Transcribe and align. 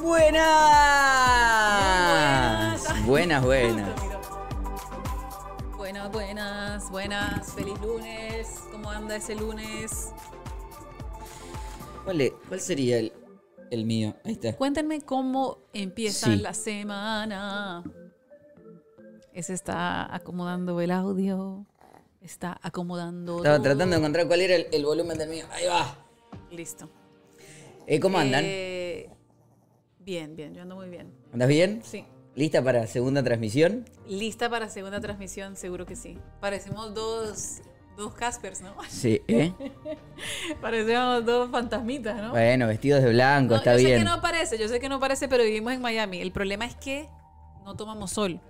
Buenas. 0.00 0.40
Buenas, 3.06 3.44
buenas. 3.44 3.90
Buenas, 5.76 6.10
buenas, 6.12 6.90
buenas. 6.90 7.52
Feliz 7.52 7.78
lunes. 7.80 8.48
¿Cómo 8.72 8.90
anda 8.90 9.16
ese 9.16 9.34
lunes? 9.34 10.12
¿Cuál, 12.04 12.20
es- 12.22 12.32
cuál 12.48 12.60
sería 12.60 12.98
el, 12.98 13.12
el 13.70 13.84
mío? 13.84 14.14
Ahí 14.24 14.32
está. 14.32 14.56
Cuéntenme 14.56 15.00
cómo 15.02 15.58
empieza 15.72 16.26
Sí. 16.26 16.36
la 16.36 16.54
semana. 16.54 17.82
Ese 19.32 19.52
está 19.54 20.12
acomodando 20.14 20.80
el 20.80 20.90
audio. 20.92 21.66
Está 22.20 22.58
acomodando. 22.62 23.38
Estaba 23.38 23.56
todo. 23.56 23.64
tratando 23.64 23.94
de 23.96 24.00
encontrar 24.00 24.26
cuál 24.26 24.40
era 24.40 24.54
el, 24.56 24.66
el 24.72 24.84
volumen 24.84 25.16
del 25.18 25.28
mío. 25.30 25.46
Ahí 25.52 25.66
va. 25.66 25.96
Listo. 26.50 26.88
Eh, 27.86 27.98
¿Cómo 27.98 28.18
andan? 28.18 28.42
Eh, 28.44 28.79
bien, 30.00 30.36
bien. 30.36 30.54
Yo 30.54 30.62
ando 30.62 30.76
muy 30.76 30.88
bien. 30.88 31.12
¿Andas 31.32 31.48
bien? 31.48 31.80
Sí. 31.84 32.04
¿Lista 32.34 32.62
para 32.62 32.86
segunda 32.86 33.22
transmisión? 33.22 33.84
Lista 34.06 34.48
para 34.48 34.68
segunda 34.68 35.00
transmisión, 35.00 35.56
seguro 35.56 35.84
que 35.86 35.96
sí. 35.96 36.16
Parecemos 36.40 36.94
dos, 36.94 37.58
dos 37.96 38.14
Caspers, 38.14 38.60
¿no? 38.60 38.74
Sí, 38.88 39.20
¿eh? 39.28 39.52
Parecemos 40.60 41.24
dos 41.24 41.50
fantasmitas, 41.50 42.16
¿no? 42.16 42.30
Bueno, 42.30 42.66
vestidos 42.66 43.02
de 43.02 43.10
blanco, 43.10 43.54
No, 43.54 43.56
está 43.56 43.72
yo 43.72 43.78
sé 43.80 43.84
bien. 43.86 43.98
que 43.98 44.04
no 44.04 44.20
parece, 44.20 44.58
yo 44.58 44.68
sé 44.68 44.80
que 44.80 44.88
no 44.88 45.00
parece, 45.00 45.28
pero 45.28 45.42
vivimos 45.44 45.72
en 45.72 45.80
Miami. 45.82 46.20
El 46.20 46.32
problema 46.32 46.64
es 46.64 46.76
que 46.76 47.08
no 47.64 47.76
tomamos 47.76 48.12
sol. 48.12 48.40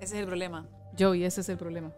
Ese 0.00 0.14
es 0.14 0.20
el 0.20 0.26
problema. 0.26 0.66
Joey, 0.98 1.24
ese 1.24 1.42
es 1.42 1.48
el 1.48 1.58
problema. 1.58 1.92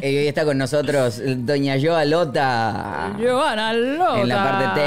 Eh, 0.00 0.18
hoy 0.18 0.26
está 0.26 0.44
con 0.44 0.58
nosotros 0.58 1.20
doña 1.24 1.76
Joa 1.80 2.04
Lota. 2.04 3.14
Giovanna 3.18 3.72
Lota. 3.72 4.20
En 4.20 4.28
la 4.28 4.42
parte 4.44 4.80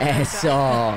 Eso. 0.00 0.94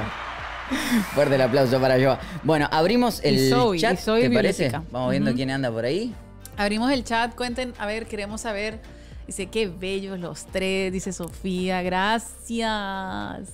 Fuerte 1.14 1.36
el 1.36 1.41
aplauso 1.41 1.80
para 1.80 2.02
Joa. 2.02 2.19
Bueno, 2.44 2.67
abrimos 2.72 3.22
el 3.23 3.36
chat, 3.80 3.94
y 3.94 3.97
Zoe 3.97 4.22
¿te 4.22 4.31
parece? 4.31 4.72
Vamos 4.91 5.11
viendo 5.11 5.33
quién 5.33 5.52
anda 5.52 5.72
por 5.72 5.86
ahí. 5.86 6.14
Abrimos 6.58 6.91
el 6.91 7.03
chat, 7.03 7.36
cuenten, 7.36 7.73
a 7.77 7.86
ver, 7.86 8.08
queremos 8.08 8.42
saber. 8.42 8.80
Dice, 9.27 9.47
qué 9.47 9.67
bellos 9.67 10.19
los 10.19 10.45
tres, 10.45 10.92
dice 10.92 11.14
Sofía, 11.14 11.81
gracias. 11.81 13.50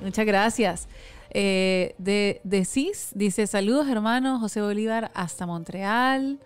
Muchas 0.00 0.26
gracias. 0.26 0.88
Eh, 1.30 1.94
de, 1.98 2.40
de 2.44 2.64
CIS 2.64 3.10
dice, 3.14 3.46
saludos 3.46 3.88
hermanos, 3.88 4.40
José 4.40 4.62
Bolívar 4.62 5.10
hasta 5.14 5.46
Montreal. 5.46 6.40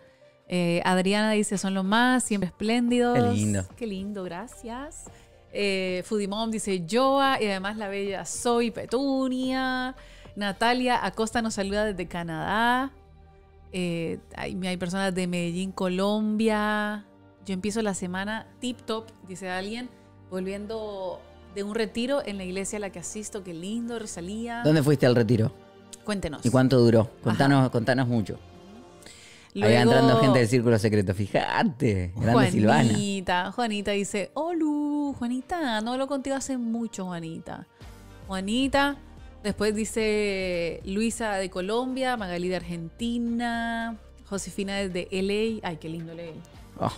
Eh, 0.49 0.83
Adriana 0.85 1.31
dice, 1.31 1.59
son 1.59 1.75
los 1.75 1.85
más, 1.85 2.25
siempre 2.25 2.49
espléndidos. 2.49 3.17
Qué 3.17 3.35
lindo. 3.35 3.67
Qué 3.77 3.87
lindo, 3.87 4.25
gracias. 4.25 5.05
Eh, 5.53 6.03
Foodie 6.07 6.29
Mom 6.29 6.51
dice 6.51 6.85
Joa 6.89 7.41
y 7.41 7.47
además 7.47 7.77
la 7.77 7.89
bella 7.89 8.25
Soy 8.25 8.71
Petunia. 8.71 9.97
Natalia 10.37 11.05
Acosta 11.05 11.43
nos 11.43 11.55
saluda 11.55 11.85
desde 11.85 12.07
Canadá. 12.07 12.93
Eh, 13.73 14.19
hay, 14.37 14.59
hay 14.67 14.77
personas 14.77 15.15
de 15.15 15.27
Medellín, 15.27 15.73
Colombia. 15.73 17.05
Yo 17.45 17.55
empiezo 17.55 17.83
la 17.83 17.95
semana 17.95 18.47
tip 18.61 18.79
top, 18.83 19.07
dice 19.27 19.51
alguien, 19.51 19.89
volviendo 20.31 21.21
de 21.55 21.65
un 21.65 21.75
retiro 21.75 22.23
en 22.25 22.37
la 22.37 22.45
iglesia 22.45 22.77
a 22.77 22.81
la 22.81 22.91
que 22.91 23.01
asisto. 23.01 23.43
Qué 23.43 23.55
lindo, 23.55 23.99
Rosalía. 23.99 24.63
¿Dónde 24.65 24.83
fuiste 24.83 25.07
al 25.07 25.17
retiro? 25.17 25.53
Cuéntenos. 26.05 26.45
¿Y 26.45 26.51
cuánto 26.51 26.79
duró? 26.79 27.11
Contanos, 27.23 27.71
contanos 27.71 28.07
mucho. 28.09 28.39
Ahí 29.55 29.63
Luego, 29.63 29.83
entrando 29.83 30.21
gente 30.21 30.39
del 30.39 30.49
círculo 30.49 30.79
secreto. 30.79 31.13
Fíjate. 31.13 32.13
Grande 32.17 32.51
Silvana. 32.53 32.85
Juanita, 32.85 33.53
Juanita 33.53 33.91
dice, 33.91 34.31
Olu, 34.35 34.90
Juanita, 35.15 35.81
no 35.81 35.93
hablo 35.93 36.07
contigo 36.07 36.37
hace 36.37 36.57
mucho, 36.59 37.05
Juanita. 37.07 37.67
Juanita, 38.27 38.97
después 39.43 39.75
dice 39.75 40.81
Luisa 40.85 41.35
de 41.35 41.51
Colombia, 41.51 42.17
Magali 42.17 42.49
de 42.49 42.57
Argentina, 42.57 43.97
Josefina 44.29 44.77
desde 44.77 45.09
LA. 45.11 45.61
Ay, 45.69 45.77
qué 45.81 45.89
lindo 45.89 46.15
LA. 46.15 46.33
Oh, 46.79 46.93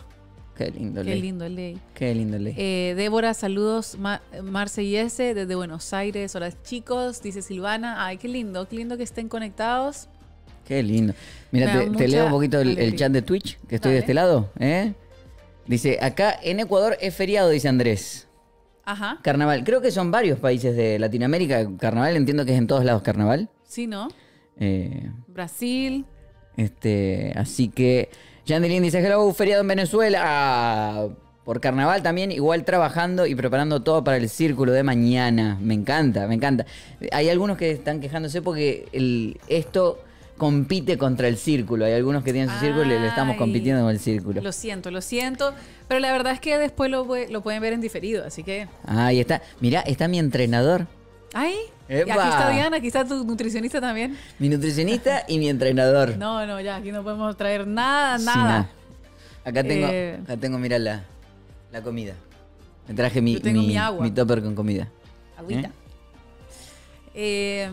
qué 0.56 0.70
lindo 0.70 1.02
Qué 1.02 1.10
ley. 1.10 1.22
lindo 1.22 1.48
LA. 1.48 1.78
Qué 1.94 2.14
lindo 2.14 2.38
ley. 2.38 2.54
Eh, 2.56 2.94
Débora, 2.96 3.32
saludos. 3.34 3.96
Ma- 3.98 4.20
Marce 4.42 4.82
y 4.82 4.96
S 4.96 5.34
desde 5.34 5.54
Buenos 5.54 5.92
Aires. 5.94 6.34
Hola 6.36 6.52
chicos, 6.62 7.22
dice 7.22 7.40
Silvana. 7.42 8.04
Ay, 8.06 8.18
qué 8.18 8.28
lindo, 8.28 8.68
qué 8.68 8.76
lindo 8.76 8.96
que 8.96 9.02
estén 9.02 9.28
conectados. 9.28 10.08
Qué 10.66 10.82
lindo. 10.82 11.14
Mira, 11.50 11.84
te, 11.96 12.06
leo 12.08 12.26
un 12.26 12.30
poquito 12.30 12.60
el, 12.60 12.94
chat 12.94 13.10
de 13.10 13.22
Twitch, 13.22 13.58
que 13.66 13.76
estoy 13.76 13.92
de 13.92 13.98
este 13.98 14.14
lado. 14.14 14.50
¿eh? 14.60 14.92
Dice, 15.66 15.98
acá 16.02 16.34
en 16.42 16.60
Ecuador 16.60 16.96
es 17.00 17.14
feriado, 17.14 17.50
dice 17.50 17.68
Andrés. 17.68 18.28
Ajá. 18.84 19.18
Carnaval. 19.22 19.62
Creo 19.64 19.80
que 19.80 19.90
son 19.90 20.10
varios 20.10 20.38
países 20.38 20.76
de 20.76 20.98
Latinoamérica. 20.98 21.66
Carnaval, 21.78 22.16
entiendo 22.16 22.44
que 22.44 22.52
es 22.52 22.58
en 22.58 22.66
todos 22.66 22.84
lados 22.84 23.02
carnaval. 23.02 23.48
Sí, 23.62 23.86
¿no? 23.86 24.08
Eh, 24.58 25.10
Brasil. 25.28 26.04
este, 26.56 27.32
así 27.36 27.68
que 27.68 28.10
Yandelin 28.44 28.82
dice, 28.82 28.98
hello, 28.98 29.32
feriado 29.32 29.62
en 29.62 29.68
Venezuela. 29.68 31.08
Por 31.44 31.60
carnaval 31.60 32.02
también, 32.02 32.30
igual 32.30 32.64
trabajando 32.64 33.26
y 33.26 33.34
preparando 33.34 33.82
todo 33.82 34.04
para 34.04 34.16
el 34.16 34.28
círculo 34.28 34.72
de 34.72 34.84
mañana. 34.84 35.58
Me 35.60 35.74
encanta, 35.74 36.28
me 36.28 36.34
encanta. 36.34 36.66
Hay 37.10 37.28
algunos 37.28 37.56
que 37.56 37.72
están 37.72 38.00
quejándose 38.00 38.42
porque 38.42 38.86
el, 38.92 39.40
esto 39.48 39.98
compite 40.42 40.98
contra 40.98 41.28
el 41.28 41.36
círculo. 41.36 41.84
Hay 41.84 41.92
algunos 41.92 42.24
que 42.24 42.32
tienen 42.32 42.50
su 42.52 42.58
círculo 42.58 42.84
y 42.86 42.98
le 42.98 43.06
estamos 43.06 43.36
compitiendo 43.36 43.82
con 43.82 43.92
el 43.92 44.00
círculo. 44.00 44.40
Lo 44.40 44.50
siento, 44.50 44.90
lo 44.90 45.00
siento. 45.00 45.54
Pero 45.86 46.00
la 46.00 46.10
verdad 46.10 46.32
es 46.32 46.40
que 46.40 46.58
después 46.58 46.90
lo, 46.90 47.06
pue- 47.06 47.28
lo 47.28 47.42
pueden 47.44 47.62
ver 47.62 47.72
en 47.74 47.80
diferido, 47.80 48.24
así 48.26 48.42
que. 48.42 48.66
Ahí 48.84 49.20
está. 49.20 49.40
Mirá, 49.60 49.82
está 49.82 50.08
mi 50.08 50.18
entrenador, 50.18 50.88
¡Ay! 51.32 51.54
Y 51.88 51.94
aquí 51.94 52.10
está 52.10 52.50
Diana, 52.50 52.76
aquí 52.78 52.88
está 52.88 53.04
tu 53.06 53.22
nutricionista 53.24 53.80
también. 53.80 54.18
mi 54.40 54.48
nutricionista 54.48 55.22
y 55.28 55.38
mi 55.38 55.48
entrenador. 55.48 56.16
No, 56.18 56.44
no, 56.44 56.60
ya, 56.60 56.74
aquí 56.74 56.90
no 56.90 57.04
podemos 57.04 57.36
traer 57.36 57.64
nada, 57.64 58.18
Sí, 58.18 58.24
nada. 58.26 58.68
Acá 59.44 59.62
tengo, 59.62 59.86
Eh. 59.92 60.18
acá 60.24 60.36
tengo, 60.36 60.58
mira 60.58 60.76
la, 60.80 61.04
la 61.70 61.82
comida. 61.82 62.14
Me 62.88 62.94
traje 62.94 63.20
mi, 63.22 63.38
mi, 63.44 63.52
mi 63.52 63.76
agua. 63.76 64.02
mi 64.02 64.10
topper 64.10 64.42
con 64.42 64.56
comida. 64.56 64.88
Agüita. 65.38 65.70
Eh, 67.14 67.70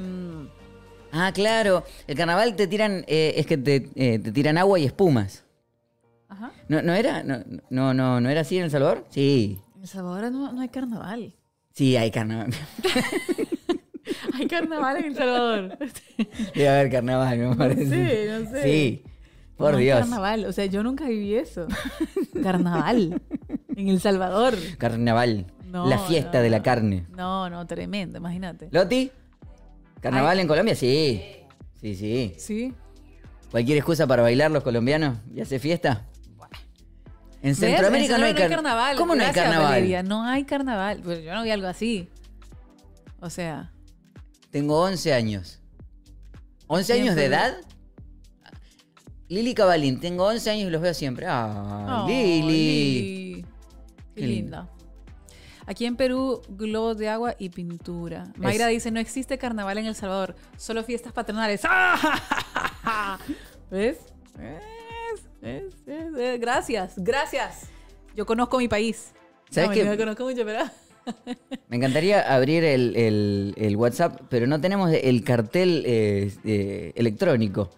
Ah, 1.11 1.31
claro. 1.33 1.83
El 2.07 2.15
carnaval 2.15 2.55
te 2.55 2.67
tiran, 2.67 3.03
eh, 3.07 3.33
es 3.37 3.45
que 3.45 3.57
te, 3.57 3.89
eh, 3.95 4.19
te 4.19 4.31
tiran 4.31 4.57
agua 4.57 4.79
y 4.79 4.85
espumas. 4.85 5.43
ajá. 6.27 6.51
¿No, 6.67 6.81
no 6.81 6.93
era? 6.93 7.23
No, 7.23 7.39
no, 7.69 7.93
no, 7.93 8.21
¿No 8.21 8.29
era 8.29 8.41
así 8.41 8.57
en 8.57 8.65
El 8.65 8.71
Salvador? 8.71 9.05
Sí. 9.09 9.59
En 9.75 9.81
El 9.81 9.87
Salvador 9.87 10.31
no, 10.31 10.51
no 10.51 10.61
hay 10.61 10.69
carnaval. 10.69 11.33
Sí, 11.73 11.95
hay 11.97 12.11
carnaval. 12.11 12.51
Hay 14.33 14.47
carnaval 14.47 14.97
en 14.97 15.05
El 15.05 15.15
Salvador. 15.15 15.77
Debe 16.55 16.69
haber 16.69 16.91
carnaval, 16.91 17.37
me 17.37 17.55
parece. 17.55 17.85
sé, 17.87 18.39
no 18.39 18.49
sé. 18.49 18.63
Sí. 18.63 19.03
Por 19.57 19.73
No 19.73 19.77
Dios. 19.77 19.99
carnaval, 19.99 20.45
o 20.45 20.51
sea, 20.53 20.65
yo 20.65 20.81
nunca 20.83 21.05
viví 21.07 21.35
eso. 21.35 21.67
Carnaval. 22.43 23.21
En 23.75 23.87
El 23.89 23.99
Salvador. 23.99 24.55
Carnaval. 24.77 25.45
No, 25.65 25.87
la 25.87 25.99
fiesta 25.99 26.37
no, 26.39 26.43
de 26.43 26.49
la 26.49 26.63
carne. 26.63 27.05
No, 27.15 27.49
no, 27.49 27.67
tremendo, 27.67 28.17
imagínate. 28.17 28.69
¿Loti? 28.71 29.11
¿Carnaval 30.01 30.37
Ay. 30.37 30.41
en 30.41 30.47
Colombia? 30.47 30.75
Sí. 30.75 31.21
Sí, 31.81 31.95
sí. 31.95 32.33
Sí. 32.37 32.73
¿Cualquier 33.51 33.77
excusa 33.77 34.05
para 34.07 34.21
bailar 34.21 34.51
los 34.51 34.63
colombianos 34.63 35.17
y 35.33 35.41
hacer 35.41 35.59
fiesta? 35.59 36.05
En. 37.41 37.55
Centroamérica 37.55 38.15
En 38.15 38.21
no 38.21 38.27
hay, 38.27 38.33
car- 38.33 38.49
carnaval. 38.49 38.97
¿Cómo 38.97 39.15
no 39.15 39.23
hay 39.23 39.31
carnaval? 39.31 39.71
Valeria, 39.71 40.03
No 40.03 40.23
hay 40.23 40.43
carnaval. 40.43 41.01
Yo 41.03 41.33
no 41.33 41.43
vi 41.43 41.51
algo 41.51 41.67
así. 41.67 42.09
O 43.21 43.29
sea, 43.29 43.71
Tengo 44.51 44.79
11 44.81 45.13
años. 45.13 45.59
¿11 46.67 46.87
Bien, 46.93 47.01
años 47.03 47.15
de 47.15 47.25
edad? 47.25 47.57
Lili 49.27 49.53
Cabalín, 49.53 49.99
tengo 49.99 50.25
11 50.25 50.49
años 50.49 50.67
y 50.67 50.71
los 50.71 50.81
veo 50.81 50.93
siempre. 50.93 51.25
Ah, 51.27 52.03
oh, 52.03 52.07
Lili. 52.07 52.41
Lili. 52.41 53.45
Qué, 54.15 54.21
Qué 54.21 54.27
linda. 54.27 54.67
Aquí 55.69 55.85
en 55.85 55.95
Perú, 55.95 56.41
globos 56.49 56.97
de 56.97 57.09
agua 57.09 57.35
y 57.37 57.49
pintura. 57.49 58.33
Mayra 58.37 58.71
Es- 58.71 58.77
dice, 58.77 58.89
no 58.89 58.99
existe 58.99 59.37
carnaval 59.37 59.77
en 59.77 59.85
El 59.85 59.93
Salvador, 59.93 60.35
solo 60.57 60.83
fiestas 60.83 61.13
patronales. 61.13 61.61
¿Ves? 63.69 63.99
¿Ves? 65.39 65.75
Gracias, 66.39 66.93
gracias. 66.97 67.67
Yo 68.15 68.25
conozco 68.25 68.57
mi 68.57 68.67
país. 68.67 69.13
¿Sabes 69.51 69.69
no, 69.69 69.75
qué? 69.75 69.85
No 69.85 69.95
conozco 69.95 70.23
mucho, 70.23 70.43
pero... 70.43 70.63
Me 71.69 71.77
encantaría 71.77 72.33
abrir 72.33 72.63
el, 72.63 72.95
el- 72.95 73.53
el 73.55 73.75
WhatsApp, 73.75 74.21
pero 74.27 74.47
no 74.47 74.59
tenemos 74.59 74.91
el 74.91 75.23
cartel 75.23 75.83
eh, 75.85 76.33
eh, 76.45 76.93
electrónico. 76.95 77.69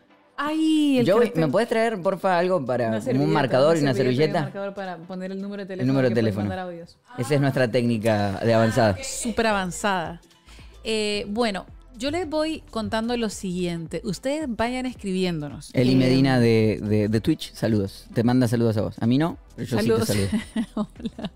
El 0.49 1.05
cartel. 1.05 1.31
¿Me 1.35 1.47
puedes 1.47 1.69
traer, 1.69 2.01
porfa, 2.01 2.37
algo 2.37 2.65
para 2.65 2.99
un 3.13 3.29
marcador 3.31 3.77
y 3.77 3.81
una 3.81 3.93
servilleta? 3.93 4.39
Un 4.39 4.43
marcador 4.45 4.73
para 4.73 4.97
poner 4.97 5.31
el 5.31 5.41
número 5.41 5.63
de 5.63 5.67
teléfono. 5.67 5.93
número 5.93 6.09
de 6.09 6.15
teléfono. 6.15 6.43
mandar 6.47 6.59
audios. 6.67 6.97
Esa 7.17 7.35
es 7.35 7.41
nuestra 7.41 7.67
técnica 7.71 8.39
de 8.43 8.53
avanzada. 8.53 8.97
Súper 9.03 9.47
avanzada. 9.47 10.21
Eh, 10.83 11.25
bueno, 11.29 11.65
Yo 11.97 12.09
les 12.09 12.27
voy 12.27 12.63
contando 12.71 13.15
lo 13.15 13.29
siguiente. 13.29 14.01
Ustedes 14.05 14.47
vayan 14.47 14.87
escribiéndonos. 14.87 15.69
Eli 15.73 15.91
Eh, 15.91 15.95
Medina 15.97 16.39
de, 16.39 16.79
de- 16.81 17.09
de 17.09 17.21
Twitch, 17.21 17.53
saludos. 17.53 18.07
Te 18.13 18.23
manda 18.23 18.47
saludos 18.47 18.75
a 18.77 18.81
vos. 18.81 18.95
A 18.99 19.05
mí 19.05 19.19
no, 19.19 19.37
pero 19.55 19.67
yo 19.67 19.77
Saludos. 19.77 20.07
sí 20.07 20.17
te 20.17 20.63
saludo. 20.63 20.65
Hola. 21.19 21.31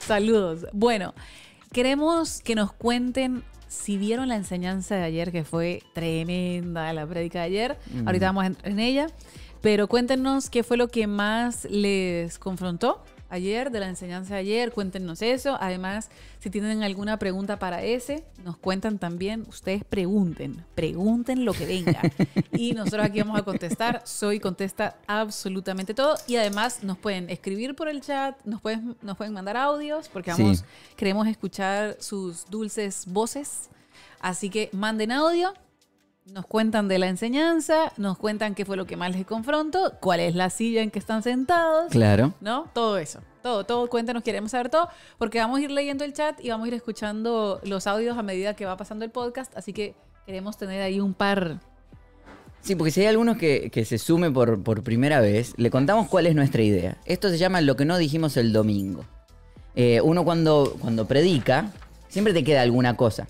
Saludos. 0.00 0.66
Bueno, 0.74 1.14
queremos 1.72 2.40
que 2.42 2.54
nos 2.54 2.72
cuenten 2.72 3.44
si 3.74 3.98
vieron 3.98 4.28
la 4.28 4.36
enseñanza 4.36 4.94
de 4.94 5.02
ayer, 5.02 5.32
que 5.32 5.44
fue 5.44 5.82
tremenda 5.92 6.92
la 6.92 7.06
prédica 7.06 7.40
de 7.40 7.44
ayer. 7.44 7.78
Mm. 7.92 8.06
Ahorita 8.06 8.26
vamos 8.26 8.44
a 8.44 8.46
entrar 8.46 8.68
en 8.72 8.80
ella. 8.80 9.06
Pero 9.60 9.88
cuéntenos 9.88 10.50
qué 10.50 10.62
fue 10.62 10.76
lo 10.76 10.88
que 10.88 11.06
más 11.06 11.66
les 11.70 12.38
confrontó 12.38 13.02
ayer, 13.30 13.70
de 13.70 13.80
la 13.80 13.88
enseñanza 13.88 14.34
de 14.34 14.40
ayer. 14.40 14.72
Cuéntenos 14.72 15.22
eso. 15.22 15.56
Además, 15.60 16.10
si 16.40 16.50
tienen 16.50 16.82
alguna 16.82 17.18
pregunta 17.18 17.58
para 17.58 17.82
ese, 17.82 18.24
nos 18.44 18.56
cuentan 18.56 18.98
también. 18.98 19.44
Ustedes 19.48 19.84
pregunten, 19.84 20.64
pregunten 20.74 21.44
lo 21.44 21.52
que 21.52 21.66
venga. 21.66 22.00
y 22.52 22.72
nosotros 22.72 23.04
aquí 23.06 23.20
vamos 23.20 23.38
a 23.38 23.42
contestar. 23.42 24.02
Soy 24.04 24.40
contesta 24.40 24.96
absolutamente 25.06 25.94
todo. 25.94 26.16
Y 26.26 26.36
además 26.36 26.82
nos 26.82 26.98
pueden 26.98 27.30
escribir 27.30 27.74
por 27.74 27.88
el 27.88 28.00
chat, 28.00 28.36
nos 28.44 28.60
pueden, 28.60 28.96
nos 29.02 29.16
pueden 29.16 29.32
mandar 29.32 29.56
audios, 29.56 30.08
porque 30.08 30.32
Sí. 30.32 30.42
vamos, 30.42 30.64
queremos 30.96 31.26
escuchar 31.26 31.96
sus 32.00 32.46
dulces 32.46 33.04
voces. 33.06 33.68
Así 34.20 34.48
que 34.48 34.70
manden 34.72 35.12
audio. 35.12 35.52
Nos 36.32 36.46
cuentan 36.46 36.88
de 36.88 36.98
la 36.98 37.08
enseñanza, 37.08 37.92
nos 37.98 38.16
cuentan 38.16 38.54
qué 38.54 38.64
fue 38.64 38.78
lo 38.78 38.86
que 38.86 38.96
más 38.96 39.12
les 39.14 39.26
confrontó, 39.26 39.92
cuál 40.00 40.20
es 40.20 40.34
la 40.34 40.48
silla 40.48 40.80
en 40.80 40.90
que 40.90 40.98
están 40.98 41.22
sentados, 41.22 41.90
Claro. 41.90 42.32
¿no? 42.40 42.64
Todo 42.72 42.96
eso. 42.96 43.20
Todo, 43.42 43.64
todo, 43.64 43.90
cuéntanos, 43.90 44.22
queremos 44.22 44.52
saber 44.52 44.70
todo, 44.70 44.88
porque 45.18 45.38
vamos 45.38 45.58
a 45.58 45.62
ir 45.62 45.70
leyendo 45.70 46.02
el 46.02 46.14
chat 46.14 46.42
y 46.42 46.48
vamos 46.48 46.64
a 46.64 46.68
ir 46.68 46.74
escuchando 46.74 47.60
los 47.64 47.86
audios 47.86 48.16
a 48.16 48.22
medida 48.22 48.54
que 48.56 48.64
va 48.64 48.74
pasando 48.78 49.04
el 49.04 49.10
podcast, 49.10 49.54
así 49.54 49.74
que 49.74 49.94
queremos 50.24 50.56
tener 50.56 50.80
ahí 50.80 50.98
un 50.98 51.12
par. 51.12 51.60
Sí, 52.62 52.74
porque 52.74 52.90
si 52.90 53.02
hay 53.02 53.08
algunos 53.08 53.36
que, 53.36 53.68
que 53.70 53.84
se 53.84 53.98
sume 53.98 54.30
por, 54.30 54.62
por 54.62 54.82
primera 54.82 55.20
vez, 55.20 55.52
le 55.58 55.68
contamos 55.70 56.08
cuál 56.08 56.26
es 56.26 56.34
nuestra 56.34 56.62
idea. 56.62 56.96
Esto 57.04 57.28
se 57.28 57.36
llama 57.36 57.60
lo 57.60 57.76
que 57.76 57.84
no 57.84 57.98
dijimos 57.98 58.38
el 58.38 58.54
domingo. 58.54 59.04
Eh, 59.76 60.00
uno 60.00 60.24
cuando, 60.24 60.74
cuando 60.80 61.06
predica, 61.06 61.70
siempre 62.08 62.32
te 62.32 62.42
queda 62.44 62.62
alguna 62.62 62.96
cosa. 62.96 63.26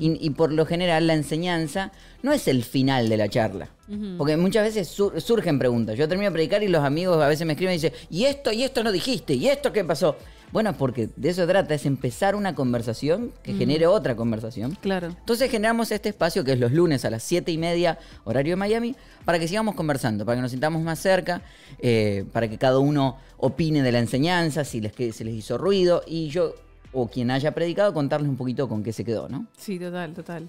Y, 0.00 0.24
y 0.24 0.30
por 0.30 0.52
lo 0.52 0.64
general 0.64 1.06
la 1.08 1.14
enseñanza 1.14 1.90
no 2.22 2.32
es 2.32 2.46
el 2.46 2.62
final 2.64 3.08
de 3.08 3.16
la 3.16 3.28
charla. 3.28 3.68
Porque 4.16 4.36
muchas 4.36 4.64
veces 4.64 4.88
sur- 4.88 5.20
surgen 5.20 5.58
preguntas. 5.58 5.98
Yo 5.98 6.08
termino 6.08 6.30
de 6.30 6.32
predicar 6.32 6.62
y 6.62 6.68
los 6.68 6.82
amigos 6.84 7.22
a 7.22 7.28
veces 7.28 7.46
me 7.46 7.52
escriben 7.54 7.74
y 7.74 7.76
dicen, 7.78 7.92
¿y 8.08 8.24
esto, 8.24 8.52
y 8.52 8.62
esto 8.62 8.82
no 8.84 8.90
dijiste? 8.92 9.34
¿Y 9.34 9.48
esto 9.48 9.72
qué 9.72 9.84
pasó? 9.84 10.16
Bueno, 10.52 10.74
porque 10.76 11.08
de 11.16 11.30
eso 11.30 11.46
trata, 11.46 11.74
es 11.74 11.84
empezar 11.86 12.34
una 12.36 12.54
conversación 12.54 13.32
que 13.42 13.54
genere 13.54 13.86
otra 13.86 14.14
conversación. 14.16 14.76
Claro. 14.80 15.08
Entonces 15.08 15.50
generamos 15.50 15.90
este 15.92 16.10
espacio 16.10 16.44
que 16.44 16.52
es 16.52 16.60
los 16.60 16.72
lunes 16.72 17.04
a 17.06 17.10
las 17.10 17.22
7 17.22 17.50
y 17.50 17.58
media, 17.58 17.98
horario 18.24 18.52
de 18.52 18.56
Miami, 18.56 18.94
para 19.24 19.38
que 19.38 19.48
sigamos 19.48 19.74
conversando, 19.74 20.24
para 20.26 20.36
que 20.36 20.42
nos 20.42 20.50
sintamos 20.50 20.82
más 20.82 20.98
cerca, 20.98 21.40
eh, 21.78 22.24
para 22.32 22.48
que 22.48 22.58
cada 22.58 22.78
uno 22.78 23.16
opine 23.38 23.82
de 23.82 23.92
la 23.92 23.98
enseñanza, 23.98 24.64
si 24.64 24.80
les, 24.80 24.92
que- 24.92 25.12
se 25.12 25.24
les 25.24 25.34
hizo 25.34 25.56
ruido, 25.58 26.02
y 26.06 26.28
yo, 26.28 26.54
o 26.92 27.08
quien 27.08 27.30
haya 27.30 27.52
predicado, 27.52 27.92
contarles 27.94 28.28
un 28.28 28.36
poquito 28.36 28.68
con 28.68 28.82
qué 28.82 28.92
se 28.92 29.04
quedó, 29.04 29.28
¿no? 29.28 29.46
Sí, 29.56 29.78
total, 29.78 30.14
total. 30.14 30.48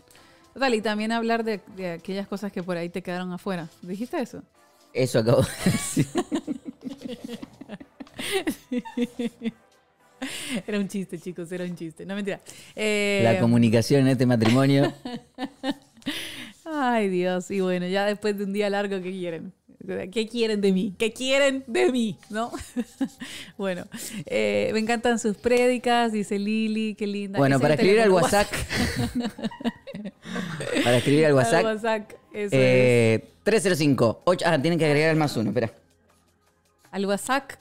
Total, 0.54 0.74
y 0.76 0.82
también 0.82 1.12
hablar 1.12 1.44
de, 1.44 1.62
de 1.76 1.92
aquellas 1.94 2.28
cosas 2.28 2.52
que 2.52 2.62
por 2.62 2.78
ahí 2.78 2.90
te 2.90 3.02
quedaron 3.02 3.32
afuera. 3.32 3.70
¿Dijiste 3.82 4.22
eso? 4.22 4.44
Eso 4.94 5.20
acabo 5.20 5.42
de 5.42 5.72
decir. 5.72 6.08
Era 10.68 10.80
un 10.80 10.88
chiste, 10.88 11.20
chicos, 11.20 11.52
era 11.52 11.66
un 11.66 11.76
chiste. 11.76 12.06
No 12.06 12.16
mentira. 12.16 12.40
Eh, 12.76 13.22
La 13.24 13.40
comunicación 13.40 14.02
en 14.02 14.08
este 14.10 14.26
matrimonio. 14.26 14.94
Ay, 16.66 17.10
Dios. 17.10 17.52
Y 17.52 17.60
bueno, 17.60 17.88
ya 17.88 18.06
después 18.06 18.38
de 18.38 18.46
un 18.46 18.54
día 18.54 18.70
largo, 18.70 19.02
¿qué 19.02 19.12
quieren? 19.12 19.52
¿Qué 20.12 20.28
quieren 20.30 20.62
de 20.62 20.72
mí? 20.72 20.94
¿Qué 20.98 21.12
quieren 21.12 21.64
de 21.68 21.92
mí? 21.92 22.18
¿No? 22.30 22.52
bueno, 23.58 23.86
eh, 24.26 24.70
me 24.74 24.80
encantan 24.80 25.20
sus 25.20 25.36
prédicas, 25.36 26.14
dice 26.14 26.40
Lili, 26.40 26.96
qué 26.96 27.06
linda. 27.06 27.38
Bueno, 27.38 27.60
para 27.60 27.74
es 27.74 27.80
escribir 27.82 28.02
al 28.02 28.12
WhatsApp. 28.12 28.48
para 30.84 30.98
escribir 30.98 31.26
al 31.26 31.32
Al 31.32 31.36
WhatsApp. 31.36 31.64
WhatsApp, 31.66 32.12
eso 32.34 32.46
es. 32.46 32.52
eh, 32.54 33.26
305. 33.44 34.22
ocho- 34.26 34.46
ah, 34.48 34.62
tienen 34.62 34.80
que 34.80 34.86
agregar 34.86 35.10
el 35.12 35.18
más 35.18 35.36
uno, 35.36 35.50
espera. 35.50 35.72
Al 36.92 37.06
WhatsApp. 37.06 37.52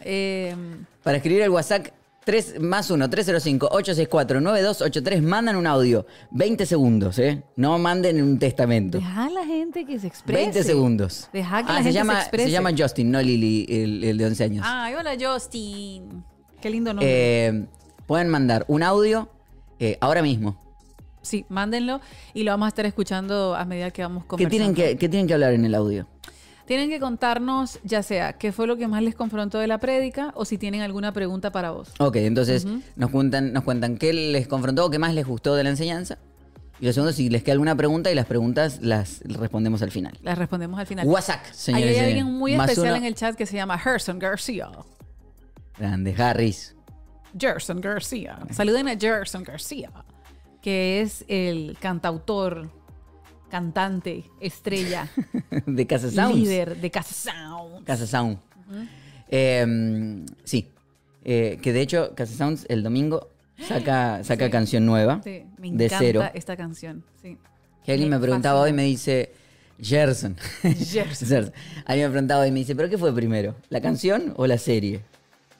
eh, 0.00 0.54
Para 1.02 1.18
escribir 1.18 1.42
el 1.42 1.50
WhatsApp 1.50 1.88
3 2.26 2.60
más 2.60 2.90
1 2.90 3.08
305 3.08 3.66
864 3.70 4.40
9283 4.40 5.22
mandan 5.22 5.54
un 5.54 5.64
audio 5.66 6.06
20 6.32 6.66
segundos, 6.66 7.20
¿eh? 7.20 7.44
No 7.54 7.78
manden 7.78 8.20
un 8.20 8.36
testamento. 8.40 8.98
deja 8.98 9.26
a 9.26 9.30
la 9.30 9.44
gente 9.46 9.84
que 9.84 9.96
se 10.00 10.08
exprese. 10.08 10.42
20 10.42 10.64
segundos. 10.64 11.28
Deja 11.32 11.62
que 11.64 11.70
Ah, 11.70 11.74
la 11.74 11.78
se 11.78 11.82
gente 11.84 11.92
llama, 11.92 12.14
se 12.14 12.20
exprese. 12.22 12.44
se 12.46 12.50
llama 12.50 12.70
Justin, 12.76 13.10
no 13.12 13.22
Lily, 13.22 13.66
el, 13.68 14.02
el 14.04 14.18
de 14.18 14.26
11 14.26 14.44
años. 14.44 14.66
Ay, 14.68 14.94
hola 14.94 15.12
Justin. 15.18 16.24
Qué 16.60 16.68
lindo 16.68 16.92
nombre. 16.92 17.46
Eh, 17.46 17.66
pueden 18.06 18.28
mandar 18.28 18.64
un 18.66 18.82
audio 18.82 19.28
eh, 19.78 19.96
ahora 20.00 20.20
mismo. 20.20 20.56
sí, 21.22 21.46
mándenlo 21.48 22.00
y 22.34 22.42
lo 22.42 22.50
vamos 22.50 22.66
a 22.66 22.68
estar 22.70 22.86
escuchando 22.86 23.54
a 23.54 23.64
medida 23.64 23.92
que 23.92 24.02
vamos 24.02 24.24
¿Qué 24.24 24.28
conversando. 24.30 24.50
tienen 24.50 24.74
que, 24.74 24.98
qué 24.98 25.08
tienen 25.08 25.28
que 25.28 25.34
hablar 25.34 25.52
en 25.52 25.64
el 25.64 25.76
audio? 25.76 26.08
Tienen 26.66 26.90
que 26.90 26.98
contarnos, 26.98 27.78
ya 27.84 28.02
sea 28.02 28.32
qué 28.34 28.50
fue 28.52 28.66
lo 28.66 28.76
que 28.76 28.88
más 28.88 29.02
les 29.02 29.14
confrontó 29.14 29.58
de 29.58 29.68
la 29.68 29.78
prédica 29.78 30.32
o 30.34 30.44
si 30.44 30.58
tienen 30.58 30.82
alguna 30.82 31.12
pregunta 31.12 31.52
para 31.52 31.70
vos. 31.70 31.92
Ok, 31.98 32.16
entonces 32.16 32.66
nos, 32.96 33.10
cuentan, 33.10 33.52
nos 33.52 33.62
cuentan 33.62 33.96
qué 33.96 34.12
les 34.12 34.48
confrontó, 34.48 34.90
qué 34.90 34.98
más 34.98 35.14
les 35.14 35.26
gustó 35.26 35.54
de 35.54 35.62
la 35.62 35.70
enseñanza. 35.70 36.18
Y 36.80 36.86
lo 36.86 36.92
segundo, 36.92 37.12
si 37.12 37.30
les 37.30 37.42
queda 37.42 37.52
alguna 37.52 37.74
pregunta 37.74 38.10
y 38.10 38.14
las 38.14 38.26
preguntas 38.26 38.80
las 38.82 39.20
respondemos 39.24 39.80
al 39.82 39.90
final. 39.92 40.18
Las 40.22 40.36
respondemos 40.36 40.78
al 40.78 40.86
final. 40.86 41.06
WhatsApp, 41.06 41.40
Ahí 41.46 41.52
señores. 41.54 41.88
hay 41.98 42.04
y 42.04 42.08
alguien 42.08 42.26
muy 42.26 42.52
especial 42.54 42.86
uno. 42.88 42.96
en 42.96 43.04
el 43.04 43.14
chat 43.14 43.34
que 43.36 43.46
se 43.46 43.56
llama 43.56 43.78
Gerson 43.78 44.18
García. 44.18 44.68
Grande, 45.78 46.14
Harris. 46.18 46.74
Gerson 47.38 47.80
García. 47.80 48.38
Saluden 48.50 48.88
a 48.88 48.96
Gerson 48.98 49.42
García, 49.42 49.90
que 50.60 51.00
es 51.00 51.24
el 51.28 51.76
cantautor, 51.80 52.70
cantante, 53.50 54.24
estrella, 54.40 55.08
de 55.66 55.86
Casa 55.86 56.10
Sounds. 56.10 56.36
líder 56.36 56.76
de 56.80 56.90
Casa 56.90 57.14
Sound. 57.32 57.84
Casa 57.84 58.06
Sound. 58.06 58.38
Eh, 59.28 60.24
sí. 60.44 60.68
Eh, 61.24 61.58
que 61.60 61.72
de 61.72 61.80
hecho, 61.80 62.14
Casa 62.14 62.34
Sounds 62.34 62.66
el 62.68 62.82
domingo 62.82 63.30
saca, 63.66 64.22
saca 64.22 64.46
Sí. 64.46 64.50
canción 64.50 64.86
nueva. 64.86 65.20
Sí, 65.24 65.44
me 65.58 65.72
de 65.72 65.84
encanta 65.86 65.98
cero. 65.98 66.22
esta 66.34 66.56
canción. 66.56 67.04
Sí. 67.22 67.36
Que 67.84 67.92
alguien 67.92 68.10
me 68.10 68.18
preguntaba 68.18 68.60
hoy, 68.60 68.72
me 68.72 68.84
dice, 68.84 69.32
Gerson. 69.80 70.36
Gerson. 70.62 71.28
Gerson. 71.28 71.52
Alguien 71.84 72.08
me 72.08 72.12
preguntaba 72.12 72.42
hoy, 72.42 72.50
me 72.50 72.60
dice, 72.60 72.74
¿pero 72.76 72.88
qué 72.88 72.98
fue 72.98 73.14
primero? 73.14 73.56
¿La 73.70 73.80
canción 73.80 74.34
o 74.36 74.46
la 74.46 74.58
serie? 74.58 75.00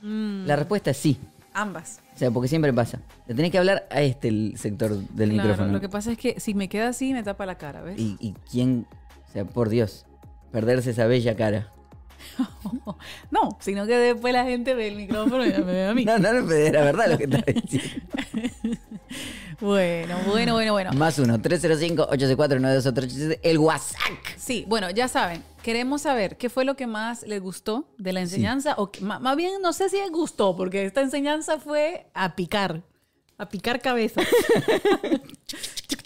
Mm. 0.02 0.46
La 0.46 0.56
respuesta 0.56 0.90
es 0.90 0.96
sí. 0.96 1.18
Ambas. 1.52 2.00
O 2.16 2.18
sea, 2.18 2.30
porque 2.30 2.48
siempre 2.48 2.72
pasa. 2.72 2.98
Le 3.26 3.34
tenés 3.34 3.50
que 3.52 3.58
hablar 3.58 3.86
a 3.90 4.00
este 4.00 4.28
el 4.28 4.54
sector 4.56 4.96
del 4.96 5.30
Claro, 5.32 5.48
micrófono. 5.50 5.72
lo 5.74 5.80
que 5.82 5.88
pasa 5.90 6.10
es 6.12 6.16
que 6.18 6.40
si 6.40 6.54
me 6.54 6.68
queda 6.68 6.88
así, 6.88 7.12
me 7.12 7.22
tapa 7.22 7.44
la 7.46 7.56
cara, 7.58 7.82
¿ves? 7.82 7.98
y, 8.00 8.16
y 8.18 8.32
quién, 8.50 8.86
o 9.28 9.32
sea, 9.32 9.44
por 9.44 9.68
Dios, 9.68 10.06
perderse 10.50 10.90
esa 10.90 11.06
bella 11.06 11.36
cara. 11.36 11.70
No, 13.30 13.56
sino 13.60 13.86
que 13.86 13.96
después 13.96 14.32
la 14.32 14.44
gente 14.44 14.74
ve 14.74 14.88
el 14.88 14.96
micrófono 14.96 15.44
y 15.44 15.50
me 15.50 15.60
ve 15.60 15.86
a 15.86 15.94
mí. 15.94 16.04
No, 16.04 16.18
no, 16.18 16.32
no, 16.32 16.52
era 16.52 16.82
verdad 16.84 17.08
lo 17.10 17.18
que 17.18 17.24
estaba 17.24 17.44
diciendo. 17.46 18.78
Bueno, 19.58 20.18
bueno, 20.26 20.52
bueno, 20.52 20.72
bueno. 20.74 20.92
Más 20.92 21.18
uno, 21.18 21.38
305-864-9287, 21.38 23.40
el 23.42 23.56
WhatsApp. 23.58 24.00
Sí, 24.36 24.66
bueno, 24.68 24.90
ya 24.90 25.08
saben, 25.08 25.42
queremos 25.62 26.02
saber 26.02 26.36
qué 26.36 26.50
fue 26.50 26.66
lo 26.66 26.76
que 26.76 26.86
más 26.86 27.22
les 27.22 27.40
gustó 27.40 27.88
de 27.96 28.12
la 28.12 28.20
enseñanza, 28.20 28.74
o 28.76 28.90
que- 28.90 29.00
ma- 29.00 29.18
más 29.18 29.34
bien 29.34 29.62
no 29.62 29.72
sé 29.72 29.88
si 29.88 29.96
les 29.96 30.10
gustó, 30.10 30.54
porque 30.56 30.84
esta 30.84 31.00
enseñanza 31.00 31.58
fue 31.58 32.06
a 32.12 32.36
picar, 32.36 32.82
a 33.38 33.48
picar 33.48 33.80
cabeza. 33.80 34.20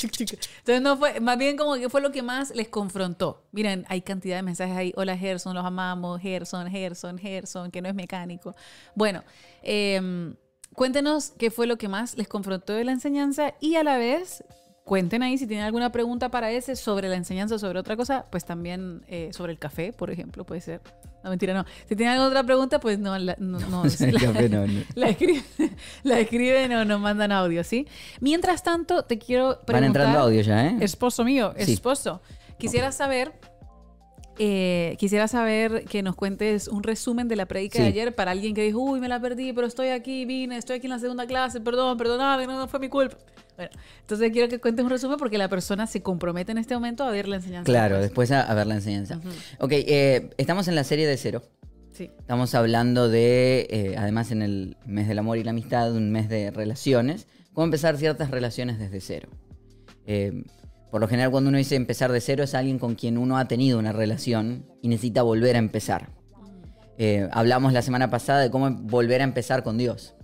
Entonces 0.03 0.83
no 0.83 0.97
fue, 0.97 1.21
más 1.21 1.39
bien 1.39 1.57
como 1.57 1.75
que 1.77 1.89
fue 1.89 2.01
lo 2.01 2.11
que 2.13 2.23
más 2.23 2.55
les 2.55 2.69
confrontó. 2.69 3.45
Miren, 3.53 3.85
hay 3.89 4.03
cantidad 4.03 4.37
de 4.37 4.43
mensajes 4.43 4.77
ahí. 4.77 4.93
Hola 4.97 5.17
Gerson, 5.17 5.55
los 5.55 5.65
amamos. 5.65 6.21
Gerson, 6.21 6.69
Gerson, 6.71 7.19
Gerson, 7.19 7.71
que 7.71 7.83
no 7.83 7.89
es 7.89 7.95
mecánico. 7.95 8.55
Bueno, 8.95 9.23
em, 9.63 10.35
cuéntenos 10.75 11.31
qué 11.39 11.51
fue 11.51 11.67
lo 11.67 11.79
que 11.79 11.89
más 11.89 12.17
les 12.17 12.29
confrontó 12.29 12.73
de 12.73 12.85
la 12.85 12.93
enseñanza 12.93 13.55
y 13.61 13.77
a 13.77 13.85
la 13.85 13.99
vez 13.99 14.45
cuenten 14.85 15.23
ahí 15.23 15.39
si 15.39 15.47
tienen 15.47 15.65
alguna 15.65 15.93
pregunta 15.93 16.31
para 16.31 16.51
ese 16.51 16.75
sobre 16.75 17.09
la 17.09 17.17
enseñanza 17.17 17.59
sobre 17.59 17.79
otra 17.79 17.97
cosa, 17.97 18.27
pues 18.31 18.45
también 18.45 19.05
eh, 19.07 19.31
sobre 19.33 19.53
el 19.53 19.59
café, 19.59 19.93
por 19.93 20.11
ejemplo, 20.11 20.45
puede 20.45 20.61
ser. 20.61 20.81
No, 21.23 21.31
mentira, 21.31 21.53
no. 21.53 21.65
Si 21.89 21.95
tienen 21.97 22.15
alguna 22.15 22.29
otra 22.29 22.45
pregunta, 22.45 22.81
pues 22.81 22.99
no, 22.99 23.19
la- 23.19 23.37
no, 23.39 23.59
no, 23.61 23.85
la- 24.13 24.67
la 24.95 25.09
escriben, 25.11 25.45
escriben 26.05 26.73
o 26.75 26.85
nos 26.85 27.01
mandan 27.01 27.31
audio, 27.33 27.63
¿sí? 27.65 27.87
Mientras 28.21 28.63
tanto, 28.63 29.03
te 29.05 29.19
quiero 29.19 29.61
preguntar... 29.67 29.75
Van 29.75 29.85
entrando 29.85 30.19
audio 30.21 30.41
ya, 30.41 30.67
¿eh? 30.69 30.77
Esposo 30.81 31.25
mío, 31.25 31.53
Sí. 31.59 31.73
esposo. 31.73 32.21
Quisiera 32.59 32.91
saber 32.93 33.33
eh, 34.43 34.97
quisiera 34.99 35.29
saber 35.29 35.85
que 35.85 36.03
nos 36.03 36.17
cuentes 36.17 36.67
un 36.69 36.83
resumen 36.83 37.29
de 37.29 37.37
la 37.37 37.45
predica 37.45 37.79
de 37.79 37.85
Sí. 37.85 37.91
ayer 37.91 38.15
para 38.15 38.31
alguien 38.31 38.55
que 38.55 38.63
dijo, 38.63 38.79
uy, 38.79 38.99
me 38.99 39.07
la 39.09 39.21
perdí, 39.21 39.53
pero 39.53 39.67
estoy 39.67 39.89
aquí, 39.89 40.25
vine, 40.25 40.57
estoy 40.57 40.77
aquí 40.77 40.87
en 40.87 40.93
la 40.93 40.99
segunda 40.99 41.27
clase, 41.27 41.61
perdón, 41.61 41.99
perdóname, 41.99 42.47
no, 42.47 42.57
no 42.59 42.67
fue 42.67 42.81
mi 42.81 42.89
culpa. 42.89 43.19
Bueno, 43.61 43.73
entonces 44.01 44.31
quiero 44.33 44.49
que 44.49 44.59
cuentes 44.59 44.83
un 44.83 44.91
resumen 44.91 45.19
porque 45.19 45.37
la 45.37 45.51
persona 45.51 45.87
se 45.87 46.01
compromete 46.01 46.51
en 46.51 46.57
este 46.57 46.73
momento 46.73 47.05
a 47.05 47.11
ver 47.11 47.29
la 47.29 47.37
enseñanza. 47.37 47.71
Claro, 47.71 48.01
después. 48.01 48.31
a, 48.31 48.41
a 48.41 48.55
ver 48.55 48.67
la 48.67 48.77
enseñanza. 48.77 49.21
Ok, 49.59 49.73
eh, 49.73 50.31
estamos 50.39 50.67
en 50.69 50.75
la 50.75 50.83
serie 50.83 51.07
de 51.07 51.19
cero. 51.19 51.43
Sí. 51.93 52.11
Estamos 52.19 52.55
hablando 52.55 53.11
de, 53.11 53.67
eh, 53.69 53.97
además 53.99 54.31
en 54.31 54.41
el 54.41 54.79
mes 54.87 55.09
del 55.09 55.19
amor 55.19 55.37
y 55.37 55.45
la 55.45 55.51
amistad, 55.51 55.93
un 55.95 56.11
mes 56.11 56.31
de 56.31 56.51
relaciones, 56.51 57.27
cómo 57.53 57.67
empezar 57.67 57.99
ciertas 57.99 58.31
relaciones 58.31 58.79
desde 58.79 58.99
cero. 59.03 59.29
Eh, 60.07 60.33
por 60.91 61.03
lo 61.03 61.07
general 61.07 61.31
cuando 61.31 61.51
uno 61.51 61.59
dice 61.59 61.77
empezar 61.77 62.11
de 62.13 62.23
cero 62.23 62.45
es 62.45 62.55
alguien 62.55 62.79
con 62.79 62.95
quien 62.95 63.19
uno 63.19 63.37
ha 63.37 63.47
tenido 63.47 63.79
una 63.79 63.93
relación 63.93 64.65
y 64.81 64.89
necesita 64.89 65.21
volver 65.21 65.57
a 65.57 65.59
empezar. 65.59 66.09
Eh, 66.97 67.29
hablamos 67.31 67.75
la 67.75 67.83
semana 67.83 68.09
pasada 68.09 68.41
de 68.41 68.51
cómo 68.51 68.71
volver 68.71 69.21
a 69.21 69.25
empezar 69.25 69.63
con 69.63 69.77
Dios. 69.77 70.15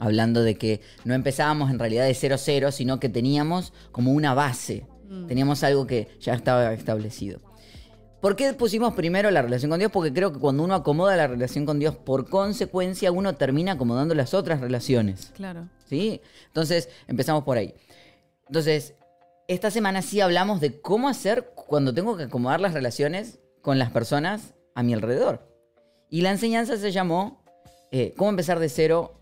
Hablando 0.00 0.42
de 0.42 0.56
que 0.56 0.80
no 1.04 1.14
empezábamos 1.14 1.70
en 1.70 1.78
realidad 1.78 2.06
de 2.06 2.14
cero 2.14 2.36
cero, 2.38 2.72
sino 2.72 2.98
que 2.98 3.08
teníamos 3.08 3.72
como 3.92 4.10
una 4.10 4.34
base. 4.34 4.86
Teníamos 5.28 5.62
algo 5.62 5.86
que 5.86 6.08
ya 6.20 6.34
estaba 6.34 6.72
establecido. 6.72 7.40
¿Por 8.20 8.36
qué 8.36 8.52
pusimos 8.52 8.94
primero 8.94 9.30
la 9.30 9.42
relación 9.42 9.70
con 9.70 9.78
Dios? 9.78 9.90
Porque 9.90 10.12
creo 10.12 10.32
que 10.32 10.38
cuando 10.38 10.62
uno 10.62 10.74
acomoda 10.74 11.16
la 11.16 11.26
relación 11.26 11.64
con 11.64 11.78
Dios, 11.78 11.96
por 11.96 12.28
consecuencia 12.28 13.10
uno 13.10 13.34
termina 13.34 13.72
acomodando 13.72 14.14
las 14.14 14.34
otras 14.34 14.60
relaciones. 14.60 15.32
Claro. 15.34 15.68
¿Sí? 15.86 16.20
Entonces, 16.46 16.88
empezamos 17.08 17.44
por 17.44 17.56
ahí. 17.56 17.74
Entonces, 18.46 18.94
esta 19.48 19.70
semana 19.70 20.02
sí 20.02 20.20
hablamos 20.20 20.60
de 20.60 20.80
cómo 20.80 21.08
hacer 21.08 21.52
cuando 21.54 21.92
tengo 21.92 22.16
que 22.16 22.24
acomodar 22.24 22.60
las 22.60 22.74
relaciones 22.74 23.40
con 23.62 23.78
las 23.78 23.90
personas 23.90 24.54
a 24.74 24.82
mi 24.82 24.94
alrededor. 24.94 25.48
Y 26.10 26.20
la 26.20 26.30
enseñanza 26.30 26.76
se 26.76 26.92
llamó 26.92 27.42
eh, 27.90 28.14
cómo 28.16 28.30
empezar 28.30 28.58
de 28.58 28.68
cero 28.68 29.19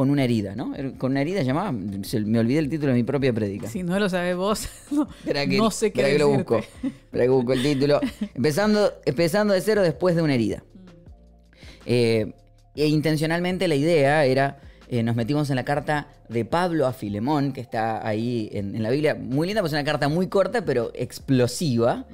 con 0.00 0.08
una 0.08 0.24
herida, 0.24 0.54
¿no? 0.56 0.74
Er- 0.74 0.96
Con 0.96 1.10
una 1.10 1.20
herida 1.20 1.42
llamada, 1.42 1.74
se- 2.04 2.20
me 2.20 2.38
olvidé 2.38 2.60
el 2.60 2.70
título 2.70 2.92
de 2.92 2.96
mi 2.96 3.04
propia 3.04 3.34
prédica. 3.34 3.68
Si 3.68 3.82
no 3.82 3.98
lo 3.98 4.08
sabes 4.08 4.34
vos, 4.34 4.66
no, 4.90 5.06
que, 5.26 5.46
no 5.58 5.70
sé 5.70 5.92
qué 5.92 6.02
que 6.04 6.18
lo 6.18 6.28
busco. 6.30 6.62
Que 7.12 7.28
busco 7.28 7.52
el 7.52 7.62
título. 7.62 8.00
Empezando, 8.34 8.94
empezando 9.04 9.52
de 9.52 9.60
cero 9.60 9.82
después 9.82 10.16
de 10.16 10.22
una 10.22 10.32
herida. 10.34 10.64
Eh, 11.84 12.32
e 12.74 12.86
intencionalmente 12.88 13.68
la 13.68 13.74
idea 13.74 14.24
era, 14.24 14.58
eh, 14.88 15.02
nos 15.02 15.16
metimos 15.16 15.50
en 15.50 15.56
la 15.56 15.66
carta 15.66 16.08
de 16.30 16.46
Pablo 16.46 16.86
a 16.86 16.94
Filemón, 16.94 17.52
que 17.52 17.60
está 17.60 18.06
ahí 18.08 18.48
en, 18.54 18.74
en 18.74 18.82
la 18.82 18.88
Biblia, 18.88 19.14
muy 19.14 19.48
linda, 19.48 19.60
pues 19.60 19.74
es 19.74 19.76
una 19.78 19.84
carta 19.84 20.08
muy 20.08 20.28
corta, 20.28 20.64
pero 20.64 20.92
explosiva, 20.94 22.06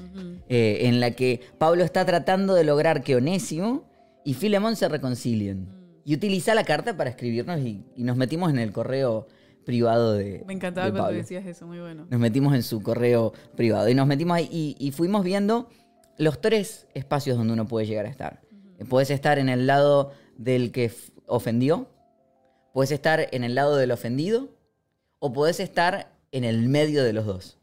eh, 0.48 0.78
en 0.88 0.98
la 0.98 1.12
que 1.12 1.40
Pablo 1.58 1.84
está 1.84 2.04
tratando 2.04 2.54
de 2.54 2.64
lograr 2.64 3.04
que 3.04 3.14
Onésimo 3.14 3.84
y 4.24 4.34
Filemón 4.34 4.74
se 4.74 4.88
reconcilien. 4.88 5.68
Y 6.06 6.14
utiliza 6.14 6.54
la 6.54 6.62
carta 6.62 6.96
para 6.96 7.10
escribirnos 7.10 7.60
y, 7.60 7.84
y 7.96 8.04
nos 8.04 8.16
metimos 8.16 8.50
en 8.50 8.60
el 8.60 8.72
correo 8.72 9.26
privado 9.64 10.12
de 10.14 10.44
Me 10.46 10.54
encantaba 10.54 10.86
de 10.86 10.92
cuando 10.92 11.08
Pablo. 11.08 11.18
decías 11.18 11.44
eso, 11.44 11.66
muy 11.66 11.80
bueno. 11.80 12.06
Nos 12.08 12.20
metimos 12.20 12.54
en 12.54 12.62
su 12.62 12.80
correo 12.80 13.32
privado 13.56 13.88
y 13.88 13.94
nos 13.94 14.06
metimos 14.06 14.36
ahí 14.36 14.48
y, 14.50 14.76
y 14.78 14.92
fuimos 14.92 15.24
viendo 15.24 15.68
los 16.16 16.40
tres 16.40 16.86
espacios 16.94 17.36
donde 17.36 17.52
uno 17.52 17.66
puede 17.66 17.86
llegar 17.86 18.06
a 18.06 18.08
estar. 18.08 18.40
Puedes 18.88 19.10
estar 19.10 19.40
en 19.40 19.48
el 19.48 19.66
lado 19.66 20.12
del 20.38 20.70
que 20.70 20.92
ofendió, 21.26 21.88
puedes 22.72 22.92
estar 22.92 23.26
en 23.32 23.42
el 23.42 23.56
lado 23.56 23.76
del 23.76 23.90
ofendido 23.90 24.50
o 25.18 25.32
puedes 25.32 25.58
estar 25.58 26.12
en 26.30 26.44
el 26.44 26.68
medio 26.68 27.02
de 27.02 27.12
los 27.12 27.26
dos. 27.26 27.58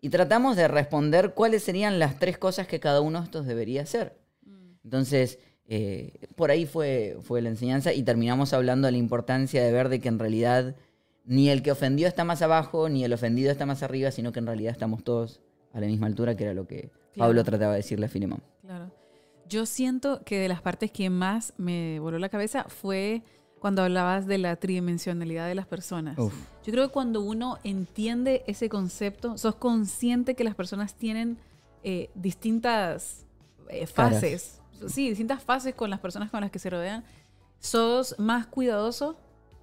Y 0.00 0.10
tratamos 0.10 0.54
de 0.54 0.68
responder 0.68 1.34
cuáles 1.34 1.64
serían 1.64 1.98
las 1.98 2.20
tres 2.20 2.38
cosas 2.38 2.68
que 2.68 2.78
cada 2.78 3.00
uno 3.00 3.18
de 3.18 3.24
estos 3.24 3.46
debería 3.46 3.82
hacer. 3.82 4.16
Entonces, 4.84 5.38
eh, 5.68 6.12
por 6.36 6.50
ahí 6.50 6.66
fue, 6.66 7.18
fue 7.22 7.42
la 7.42 7.48
enseñanza 7.48 7.92
y 7.92 8.02
terminamos 8.02 8.52
hablando 8.52 8.86
de 8.86 8.92
la 8.92 8.98
importancia 8.98 9.62
de 9.62 9.72
ver 9.72 9.88
de 9.88 10.00
que 10.00 10.08
en 10.08 10.18
realidad 10.18 10.76
ni 11.24 11.48
el 11.48 11.62
que 11.62 11.72
ofendió 11.72 12.06
está 12.06 12.24
más 12.24 12.42
abajo, 12.42 12.88
ni 12.88 13.04
el 13.04 13.12
ofendido 13.12 13.50
está 13.50 13.64
más 13.64 13.82
arriba, 13.82 14.10
sino 14.10 14.32
que 14.32 14.40
en 14.40 14.46
realidad 14.46 14.72
estamos 14.72 15.02
todos 15.04 15.40
a 15.72 15.80
la 15.80 15.86
misma 15.86 16.06
altura, 16.06 16.36
que 16.36 16.44
era 16.44 16.54
lo 16.54 16.66
que 16.66 16.90
Claro. 17.14 17.28
Pablo 17.28 17.44
trataba 17.44 17.72
de 17.72 17.78
decirle 17.78 18.06
a 18.06 18.08
Filemón. 18.08 18.42
Claro. 18.62 18.90
Yo 19.48 19.66
siento 19.66 20.22
que 20.24 20.38
de 20.38 20.48
las 20.48 20.60
partes 20.60 20.90
que 20.90 21.10
más 21.10 21.54
me 21.56 22.00
voló 22.00 22.18
la 22.18 22.28
cabeza 22.28 22.64
fue 22.64 23.22
cuando 23.60 23.82
hablabas 23.82 24.26
de 24.26 24.38
la 24.38 24.56
tridimensionalidad 24.56 25.46
de 25.46 25.54
las 25.54 25.66
personas. 25.66 26.18
Uf. 26.18 26.34
Yo 26.64 26.72
creo 26.72 26.88
que 26.88 26.92
cuando 26.92 27.20
uno 27.20 27.58
entiende 27.62 28.42
ese 28.46 28.68
concepto, 28.68 29.38
sos 29.38 29.54
consciente 29.54 30.34
que 30.34 30.44
las 30.44 30.54
personas 30.54 30.96
tienen 30.96 31.38
eh, 31.84 32.10
distintas 32.14 33.26
eh, 33.68 33.86
Caras. 33.94 34.60
Sí, 34.88 35.08
distintas 35.08 35.42
fases 35.42 35.74
con 35.74 35.90
las 35.90 36.00
personas 36.00 36.30
con 36.30 36.40
las 36.40 36.50
que 36.50 36.58
se 36.58 36.70
rodean. 36.70 37.04
Sos 37.58 38.14
más 38.18 38.46
cuidadoso 38.46 39.16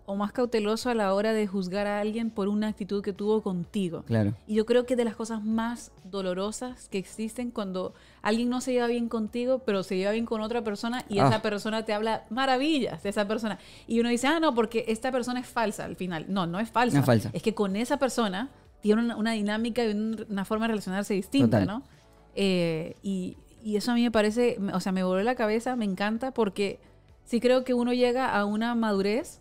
o 0.07 0.15
más 0.15 0.31
cauteloso 0.31 0.89
a 0.89 0.95
la 0.95 1.13
hora 1.13 1.31
de 1.31 1.45
juzgar 1.45 1.85
a 1.85 1.99
alguien 1.99 2.31
por 2.31 2.47
una 2.47 2.67
actitud 2.67 3.03
que 3.03 3.13
tuvo 3.13 3.41
contigo. 3.43 4.03
Claro. 4.03 4.33
Y 4.47 4.55
yo 4.55 4.65
creo 4.65 4.85
que 4.87 4.95
de 4.95 5.05
las 5.05 5.15
cosas 5.15 5.43
más 5.43 5.91
dolorosas 6.03 6.89
que 6.89 6.97
existen 6.97 7.51
cuando 7.51 7.93
alguien 8.23 8.49
no 8.49 8.59
se 8.61 8.73
lleva 8.73 8.87
bien 8.87 9.07
contigo, 9.07 9.59
pero 9.59 9.83
se 9.83 9.95
lleva 9.97 10.11
bien 10.11 10.25
con 10.25 10.41
otra 10.41 10.63
persona 10.63 11.05
y 11.07 11.19
Ah. 11.19 11.27
esa 11.27 11.41
persona 11.43 11.85
te 11.85 11.93
habla 11.93 12.25
maravillas 12.31 13.03
de 13.03 13.09
esa 13.09 13.27
persona. 13.27 13.59
Y 13.87 13.99
uno 13.99 14.09
dice, 14.09 14.27
ah, 14.27 14.39
no, 14.39 14.53
porque 14.55 14.85
esta 14.87 15.11
persona 15.11 15.39
es 15.39 15.47
falsa 15.47 15.85
al 15.85 15.95
final. 15.95 16.25
No, 16.27 16.47
no 16.47 16.59
es 16.59 16.69
falsa. 16.71 16.95
No 16.97 17.01
es 17.01 17.05
falsa. 17.05 17.29
Es 17.33 17.43
que 17.43 17.53
con 17.53 17.75
esa 17.75 17.97
persona 17.97 18.49
tiene 18.81 19.03
una, 19.03 19.15
una 19.15 19.31
dinámica 19.33 19.85
y 19.85 19.91
un- 19.91 20.25
una 20.29 20.43
forma 20.43 20.65
de 20.65 20.69
relacionarse 20.69 21.13
distinta, 21.13 21.59
Total. 21.59 21.67
¿no? 21.67 21.83
Eh, 22.33 22.95
y, 23.03 23.37
y 23.63 23.75
eso 23.75 23.91
a 23.91 23.95
mí 23.95 24.03
me 24.03 24.11
parece, 24.11 24.57
o 24.73 24.79
sea, 24.79 24.91
me 24.91 25.03
voló 25.03 25.21
la 25.23 25.35
cabeza, 25.35 25.75
me 25.75 25.85
encanta 25.85 26.31
porque 26.31 26.79
sí 27.25 27.39
creo 27.39 27.63
que 27.63 27.73
uno 27.73 27.93
llega 27.93 28.35
a 28.35 28.45
una 28.45 28.75
madurez, 28.75 29.39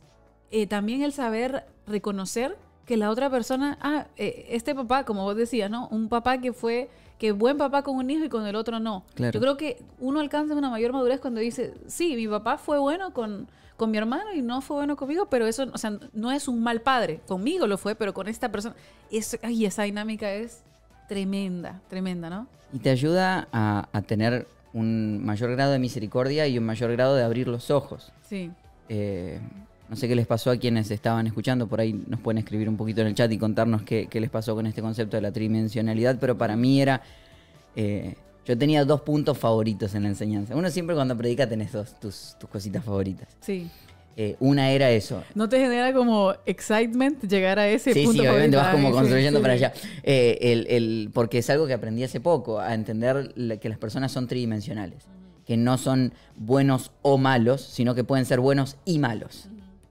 eh, 0.50 0.66
también 0.66 1.02
el 1.02 1.12
saber 1.12 1.64
reconocer 1.86 2.56
que 2.86 2.96
la 2.96 3.10
otra 3.10 3.30
persona, 3.30 3.78
ah, 3.80 4.06
eh, 4.16 4.46
este 4.50 4.74
papá, 4.74 5.04
como 5.04 5.22
vos 5.22 5.36
decías, 5.36 5.70
¿no? 5.70 5.88
Un 5.88 6.08
papá 6.08 6.38
que 6.38 6.52
fue, 6.52 6.90
que 7.18 7.32
buen 7.32 7.56
papá 7.56 7.82
con 7.82 7.96
un 7.96 8.10
hijo 8.10 8.24
y 8.24 8.28
con 8.28 8.46
el 8.46 8.56
otro 8.56 8.80
no. 8.80 9.04
Claro. 9.14 9.32
Yo 9.32 9.40
creo 9.40 9.56
que 9.56 9.82
uno 10.00 10.20
alcanza 10.20 10.54
una 10.54 10.70
mayor 10.70 10.92
madurez 10.92 11.20
cuando 11.20 11.40
dice, 11.40 11.74
sí, 11.86 12.16
mi 12.16 12.26
papá 12.26 12.58
fue 12.58 12.78
bueno 12.78 13.12
con, 13.12 13.48
con 13.76 13.90
mi 13.90 13.98
hermano 13.98 14.34
y 14.34 14.42
no 14.42 14.60
fue 14.60 14.78
bueno 14.78 14.96
conmigo, 14.96 15.26
pero 15.26 15.46
eso, 15.46 15.66
o 15.72 15.78
sea, 15.78 15.98
no 16.12 16.32
es 16.32 16.48
un 16.48 16.62
mal 16.62 16.80
padre. 16.80 17.20
Conmigo 17.26 17.66
lo 17.66 17.78
fue, 17.78 17.94
pero 17.94 18.12
con 18.12 18.26
esta 18.26 18.50
persona, 18.50 18.74
eso, 19.10 19.36
ay, 19.42 19.66
esa 19.66 19.84
dinámica 19.84 20.32
es 20.32 20.64
tremenda, 21.10 21.80
tremenda, 21.88 22.30
¿no? 22.30 22.46
Y 22.72 22.78
te 22.78 22.88
ayuda 22.90 23.48
a, 23.52 23.88
a 23.92 24.02
tener 24.02 24.46
un 24.72 25.24
mayor 25.24 25.50
grado 25.50 25.72
de 25.72 25.80
misericordia 25.80 26.46
y 26.46 26.56
un 26.56 26.64
mayor 26.64 26.92
grado 26.92 27.16
de 27.16 27.24
abrir 27.24 27.48
los 27.48 27.72
ojos. 27.72 28.12
Sí. 28.22 28.52
Eh, 28.88 29.40
no 29.88 29.96
sé 29.96 30.06
qué 30.06 30.14
les 30.14 30.28
pasó 30.28 30.52
a 30.52 30.56
quienes 30.56 30.88
estaban 30.92 31.26
escuchando, 31.26 31.66
por 31.66 31.80
ahí 31.80 31.92
nos 32.06 32.20
pueden 32.20 32.38
escribir 32.38 32.68
un 32.68 32.76
poquito 32.76 33.00
en 33.00 33.08
el 33.08 33.14
chat 33.16 33.30
y 33.32 33.38
contarnos 33.38 33.82
qué, 33.82 34.06
qué 34.08 34.20
les 34.20 34.30
pasó 34.30 34.54
con 34.54 34.66
este 34.66 34.80
concepto 34.80 35.16
de 35.16 35.22
la 35.22 35.32
tridimensionalidad, 35.32 36.18
pero 36.20 36.38
para 36.38 36.54
mí 36.54 36.80
era... 36.80 37.02
eh, 37.74 38.14
yo 38.46 38.56
tenía 38.56 38.84
dos 38.84 39.02
puntos 39.02 39.36
favoritos 39.36 39.94
en 39.94 40.04
la 40.04 40.08
enseñanza. 40.10 40.56
Uno 40.56 40.70
siempre 40.70 40.94
cuando 40.94 41.16
predica 41.16 41.48
tenés 41.48 41.72
dos, 41.72 41.98
tus, 42.00 42.36
tus 42.38 42.48
cositas 42.48 42.84
favoritas. 42.84 43.28
Sí. 43.40 43.68
Eh, 44.16 44.36
una 44.40 44.70
era 44.70 44.90
eso. 44.90 45.22
¿No 45.34 45.48
te 45.48 45.58
genera 45.58 45.92
como 45.94 46.34
excitement 46.44 47.22
llegar 47.26 47.58
a 47.58 47.68
ese 47.68 47.94
Sí, 47.94 48.04
punto 48.04 48.22
sí, 48.22 48.28
obviamente 48.28 48.56
vas 48.56 48.74
como 48.74 48.88
sí, 48.88 48.94
construyendo 48.94 49.38
sí, 49.38 49.42
para 49.42 49.56
sí. 49.56 49.64
allá. 49.64 49.72
Eh, 50.02 50.38
el- 50.42 50.66
el- 50.68 51.10
porque 51.14 51.38
es 51.38 51.48
algo 51.48 51.66
que 51.66 51.72
aprendí 51.72 52.04
hace 52.04 52.20
poco, 52.20 52.58
a 52.60 52.74
entender 52.74 53.32
que 53.60 53.68
las 53.68 53.78
personas 53.78 54.12
son 54.12 54.26
tridimensionales. 54.26 55.04
Que 55.46 55.56
no 55.56 55.78
son 55.78 56.12
buenos 56.36 56.90
o 57.02 57.18
malos, 57.18 57.62
sino 57.62 57.94
que 57.94 58.04
pueden 58.04 58.26
ser 58.26 58.40
buenos 58.40 58.76
y 58.84 58.98
malos. 58.98 59.48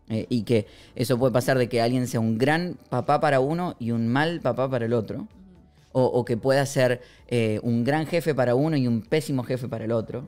Eh, 0.10 0.26
y 0.30 0.44
que 0.44 0.68
eso 0.96 1.18
puede 1.18 1.32
pasar 1.34 1.58
de 1.58 1.70
que 1.70 1.82
alguien 1.82 2.08
sea 2.08 2.20
un 2.20 2.38
gran 2.38 2.78
papá 2.90 3.20
para 3.20 3.40
uno 3.40 3.76
y 3.80 3.92
un 3.92 4.08
mal 4.08 4.42
papá 4.42 4.70
para 4.70 4.86
el 4.86 4.94
otro. 4.94 5.28
O, 5.92 6.04
o 6.04 6.24
que 6.24 6.38
pueda 6.38 6.66
ser 6.68 7.02
un 7.64 7.84
gran 7.84 8.06
jefe 8.06 8.36
para 8.36 8.54
uno 8.54 8.78
y 8.78 8.86
un 8.88 9.02
pésimo 9.02 9.44
jefe 9.44 9.68
para 9.68 9.86
el 9.86 9.92
otro. 9.92 10.28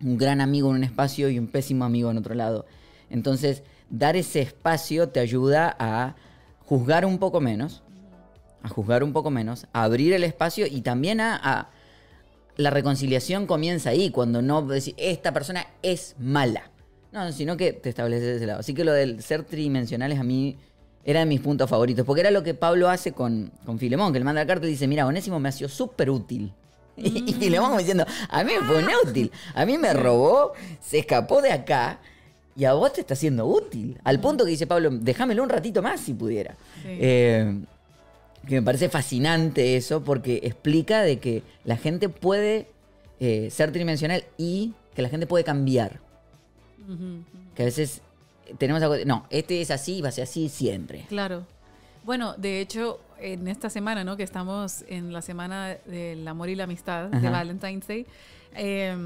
Un 0.00 0.16
gran 0.16 0.40
amigo 0.40 0.70
en 0.70 0.76
un 0.76 0.84
espacio 0.84 1.28
y 1.28 1.38
un 1.38 1.48
pésimo 1.48 1.84
amigo 1.84 2.10
en 2.10 2.18
otro 2.18 2.34
lado. 2.34 2.66
Entonces, 3.10 3.62
dar 3.90 4.16
ese 4.16 4.40
espacio 4.40 5.08
te 5.08 5.20
ayuda 5.20 5.76
a 5.78 6.14
juzgar 6.64 7.04
un 7.06 7.18
poco 7.18 7.40
menos, 7.40 7.82
a 8.62 8.68
juzgar 8.68 9.04
un 9.04 9.12
poco 9.12 9.30
menos, 9.30 9.66
a 9.72 9.84
abrir 9.84 10.12
el 10.12 10.24
espacio 10.24 10.66
y 10.66 10.80
también 10.82 11.20
a... 11.20 11.36
a- 11.42 11.70
la 12.56 12.70
reconciliación 12.70 13.46
comienza 13.46 13.90
ahí, 13.90 14.08
cuando 14.10 14.40
no 14.40 14.62
decís, 14.62 14.94
esta 14.96 15.30
persona 15.34 15.66
es 15.82 16.16
mala. 16.18 16.70
No, 17.12 17.30
sino 17.30 17.54
que 17.58 17.74
te 17.74 17.90
estableces 17.90 18.26
de 18.26 18.36
ese 18.36 18.46
lado. 18.46 18.60
Así 18.60 18.72
que 18.72 18.82
lo 18.82 18.92
del 18.92 19.22
ser 19.22 19.42
tridimensionales 19.44 20.18
a 20.18 20.22
mí 20.24 20.56
era 21.04 21.20
de 21.20 21.26
mis 21.26 21.40
puntos 21.42 21.68
favoritos, 21.68 22.06
porque 22.06 22.22
era 22.22 22.30
lo 22.30 22.42
que 22.42 22.54
Pablo 22.54 22.88
hace 22.88 23.12
con, 23.12 23.52
con 23.66 23.78
Filemón, 23.78 24.10
que 24.14 24.20
le 24.20 24.24
manda 24.24 24.40
la 24.40 24.46
carta 24.46 24.66
y 24.66 24.70
dice, 24.70 24.86
mira, 24.88 25.06
Onésimo 25.06 25.38
me 25.38 25.50
ha 25.50 25.52
sido 25.52 25.68
súper 25.68 26.08
útil. 26.08 26.52
Y, 26.96 27.30
y 27.30 27.34
Filemón 27.34 27.68
como 27.68 27.78
diciendo, 27.78 28.06
a 28.30 28.42
mí 28.42 28.52
me 28.58 28.66
fue 28.66 28.80
inútil, 28.80 29.30
a 29.54 29.66
mí 29.66 29.76
me 29.76 29.92
robó, 29.92 30.54
se 30.80 30.98
escapó 31.00 31.42
de 31.42 31.52
acá 31.52 32.00
y 32.56 32.64
a 32.64 32.72
vos 32.72 32.92
te 32.92 33.02
está 33.02 33.14
siendo 33.14 33.46
útil. 33.46 33.98
Al 34.02 34.18
punto 34.20 34.44
que 34.44 34.50
dice 34.50 34.66
Pablo, 34.66 34.90
déjamelo 34.90 35.42
un 35.42 35.48
ratito 35.48 35.82
más 35.82 36.00
si 36.00 36.14
pudiera. 36.14 36.56
Sí. 36.82 36.88
Eh, 36.88 37.60
que 38.46 38.54
me 38.54 38.62
parece 38.62 38.88
fascinante 38.88 39.76
eso 39.76 40.02
porque 40.02 40.40
explica 40.44 41.02
de 41.02 41.18
que 41.18 41.42
la 41.64 41.76
gente 41.76 42.08
puede 42.08 42.68
eh, 43.20 43.50
ser 43.50 43.72
tridimensional 43.72 44.24
y 44.38 44.72
que 44.94 45.02
la 45.02 45.08
gente 45.08 45.26
puede 45.26 45.44
cambiar. 45.44 46.00
Que 47.54 47.62
a 47.62 47.66
veces 47.66 48.00
tenemos 48.58 48.80
algo. 48.82 48.94
No, 49.04 49.26
este 49.30 49.60
es 49.60 49.70
así 49.72 49.96
y 49.96 50.00
va 50.00 50.08
a 50.08 50.12
ser 50.12 50.24
así 50.24 50.48
siempre. 50.48 51.04
Claro. 51.08 51.44
Bueno, 52.04 52.34
de 52.34 52.60
hecho, 52.60 53.00
en 53.20 53.48
esta 53.48 53.68
semana, 53.68 54.04
¿no? 54.04 54.16
Que 54.16 54.22
estamos 54.22 54.84
en 54.86 55.12
la 55.12 55.22
semana 55.22 55.76
del 55.86 56.26
amor 56.28 56.48
y 56.48 56.54
la 56.54 56.64
amistad, 56.64 57.08
de. 57.08 57.28
Valentine's 57.28 57.88
Day. 57.88 58.06
eh, 58.54 58.96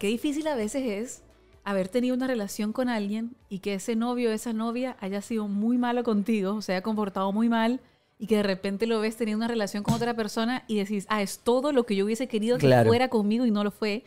qué 0.00 0.08
difícil 0.08 0.46
a 0.48 0.56
veces 0.56 0.82
es 0.84 1.22
haber 1.70 1.88
tenido 1.88 2.14
una 2.14 2.26
relación 2.26 2.72
con 2.72 2.88
alguien 2.88 3.36
y 3.48 3.58
que 3.58 3.74
ese 3.74 3.94
novio 3.94 4.30
o 4.30 4.32
esa 4.32 4.52
novia 4.52 4.96
haya 5.00 5.20
sido 5.20 5.48
muy 5.48 5.76
malo 5.78 6.02
contigo, 6.02 6.62
se 6.62 6.72
haya 6.72 6.82
comportado 6.82 7.30
muy 7.32 7.48
mal 7.48 7.80
y 8.18 8.26
que 8.26 8.36
de 8.36 8.42
repente 8.42 8.86
lo 8.86 9.00
ves 9.00 9.16
teniendo 9.16 9.44
una 9.44 9.48
relación 9.52 9.82
con 9.82 9.94
otra 9.94 10.14
persona 10.14 10.64
y 10.66 10.76
decís, 10.78 11.04
ah, 11.08 11.20
es 11.22 11.40
todo 11.40 11.72
lo 11.72 11.84
que 11.84 11.94
yo 11.94 12.04
hubiese 12.06 12.26
querido 12.26 12.58
que 12.58 12.66
Claro. 12.66 12.88
fuera 12.88 13.08
conmigo 13.08 13.44
y 13.46 13.50
no 13.50 13.64
lo 13.64 13.70
fue. 13.70 14.04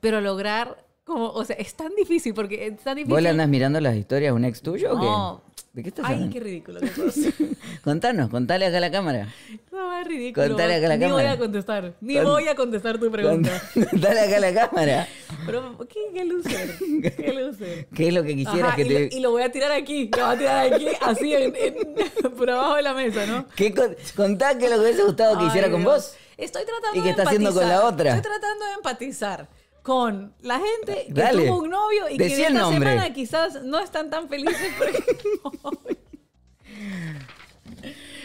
Pero 0.00 0.20
lograr, 0.20 0.84
como, 1.04 1.28
o 1.30 1.44
sea, 1.44 1.56
es 1.56 1.74
tan 1.74 1.94
difícil 1.96 2.34
porque 2.34 2.66
es 2.66 2.78
tan 2.82 2.96
difícil. 2.96 3.14
¿Vos 3.14 3.22
le 3.22 3.28
andás 3.30 3.48
mirando 3.48 3.80
las 3.80 3.96
historias 3.96 4.32
a 4.32 4.34
un 4.34 4.44
ex 4.44 4.60
tuyo 4.60 4.92
o 4.92 4.98
No. 4.98 5.42
qué? 5.46 5.55
¿De 5.76 5.82
qué 5.82 5.90
estás 5.90 6.06
Ay, 6.06 6.14
hablando? 6.14 6.32
qué 6.32 6.40
ridículo 6.40 6.80
que. 6.80 6.88
Contanos, 7.84 8.30
contale 8.30 8.64
acá 8.64 8.78
a 8.78 8.80
la 8.80 8.90
cámara. 8.90 9.28
No, 9.70 9.98
es 9.98 10.06
ridículo. 10.08 10.48
Contale 10.48 10.74
acá 10.76 10.86
a 10.86 10.88
la 10.88 10.96
Ni 10.96 11.04
voy 11.04 11.10
cámara. 11.10 11.32
a 11.32 11.36
contestar. 11.38 11.92
Ni 12.00 12.18
voy 12.18 12.48
a 12.48 12.54
contestar 12.54 12.98
tu 12.98 13.10
pregunta. 13.10 13.62
Contale 13.90 14.20
acá 14.20 14.36
a 14.38 14.40
la 14.40 14.54
cámara. 14.54 15.08
Pero, 15.44 15.76
¿qué, 15.86 16.00
qué 16.14 16.24
loser? 16.24 16.70
¿Qué 17.14 17.32
loser? 17.34 17.86
¿Qué 17.94 18.08
es 18.08 18.14
lo 18.14 18.22
que 18.22 18.34
quisieras 18.36 18.68
Ajá, 18.68 18.76
que 18.76 18.82
y, 18.84 18.88
te. 18.88 18.94
lo, 19.10 19.16
y 19.18 19.20
lo 19.20 19.30
voy 19.32 19.42
a 19.42 19.52
tirar 19.52 19.70
aquí. 19.72 20.10
Lo 20.16 20.24
voy 20.26 20.34
a 20.34 20.38
tirar 20.38 20.72
aquí, 20.72 20.86
así, 21.02 21.34
en, 21.34 21.54
en- 21.54 22.32
por 22.38 22.48
abajo 22.48 22.76
de 22.76 22.82
la 22.82 22.94
mesa, 22.94 23.26
¿no? 23.26 23.46
¿Qué 23.54 23.74
con- 23.74 23.94
Contá 24.16 24.56
qué 24.56 24.64
es 24.64 24.70
lo 24.70 24.78
que 24.78 24.82
hubiese 24.84 25.02
gustado 25.02 25.36
que 25.36 25.42
Ay, 25.42 25.48
hiciera 25.48 25.70
con 25.70 25.82
Dios. 25.82 25.92
vos. 25.92 26.14
Estoy 26.38 26.62
tratando 26.64 26.98
¿Y 26.98 27.02
qué 27.02 27.10
está 27.10 27.22
haciendo 27.24 27.52
con 27.52 27.68
la 27.68 27.84
otra? 27.84 28.16
Estoy 28.16 28.30
tratando 28.32 28.64
de 28.64 28.72
empatizar 28.78 29.48
con 29.86 30.34
la 30.40 30.58
gente 30.58 31.04
que 31.06 31.12
Dale. 31.12 31.46
tuvo 31.46 31.62
un 31.62 31.70
novio 31.70 32.08
y 32.10 32.18
Decí 32.18 32.34
que 32.34 32.46
el 32.48 32.54
esta 32.56 32.58
nombre. 32.58 32.90
semana 32.90 33.14
quizás 33.14 33.62
no 33.62 33.78
están 33.78 34.10
tan 34.10 34.28
felices 34.28 34.72
porque 34.76 34.98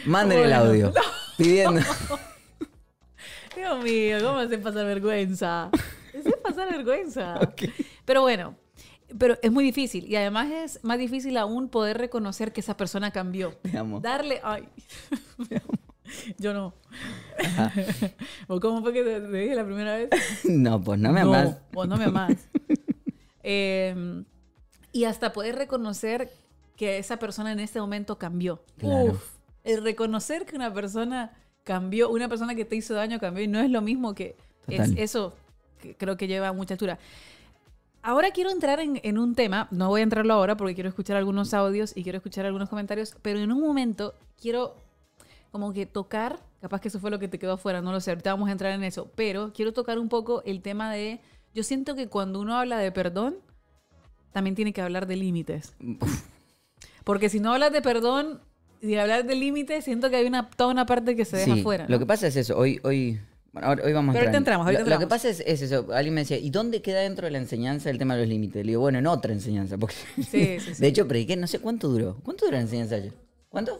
Manden 0.04 0.38
el 0.40 0.44
Bueno, 0.50 0.56
audio. 0.64 0.92
Pidiendo. 1.38 1.80
Dios 3.56 3.84
mío, 3.84 4.18
¿cómo 4.24 4.38
hacen 4.40 4.60
pasar 4.60 4.86
vergüenza? 4.86 5.70
Hacen 6.18 6.34
pasar 6.42 6.68
vergüenza. 6.72 7.38
Pero 8.04 8.22
bueno, 8.22 8.56
pero 9.16 9.38
es 9.40 9.52
muy 9.52 9.62
difícil. 9.62 10.06
Y 10.08 10.16
además 10.16 10.50
es 10.50 10.82
más 10.82 10.98
difícil 10.98 11.36
aún 11.36 11.68
poder 11.68 11.96
reconocer 11.96 12.52
que 12.52 12.60
esa 12.60 12.76
persona 12.76 13.12
cambió. 13.12 13.52
Te 13.62 13.78
amo. 13.78 14.00
Darle. 14.00 14.40
Ay. 14.42 14.68
Yo 16.38 16.52
no. 16.52 16.74
¿O 18.48 18.60
cómo 18.60 18.82
fue 18.82 18.92
que 18.92 19.02
te, 19.02 19.20
te 19.20 19.36
dije 19.36 19.54
la 19.54 19.64
primera 19.64 19.96
vez? 19.96 20.10
No, 20.44 20.80
pues 20.82 20.98
no 20.98 21.12
me 21.12 21.20
amás. 21.20 21.58
vos 21.72 21.88
no 21.88 21.96
me 21.96 22.04
amás. 22.04 22.48
Eh, 23.44 24.22
y 24.92 25.02
hasta 25.02 25.32
poder 25.32 25.56
reconocer 25.56 26.30
que 26.76 26.98
esa 26.98 27.16
persona 27.16 27.50
en 27.50 27.58
este 27.58 27.80
momento 27.80 28.16
cambió. 28.16 28.62
Claro. 28.78 29.14
Uf, 29.14 29.32
el 29.64 29.82
reconocer 29.82 30.46
que 30.46 30.54
una 30.54 30.72
persona 30.72 31.32
cambió, 31.64 32.08
una 32.08 32.28
persona 32.28 32.54
que 32.54 32.64
te 32.64 32.76
hizo 32.76 32.94
daño 32.94 33.18
cambió 33.18 33.42
y 33.42 33.48
no 33.48 33.58
es 33.58 33.68
lo 33.68 33.82
mismo 33.82 34.14
que 34.14 34.36
es 34.68 34.92
eso 34.96 35.34
que 35.80 35.96
creo 35.96 36.16
que 36.16 36.28
lleva 36.28 36.48
a 36.48 36.52
mucha 36.52 36.74
altura. 36.74 37.00
Ahora 38.00 38.30
quiero 38.30 38.50
entrar 38.50 38.78
en, 38.78 39.00
en 39.02 39.18
un 39.18 39.34
tema, 39.34 39.66
no 39.72 39.88
voy 39.88 40.02
a 40.02 40.04
entrarlo 40.04 40.34
ahora 40.34 40.56
porque 40.56 40.74
quiero 40.74 40.88
escuchar 40.88 41.16
algunos 41.16 41.52
audios 41.52 41.96
y 41.96 42.04
quiero 42.04 42.18
escuchar 42.18 42.46
algunos 42.46 42.68
comentarios, 42.68 43.16
pero 43.22 43.40
en 43.40 43.50
un 43.50 43.60
momento 43.60 44.14
quiero 44.40 44.76
como 45.52 45.72
que 45.72 45.86
tocar, 45.86 46.40
capaz 46.60 46.80
que 46.80 46.88
eso 46.88 46.98
fue 46.98 47.10
lo 47.12 47.20
que 47.20 47.28
te 47.28 47.38
quedó 47.38 47.52
afuera, 47.52 47.80
no 47.80 47.92
lo 47.92 48.00
sé, 48.00 48.10
ahorita 48.10 48.32
vamos 48.32 48.48
a 48.48 48.52
entrar 48.52 48.72
en 48.72 48.82
eso, 48.82 49.08
pero 49.14 49.52
quiero 49.52 49.72
tocar 49.72 49.98
un 50.00 50.08
poco 50.08 50.42
el 50.44 50.60
tema 50.62 50.92
de, 50.92 51.20
yo 51.54 51.62
siento 51.62 51.94
que 51.94 52.08
cuando 52.08 52.40
uno 52.40 52.56
habla 52.56 52.78
de 52.78 52.90
perdón, 52.90 53.36
también 54.32 54.56
tiene 54.56 54.72
que 54.72 54.80
hablar 54.82 55.06
de 55.06 55.16
límites. 55.16 55.74
Porque 57.04 57.28
si 57.28 57.40
no 57.40 57.52
hablas 57.52 57.72
de 57.72 57.82
perdón 57.82 58.40
y 58.80 58.94
hablar 58.96 59.24
de 59.26 59.34
límites, 59.34 59.84
siento 59.84 60.08
que 60.10 60.16
hay 60.16 60.26
una, 60.26 60.48
toda 60.50 60.70
una 60.70 60.86
parte 60.86 61.14
que 61.16 61.24
se 61.24 61.36
deja 61.36 61.54
Sí, 61.54 61.60
afuera. 61.60 61.86
Lo 61.88 61.98
que 61.98 62.06
pasa 62.06 62.26
es 62.28 62.36
eso. 62.36 62.56
Hoy, 62.56 62.80
hoy, 62.82 63.20
bueno, 63.52 63.68
hoy 63.84 63.92
vamos 63.92 64.14
a 64.14 64.18
Pero 64.18 64.24
ahorita 64.24 64.24
entrar 64.24 64.34
en- 64.34 64.36
entramos, 64.36 64.66
ahorita 64.66 64.82
lo, 64.84 64.88
lo 64.90 64.98
que 64.98 65.04
entramos. 65.04 65.10
pasa 65.22 65.28
es, 65.28 65.40
es 65.46 65.62
eso. 65.70 65.92
Alguien 65.92 66.14
me 66.14 66.22
decía, 66.22 66.38
¿y 66.38 66.48
dónde 66.50 66.80
queda 66.80 67.00
dentro 67.00 67.26
de 67.26 67.32
la 67.32 67.38
enseñanza 67.38 67.90
el 67.90 67.98
tema 67.98 68.14
de 68.14 68.20
los 68.22 68.28
límites? 68.30 68.64
Le 68.64 68.70
digo, 68.72 68.80
bueno, 68.80 68.98
en 68.98 69.06
otra 69.06 69.32
enseñanza. 69.32 69.76
Porque 69.76 69.96
Sí, 70.16 70.58
sí, 70.60 70.60
sí. 70.74 70.80
De 70.80 70.86
hecho, 70.88 71.06
prediqué, 71.06 71.36
no 71.36 71.46
sé 71.46 71.58
cuánto 71.58 71.88
duró. 71.88 72.16
¿Cuánto 72.22 72.44
duró 72.46 72.56
la 72.56 72.62
enseñanza 72.62 72.94
ayer? 72.94 73.12
¿Cuánto? 73.48 73.78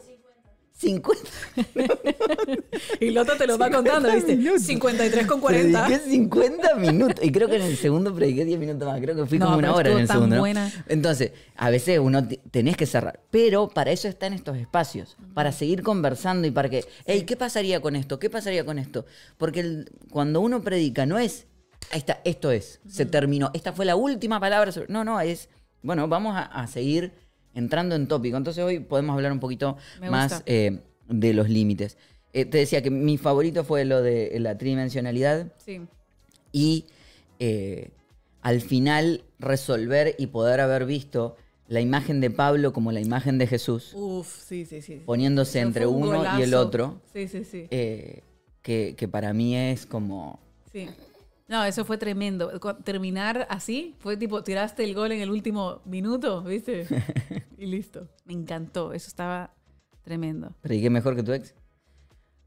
50. 0.83 1.29
Y 2.99 3.07
el 3.07 3.17
otro 3.17 3.35
te 3.37 3.47
lo 3.47 3.57
va 3.57 3.69
contando, 3.69 4.11
¿viste? 4.13 4.37
53 4.59 5.27
con 5.27 5.39
40. 5.41 5.85
Prediqué 5.85 6.09
50 6.09 6.75
minutos. 6.75 7.23
Y 7.23 7.31
creo 7.31 7.47
que 7.47 7.55
en 7.57 7.63
el 7.63 7.77
segundo 7.77 8.13
prediqué 8.13 8.45
10 8.45 8.59
minutos 8.59 8.87
más. 8.87 8.99
Creo 9.01 9.15
que 9.15 9.25
fui 9.25 9.39
No, 9.39 9.45
como 9.47 9.57
una 9.57 9.73
hora 9.73 9.91
en 9.91 9.99
el 9.99 10.07
tan 10.07 10.17
segundo. 10.17 10.35
¿no? 10.35 10.41
buena. 10.41 10.71
Entonces, 10.87 11.31
a 11.55 11.69
veces 11.69 11.99
uno 11.99 12.27
tenés 12.51 12.77
que 12.77 12.85
cerrar. 12.85 13.19
Pero 13.31 13.69
para 13.69 13.91
eso 13.91 14.07
están 14.07 14.33
estos 14.33 14.57
espacios. 14.57 15.17
Para 15.33 15.51
seguir 15.51 15.81
conversando 15.83 16.47
y 16.47 16.51
para 16.51 16.69
que, 16.69 16.85
hey, 17.05 17.23
¿qué 17.25 17.35
pasaría 17.35 17.81
con 17.81 17.95
esto? 17.95 18.19
¿Qué 18.19 18.29
pasaría 18.29 18.65
con 18.65 18.79
esto? 18.79 19.05
Porque 19.37 19.59
el- 19.61 19.91
cuando 20.09 20.41
uno 20.41 20.61
predica, 20.61 21.05
no 21.05 21.17
es, 21.17 21.45
ahí 21.91 21.99
está, 21.99 22.21
esto 22.23 22.51
es, 22.51 22.79
se 22.87 23.05
terminó. 23.05 23.51
Esta 23.53 23.73
fue 23.73 23.85
la 23.85 23.95
última 23.95 24.39
palabra. 24.39 24.71
sobre-". 24.71 24.89
No, 24.91 25.03
no, 25.03 25.19
es, 25.21 25.49
bueno, 25.81 26.07
vamos 26.07 26.35
a, 26.35 26.43
a 26.43 26.67
seguir 26.67 27.11
entrando 27.53 27.95
en 27.95 28.07
tópico. 28.07 28.37
Entonces 28.37 28.63
hoy 28.63 28.79
podemos 28.79 29.15
hablar 29.15 29.31
un 29.31 29.39
poquito 29.39 29.77
Me 30.01 30.09
más 30.09 30.43
eh, 30.45 30.79
de 31.07 31.33
los 31.33 31.49
límites. 31.49 31.97
Eh, 32.33 32.45
te 32.45 32.57
decía 32.57 32.81
que 32.81 32.89
mi 32.89 33.17
favorito 33.17 33.63
fue 33.63 33.85
lo 33.85 34.01
de 34.01 34.35
la 34.39 34.57
tridimensionalidad 34.57 35.51
Sí. 35.57 35.81
y 36.51 36.85
eh, 37.39 37.89
al 38.41 38.61
final 38.61 39.23
resolver 39.39 40.15
y 40.17 40.27
poder 40.27 40.59
haber 40.59 40.85
visto 40.85 41.35
la 41.67 41.79
imagen 41.81 42.21
de 42.21 42.29
Pablo 42.29 42.73
como 42.73 42.91
la 42.91 42.99
imagen 43.01 43.37
de 43.37 43.47
Jesús, 43.47 43.93
Uf, 43.95 44.27
sí, 44.45 44.65
sí, 44.65 44.81
sí. 44.81 45.01
poniéndose 45.05 45.59
Eso 45.59 45.67
entre 45.67 45.87
un 45.87 46.03
uno 46.03 46.39
y 46.39 46.41
el 46.41 46.53
otro, 46.53 47.01
Sí, 47.13 47.27
sí, 47.27 47.43
sí. 47.45 47.67
que, 47.69 48.95
que 48.97 49.07
para 49.09 49.33
mí 49.33 49.55
es 49.55 49.85
como... 49.85 50.39
Sí. 50.71 50.87
No, 51.47 51.63
eso 51.65 51.85
fue 51.85 51.97
tremendo. 51.97 52.51
Terminar 52.83 53.47
así, 53.49 53.95
fue 53.99 54.17
tipo, 54.17 54.43
tiraste 54.43 54.83
el 54.83 54.93
gol 54.95 55.11
en 55.11 55.21
el 55.21 55.29
último 55.29 55.81
minuto, 55.85 56.41
¿viste? 56.43 56.87
Y 57.57 57.65
listo. 57.65 58.09
Me 58.25 58.33
encantó. 58.33 58.91
Eso 58.91 59.07
estaba 59.07 59.53
tremendo. 60.01 60.53
¿Prediqué 60.59 60.89
mejor 60.89 61.15
que 61.15 61.23
tu 61.23 61.31
ex? 61.31 61.55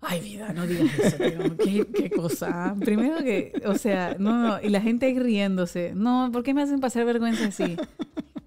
Ay, 0.00 0.20
vida, 0.20 0.52
no 0.52 0.66
digas 0.66 0.98
eso, 0.98 1.16
tío. 1.16 1.56
¿Qué, 1.64 1.86
qué 1.86 2.10
cosa. 2.10 2.76
Primero 2.78 3.18
que, 3.18 3.52
o 3.64 3.76
sea, 3.76 4.16
no, 4.18 4.36
no. 4.36 4.60
Y 4.60 4.68
la 4.68 4.82
gente 4.82 5.06
ahí 5.06 5.18
riéndose. 5.18 5.92
No, 5.94 6.28
¿por 6.32 6.42
qué 6.42 6.52
me 6.52 6.62
hacen 6.62 6.80
pasar 6.80 7.06
vergüenza 7.06 7.46
así? 7.46 7.76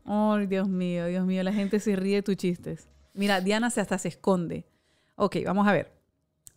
Ay, 0.05 0.45
Dios 0.45 0.69
mío, 0.69 1.07
Dios 1.07 1.25
mío. 1.25 1.41
La 1.41 1.53
gente 1.53 1.79
se 1.79 1.95
ríe 1.95 2.17
de 2.17 2.23
tus 2.23 2.35
chistes. 2.35 2.87
Mira, 3.13 3.41
Diana 3.41 3.69
se 3.71 3.81
hasta 3.81 3.97
se 3.97 4.09
esconde. 4.09 4.65
Ok, 5.15 5.37
vamos 5.45 5.67
a 5.67 5.73
ver. 5.73 5.91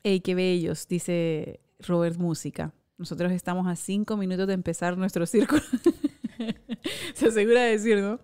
Ey, 0.05 0.21
qué 0.21 0.35
bellos, 0.35 0.87
dice 0.89 1.61
Robert 1.81 2.19
Música. 2.19 2.73
Nosotros 3.03 3.33
estamos 3.33 3.67
a 3.67 3.75
cinco 3.75 4.17
minutos 4.17 4.47
de 4.47 4.55
empezar 4.55 4.97
nuestro 4.97 5.27
círculo. 5.27 5.61
Se 7.15 7.27
asegura 7.27 7.63
de 7.63 7.73
decir, 7.73 7.99
¿no? 7.99 8.21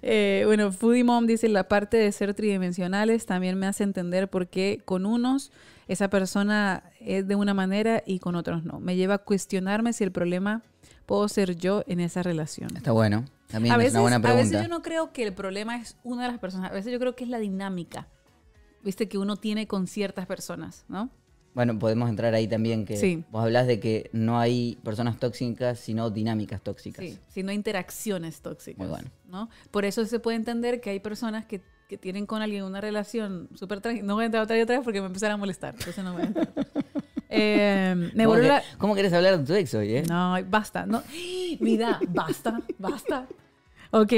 Eh, 0.00 0.44
bueno, 0.46 0.72
Foodie 0.72 1.04
Mom 1.04 1.26
dice, 1.26 1.48
la 1.48 1.68
parte 1.68 1.98
de 1.98 2.10
ser 2.12 2.32
tridimensionales 2.32 3.26
también 3.26 3.58
me 3.58 3.66
hace 3.66 3.84
entender 3.84 4.30
por 4.30 4.48
qué 4.48 4.80
con 4.86 5.04
unos 5.04 5.52
esa 5.86 6.08
persona 6.08 6.82
es 6.98 7.28
de 7.28 7.34
una 7.36 7.52
manera 7.52 8.02
y 8.06 8.20
con 8.20 8.34
otros 8.34 8.64
no. 8.64 8.80
Me 8.80 8.96
lleva 8.96 9.14
a 9.14 9.18
cuestionarme 9.18 9.92
si 9.92 10.02
el 10.02 10.12
problema 10.12 10.62
puedo 11.04 11.28
ser 11.28 11.56
yo 11.56 11.84
en 11.86 12.00
esa 12.00 12.22
relación. 12.22 12.74
Está 12.74 12.92
bueno. 12.92 13.26
También 13.48 13.74
A 13.74 13.76
es 13.76 13.80
veces, 13.80 13.92
una 13.92 14.00
buena 14.00 14.16
a 14.16 14.20
pregunta. 14.22 14.42
veces 14.44 14.62
yo 14.62 14.68
no 14.68 14.80
creo 14.80 15.12
que 15.12 15.24
el 15.24 15.34
problema 15.34 15.76
es 15.76 15.98
una 16.04 16.22
de 16.22 16.28
las 16.28 16.38
personas, 16.38 16.70
a 16.70 16.74
veces 16.74 16.90
yo 16.90 16.98
creo 16.98 17.14
que 17.14 17.24
es 17.24 17.30
la 17.30 17.38
dinámica, 17.38 18.08
viste, 18.82 19.08
que 19.08 19.18
uno 19.18 19.36
tiene 19.36 19.66
con 19.66 19.86
ciertas 19.86 20.24
personas, 20.26 20.86
¿no? 20.88 21.10
Bueno, 21.54 21.78
podemos 21.78 22.08
entrar 22.08 22.32
ahí 22.34 22.48
también, 22.48 22.84
que 22.86 22.96
Sí. 22.96 23.24
vos 23.30 23.42
hablás 23.44 23.66
de 23.66 23.78
que 23.78 24.08
no 24.12 24.38
hay 24.38 24.78
personas 24.82 25.18
tóxicas, 25.18 25.78
sino 25.78 26.08
dinámicas 26.10 26.62
tóxicas. 26.62 27.04
Sí, 27.04 27.18
si 27.28 27.42
no 27.42 27.50
hay 27.50 27.56
interacciones 27.56 28.40
tóxicas. 28.40 28.78
Muy 28.78 28.88
bueno. 28.88 29.10
¿no? 29.28 29.50
Por 29.70 29.84
eso 29.84 30.04
se 30.06 30.18
puede 30.18 30.36
entender 30.36 30.80
que 30.80 30.90
hay 30.90 31.00
personas 31.00 31.44
que, 31.44 31.60
que 31.88 31.98
tienen 31.98 32.24
con 32.24 32.40
alguien 32.40 32.64
una 32.64 32.80
relación 32.80 33.48
súper 33.54 33.80
tranquila. 33.82 34.06
No 34.06 34.14
voy 34.14 34.22
a 34.22 34.26
entrar 34.26 34.42
otra 34.44 34.56
y 34.56 34.62
otra 34.62 34.76
vez 34.76 34.84
porque 34.84 35.00
me 35.00 35.08
empezaron 35.08 35.34
a 35.34 35.36
molestar. 35.36 35.74
Entonces 35.78 36.02
no 36.02 36.12
voy 36.14 36.22
a 36.22 36.26
entrar. 36.26 36.48
Eh, 37.34 37.94
me 38.14 38.24
¿Cómo, 38.26 38.36
que- 38.36 38.46
la- 38.46 38.62
¿Cómo 38.76 38.94
querés 38.94 39.10
hablar 39.14 39.38
de 39.38 39.44
tu 39.46 39.54
ex 39.54 39.72
hoy, 39.72 39.96
eh? 39.96 40.02
No, 40.06 40.36
basta. 40.50 40.84
No. 40.84 41.02
Mira, 41.60 41.98
basta, 42.10 42.60
basta. 42.78 43.26
Ok, 43.90 44.12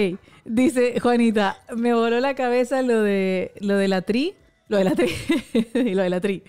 dice 0.44 0.98
Juanita, 0.98 1.58
me 1.76 1.94
voló 1.94 2.18
la 2.18 2.34
cabeza 2.34 2.82
lo 2.82 3.02
de, 3.02 3.52
lo 3.60 3.76
de 3.76 3.86
la 3.86 4.02
tri. 4.02 4.34
Lo 4.66 4.78
de 4.78 4.84
la 4.84 4.96
tri. 4.96 5.08
lo 5.94 6.02
de 6.02 6.10
la 6.10 6.20
tri. 6.20 6.42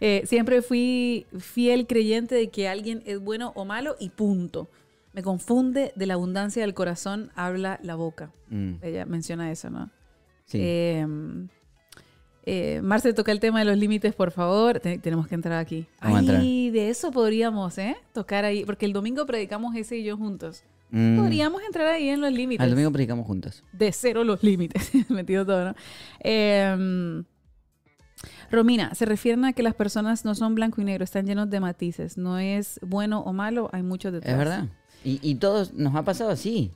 Eh, 0.00 0.22
siempre 0.26 0.62
fui 0.62 1.26
fiel 1.38 1.86
creyente 1.86 2.34
de 2.34 2.48
que 2.48 2.68
alguien 2.68 3.02
es 3.06 3.18
bueno 3.20 3.52
o 3.56 3.64
malo 3.64 3.96
y 3.98 4.10
punto. 4.10 4.68
Me 5.12 5.22
confunde 5.22 5.92
de 5.96 6.06
la 6.06 6.14
abundancia 6.14 6.62
del 6.62 6.74
corazón, 6.74 7.30
habla 7.34 7.80
la 7.82 7.96
boca. 7.96 8.30
Mm, 8.50 8.74
Ella 8.82 9.04
menciona 9.06 9.50
eso, 9.50 9.70
¿no? 9.70 9.90
sí. 10.46 10.58
Eh, 10.60 11.06
Eh, 12.50 12.80
Marce, 12.82 13.12
toca 13.12 13.30
el 13.30 13.40
tema 13.40 13.58
de 13.58 13.66
los 13.66 13.76
límites, 13.76 14.14
por 14.14 14.30
favor. 14.30 14.80
Te- 14.80 14.96
tenemos 14.98 15.28
que 15.28 15.34
entrar 15.34 15.58
aquí. 15.58 15.86
Ay, 16.00 16.70
de 16.70 16.88
eso 16.88 17.10
podríamos, 17.10 17.76
¿eh? 17.76 17.94
Tocar 18.14 18.46
ahí. 18.46 18.64
Porque 18.64 18.86
el 18.86 18.94
domingo 18.94 19.26
predicamos 19.26 19.76
ese 19.76 19.98
y 19.98 20.04
yo 20.04 20.16
juntos. 20.16 20.64
Mm, 20.90 21.18
Podríamos 21.18 21.60
entrar 21.64 21.88
ahí 21.88 22.08
en 22.08 22.22
los 22.22 22.32
límites. 22.32 22.64
Al 22.64 22.70
domingo 22.70 22.90
predicamos 22.90 23.26
juntos. 23.26 23.62
De 23.74 23.92
cero 23.92 24.24
los 24.24 24.42
límites. 24.42 24.90
Metido 25.10 25.44
todo, 25.44 25.62
¿no? 25.66 25.74
Eh, 26.20 27.22
Romina, 28.50 28.94
se 28.94 29.04
refieren 29.04 29.44
a 29.44 29.52
que 29.52 29.62
las 29.62 29.74
personas 29.74 30.24
no 30.24 30.34
son 30.34 30.54
blanco 30.54 30.80
y 30.80 30.84
negro, 30.84 31.04
están 31.04 31.26
llenos 31.26 31.48
de 31.50 31.60
matices. 31.60 32.16
No 32.18 32.38
es 32.38 32.80
bueno 32.82 33.20
o 33.20 33.32
malo, 33.32 33.68
hay 33.72 33.82
muchos 33.82 34.12
detrás. 34.12 34.32
Es 34.32 34.38
verdad. 34.38 34.66
Y, 35.04 35.20
y 35.22 35.36
todos 35.36 35.72
nos 35.74 35.94
ha 35.94 36.02
pasado 36.04 36.30
así. 36.30 36.72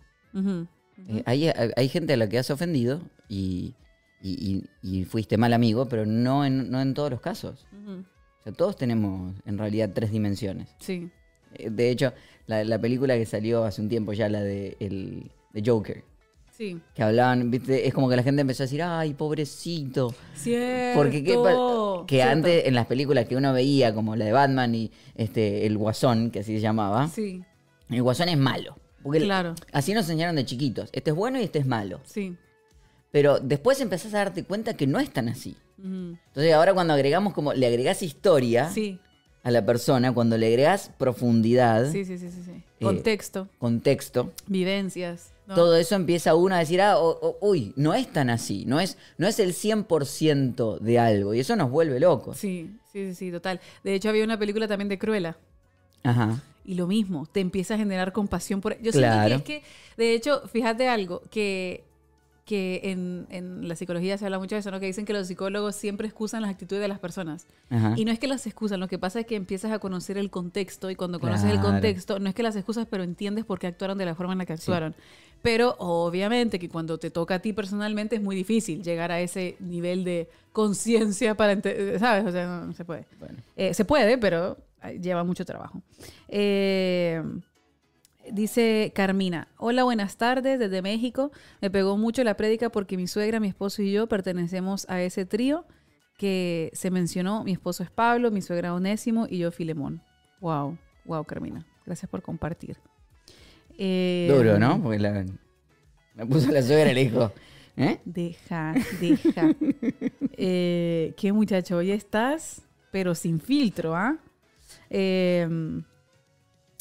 Eh, 1.09 1.23
hay, 1.27 1.49
hay 1.77 1.89
gente 1.89 2.13
a 2.13 2.17
la 2.17 2.29
que 2.29 2.39
has 2.39 2.51
ofendido 2.51 3.01
y, 3.29 3.75
y- 4.23 4.65
y- 4.83 5.01
y 5.01 5.05
fuiste 5.05 5.37
mal 5.37 5.53
amigo, 5.53 5.89
pero 5.89 6.07
no 6.07 6.45
en, 6.45 6.71
no 6.71 6.81
en 6.81 6.95
todos 6.95 7.11
los 7.11 7.21
casos. 7.21 7.67
O 8.41 8.43
sea, 8.45 8.53
todos 8.53 8.77
tenemos 8.77 9.35
en 9.47 9.59
realidad 9.59 9.91
tres 9.95 10.11
dimensiones. 10.11 10.69
Sí. 10.79 11.11
Eh, 11.55 11.71
De 11.71 11.91
hecho, 11.91 12.13
la, 12.47 12.65
la 12.65 12.81
película 12.81 13.17
que 13.17 13.27
salió 13.27 13.65
hace 13.65 13.81
un 13.83 13.89
tiempo 13.89 14.13
ya, 14.13 14.29
la 14.29 14.43
de, 14.43 14.77
el, 14.81 15.31
de 15.53 15.63
Joker, 15.65 16.05
Sí. 16.63 16.81
que 16.95 17.03
hablaban, 17.03 17.51
¿viste? 17.51 17.87
es 17.89 17.93
como 17.95 18.09
que 18.09 18.15
la 18.17 18.23
gente 18.23 18.41
empezó 18.43 18.63
a 18.63 18.67
decir, 18.67 18.83
ay, 18.83 19.15
pobrecito. 19.15 20.15
Cierto. 20.35 20.99
Porque 20.99 21.25
¿qué 21.25 21.35
pa- 21.35 22.07
que 22.07 22.17
Cierto. 22.17 22.33
antes 22.33 22.67
en 22.67 22.75
las 22.75 22.87
películas 22.87 23.27
que 23.27 23.35
uno 23.37 23.53
veía, 23.53 23.93
como 23.95 24.15
la 24.17 24.25
de 24.25 24.33
Batman 24.33 24.75
y 24.75 24.91
este 25.17 25.67
el 25.67 25.77
Guasón, 25.77 26.31
que 26.31 26.41
así 26.41 26.55
se 26.55 26.61
llamaba, 26.61 27.09
Sí, 27.09 27.43
el 27.91 28.03
Guasón 28.03 28.29
es 28.29 28.39
malo. 28.39 28.77
Porque 29.03 29.19
claro. 29.21 29.55
así 29.73 29.93
nos 29.95 30.05
enseñaron 30.05 30.37
de 30.37 30.45
chiquitos. 30.45 30.89
Este 30.93 31.11
es 31.11 31.17
bueno 31.17 31.41
y 31.41 31.43
este 31.45 31.59
es 31.59 31.67
malo. 31.67 32.01
Sí. 32.05 32.37
Pero 33.11 33.41
después 33.41 33.81
empezás 33.81 34.15
a 34.15 34.19
darte 34.19 34.45
cuenta 34.45 34.75
que 34.75 34.87
no 34.87 35.01
es 35.01 35.11
tan 35.13 35.29
así. 35.29 35.57
Entonces 35.83 36.53
ahora 36.55 36.73
cuando 36.75 36.95
agregamos 36.95 37.33
como, 37.35 37.53
le 37.53 37.67
agregás 37.67 38.03
historia 38.05 38.69
Sí. 38.71 39.01
A 39.45 39.51
la 39.51 39.65
persona, 39.67 40.13
cuando 40.15 40.39
le 40.39 40.47
agregás 40.47 40.91
profundidad, 40.99 41.91
Sí, 41.91 42.05
sí, 42.05 42.17
sí, 42.19 42.31
sí, 42.31 42.43
sí. 42.45 42.51
Eh, 42.53 42.85
Contexto, 42.85 43.49
contexto, 43.59 44.33
vivencias. 44.47 45.31
¿no? 45.47 45.57
todo 45.57 45.77
eso 45.77 45.97
empieza 45.97 46.35
uno 46.37 46.55
a 46.55 46.59
decir, 46.61 46.81
ah, 46.81 46.99
o- 46.99 47.19
o- 47.21 47.39
uy, 47.41 47.73
no 47.77 47.93
es 47.95 48.07
tan 48.13 48.31
así, 48.31 48.65
no 48.67 48.79
es, 48.79 48.97
no 49.19 49.27
es 49.27 49.41
el 49.41 49.53
100% 49.53 50.79
de 50.79 50.99
algo. 51.01 51.35
Y 51.35 51.41
eso 51.41 51.57
nos 51.57 51.71
vuelve 51.71 51.99
locos. 51.99 52.39
Sí, 52.39 52.71
sí, 52.93 53.09
sí, 53.09 53.15
sí, 53.17 53.31
total. 53.33 53.61
De 53.83 53.95
hecho, 53.95 54.09
había 54.09 54.23
una 54.25 54.39
película 54.39 54.69
también 54.69 54.89
de 54.89 54.99
Cruella. 54.99 55.37
Ajá. 56.05 56.41
Y 56.65 56.75
lo 56.75 56.87
mismo, 56.87 57.27
te 57.31 57.41
empieza 57.41 57.75
a 57.75 57.77
generar 57.77 58.13
compasión 58.13 58.61
por... 58.61 58.81
Yo 58.81 58.93
Claro. 58.93 59.29
siento 59.29 59.45
que 59.45 59.57
es 59.57 59.63
que, 59.63 59.69
de 59.97 60.15
hecho, 60.15 60.43
fíjate 60.47 60.89
algo, 60.89 61.23
que, 61.31 61.83
que 62.45 62.81
en, 62.85 63.27
en 63.31 63.69
la 63.69 63.77
psicología 63.77 64.19
se 64.19 64.25
habla 64.25 64.39
mucho 64.39 64.57
de 64.57 64.61
eso, 64.61 64.71
¿no? 64.71 64.81
Que 64.81 64.87
dicen 64.87 65.05
que 65.05 65.13
los 65.13 65.29
psicólogos 65.29 65.77
siempre 65.77 66.09
excusan 66.09 66.43
las 66.43 66.51
actitudes 66.51 66.83
de 66.83 66.89
las 66.89 66.99
personas. 66.99 67.47
Ajá. 67.71 67.95
Y 67.97 68.05
no 68.05 68.11
es 68.11 68.19
que 68.19 68.27
las 68.27 68.47
excusan, 68.47 68.81
lo 68.81 68.89
que 68.89 68.99
pasa 68.99 69.21
es 69.21 69.27
que 69.27 69.37
empiezas 69.37 69.71
a 69.71 69.79
conocer 69.79 70.19
el 70.19 70.31
contexto 70.31 70.91
y 70.91 70.97
cuando 70.97 71.21
conoces 71.21 71.51
el 71.51 71.61
contexto, 71.61 72.19
no 72.19 72.29
es 72.29 72.35
que 72.35 72.43
las 72.43 72.57
excusas, 72.57 72.87
pero 72.91 73.05
entiendes 73.05 73.45
por 73.45 73.59
qué 73.59 73.69
actuaron 73.69 73.97
de 73.97 74.07
la 74.07 74.15
forma 74.15 74.33
en 74.33 74.39
la 74.39 74.47
que 74.47 74.55
actuaron. 74.55 74.95
Pero 75.41 75.77
obviamente 75.79 76.59
que 76.59 76.69
cuando 76.69 76.99
te 76.99 77.11
toca 77.11 77.37
a 77.37 77.39
ti 77.41 77.53
personalmente 77.53 78.17
es 78.17 78.23
muy 78.23 78.37
difícil 78.37 78.83
llegar 78.83 79.11
a 79.11 79.21
ese 79.21 79.57
nivel 79.59 80.05
de 80.05 80.29
conciencia 80.53 81.35
para, 81.37 81.61
¿sabes? 81.99 82.27
O 82.27 82.33
sea, 82.33 82.47
no, 82.47 82.67
no 82.67 82.73
se 82.73 82.85
puede. 82.85 83.07
Bueno. 83.19 83.39
Eh, 83.57 83.75
se 83.75 83.85
puede, 83.85 84.19
pero 84.19 84.57
lleva 85.01 85.25
mucho 85.25 85.45
trabajo. 85.45 85.83
Eh, 86.29 87.23
dice 88.31 88.93
Carmina, 88.95 89.49
hola, 89.59 89.85
buenas 89.85 90.17
tardes 90.17 90.59
desde 90.59 90.83
México. 90.83 91.33
Me 91.61 91.71
pegó 91.71 91.97
mucho 91.97 92.23
la 92.25 92.37
prédica 92.37 92.71
porque 92.71 92.97
mi 92.97 93.07
suegra, 93.07 93.41
mi 93.41 93.49
esposo 93.49 93.83
y 93.83 93.93
yo 93.93 94.07
pertenecemos 94.07 94.89
a 94.89 95.03
ese 95.03 95.25
trío 95.27 95.65
que 96.19 96.71
se 96.73 96.91
mencionó. 96.91 97.45
Mi 97.45 97.53
esposo 97.53 97.83
es 97.83 97.91
Pablo, 97.91 98.31
mi 98.31 98.43
suegra 98.43 98.75
Onésimo 98.75 99.27
y 99.29 99.39
yo 99.39 99.51
Filemón. 99.51 100.03
Wow, 100.41 100.79
wow, 101.05 101.25
Carmina. 101.25 101.67
Gracias 101.85 102.11
por 102.11 102.23
compartir. 102.23 102.77
Eh, 103.79 104.29
Duro, 104.31 104.59
¿no? 104.59 104.81
Porque 104.83 104.99
la, 104.99 105.25
me 106.15 106.27
puso 106.27 106.51
la 106.51 106.63
suegra 106.63 106.91
y 106.91 106.95
le 106.95 107.05
dijo, 107.05 107.33
¿eh? 107.77 107.99
Deja, 108.05 108.75
deja. 109.01 109.55
Eh, 110.45 111.15
qué 111.19 111.33
muchacho, 111.33 111.77
hoy 111.77 111.93
estás, 111.93 112.63
pero 112.91 113.15
sin 113.15 113.39
filtro, 113.39 113.95
¿ah? 113.95 114.17
Eh, 114.91 115.47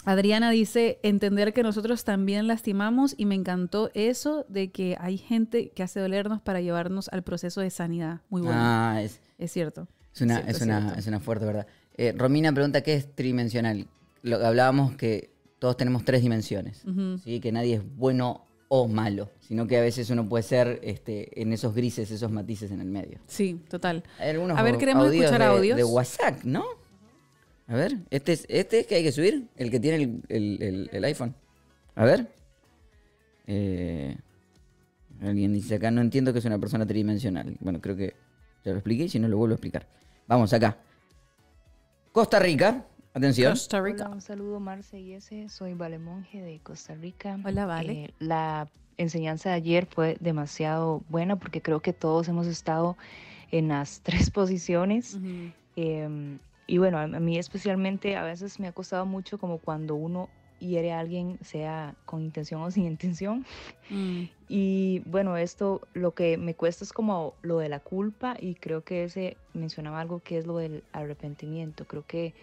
Adriana 0.03 0.49
dice, 0.49 0.99
entender 1.03 1.53
que 1.53 1.61
nosotros 1.63 2.03
también 2.03 2.47
lastimamos 2.47 3.13
y 3.17 3.25
me 3.25 3.35
encantó 3.35 3.91
eso 3.93 4.45
de 4.49 4.71
que 4.71 4.97
hay 4.99 5.17
gente 5.17 5.69
que 5.69 5.83
hace 5.83 5.99
dolernos 5.99 6.41
para 6.41 6.59
llevarnos 6.61 7.07
al 7.09 7.21
proceso 7.23 7.61
de 7.61 7.69
sanidad. 7.69 8.21
Muy 8.29 8.41
bueno, 8.41 8.57
Ah, 8.59 8.99
es, 9.03 9.19
es 9.37 9.51
cierto. 9.51 9.87
es 10.13 10.21
una, 10.21 10.35
Cierto, 10.37 10.51
es, 10.51 10.61
una, 10.63 10.81
cierto. 10.81 10.99
es 10.99 11.07
una 11.07 11.19
fuerte 11.19 11.45
verdad. 11.45 11.67
Eh, 11.97 12.13
Romina 12.17 12.51
pregunta, 12.51 12.81
¿qué 12.81 12.95
es 12.95 13.13
tridimensional? 13.13 13.85
Lo 14.23 14.39
que 14.39 14.45
hablábamos 14.45 14.95
que 14.95 15.29
todos 15.59 15.77
tenemos 15.77 16.03
tres 16.03 16.21
dimensiones. 16.23 16.83
¿sí? 17.23 17.39
Que 17.39 17.51
nadie 17.51 17.75
es 17.75 17.95
bueno 17.97 18.45
o 18.69 18.87
malo, 18.87 19.29
sino 19.41 19.67
que 19.67 19.77
a 19.77 19.81
veces 19.81 20.09
uno 20.09 20.27
puede 20.27 20.43
ser 20.43 20.79
este, 20.81 21.41
en 21.41 21.51
esos 21.53 21.75
grises, 21.75 22.09
esos 22.09 22.31
matices 22.31 22.71
en 22.71 22.79
el 22.79 22.87
medio. 22.87 23.19
Sí, 23.27 23.59
total. 23.69 24.01
Algunos 24.17 24.57
A 24.57 24.63
ver, 24.63 24.77
queremos 24.77 25.05
audios 25.07 25.25
escuchar 25.25 25.41
de, 25.51 25.57
audios. 25.57 25.77
de 25.77 25.83
WhatsApp, 25.83 26.43
¿no? 26.43 26.63
A 27.71 27.75
ver, 27.75 27.99
este 28.09 28.33
es 28.33 28.45
este 28.49 28.81
es 28.81 28.87
que 28.87 28.95
hay 28.95 29.03
que 29.03 29.13
subir, 29.13 29.47
el 29.55 29.71
que 29.71 29.79
tiene 29.79 30.03
el, 30.03 30.21
el- 30.27 30.61
el- 30.61 30.89
el 30.91 31.03
iPhone. 31.05 31.33
A 31.95 32.03
ver. 32.03 32.27
Eh, 33.47 34.17
alguien 35.21 35.53
dice 35.53 35.75
acá, 35.75 35.89
no 35.89 36.01
entiendo 36.01 36.33
que 36.33 36.39
es 36.39 36.45
una 36.45 36.59
persona 36.59 36.85
tridimensional. 36.85 37.55
Bueno, 37.61 37.79
creo 37.79 37.95
que 37.95 38.13
ya 38.65 38.71
lo 38.73 38.77
expliqué 38.79 39.05
y 39.05 39.09
si 39.09 39.19
no 39.19 39.29
lo 39.29 39.37
vuelvo 39.37 39.53
a 39.53 39.55
explicar. 39.55 39.87
Vamos 40.27 40.51
acá. 40.51 40.77
Costa 42.11 42.39
Rica, 42.39 42.85
atención. 43.13 43.53
Costa 43.53 43.79
Rica. 43.79 44.03
Hola, 44.05 44.15
un 44.15 44.21
saludo 44.21 44.59
Marce 44.59 44.99
y 44.99 45.13
ese, 45.13 45.47
soy 45.47 45.73
Vale 45.73 45.97
Monje 45.97 46.41
de 46.41 46.59
Costa 46.59 46.93
Rica. 46.95 47.39
Hola, 47.45 47.65
Vale. 47.65 47.93
Eh, 48.05 48.13
la 48.19 48.69
enseñanza 48.97 49.49
de 49.49 49.55
ayer 49.55 49.85
fue 49.89 50.17
demasiado 50.19 51.03
buena 51.07 51.37
porque 51.37 51.61
creo 51.61 51.79
que 51.79 51.93
todos 51.93 52.27
hemos 52.27 52.47
estado 52.47 52.97
en 53.49 53.69
las 53.69 54.01
tres 54.03 54.29
posiciones. 54.29 55.17
Y 56.71 56.77
bueno, 56.77 56.99
a, 56.99 57.05
mí 57.05 57.37
especialmente 57.37 58.15
a 58.15 58.23
veces 58.23 58.57
me 58.57 58.69
ha 58.69 58.71
costado 58.71 59.05
mucho 59.05 59.37
como 59.37 59.57
cuando 59.57 59.95
uno 59.95 60.29
hiere 60.59 60.93
a 60.93 60.99
alguien, 60.99 61.37
sea 61.43 61.95
con 62.05 62.21
intención 62.21 62.61
o 62.61 62.71
sin 62.71 62.85
intención. 62.87 63.45
Mm, 63.89 64.23
Y 64.47 64.99
bueno, 64.99 65.35
esto 65.35 65.81
lo 65.93 66.13
que 66.13 66.37
me 66.37 66.55
cuesta 66.55 66.85
es 66.85 66.93
como 66.93 67.33
lo 67.41 67.57
de 67.57 67.67
la 67.67 67.81
culpa 67.81 68.37
y 68.39 68.55
creo 68.55 68.85
que 68.85 69.03
ese 69.03 69.35
mencionaba 69.53 69.99
algo 69.99 70.21
que 70.21 70.37
es 70.37 70.47
lo 70.47 70.59
del 70.59 70.85
arrepentimiento. 70.93 71.83
Creo 71.83 72.05
que 72.07 72.33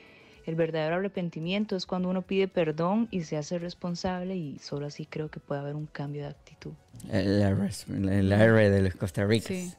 el 0.45 0.57
verdadero 0.57 0.97
arrepentimiento 0.97 1.75
es 1.75 1.87
cuando 1.87 2.11
uno 2.11 2.21
pide 2.21 2.49
perdón 2.49 3.09
y 3.11 3.23
se 3.23 3.39
hace 3.39 3.59
responsable 3.59 4.37
y 4.37 4.59
solo 4.59 4.89
así 4.89 5.07
creo 5.07 5.31
que 5.31 5.41
puede 5.41 5.63
haber 5.63 5.75
un 5.75 5.87
cambio 5.87 6.25
de 6.25 6.29
actitud. 6.29 6.73
El, 7.11 7.41
R, 7.41 7.71
el 7.89 8.31
R 8.31 8.69
de 8.69 8.83
los 8.83 8.95
Costa 8.95 9.25
Ricas. 9.25 9.49
Sí. 9.49 9.73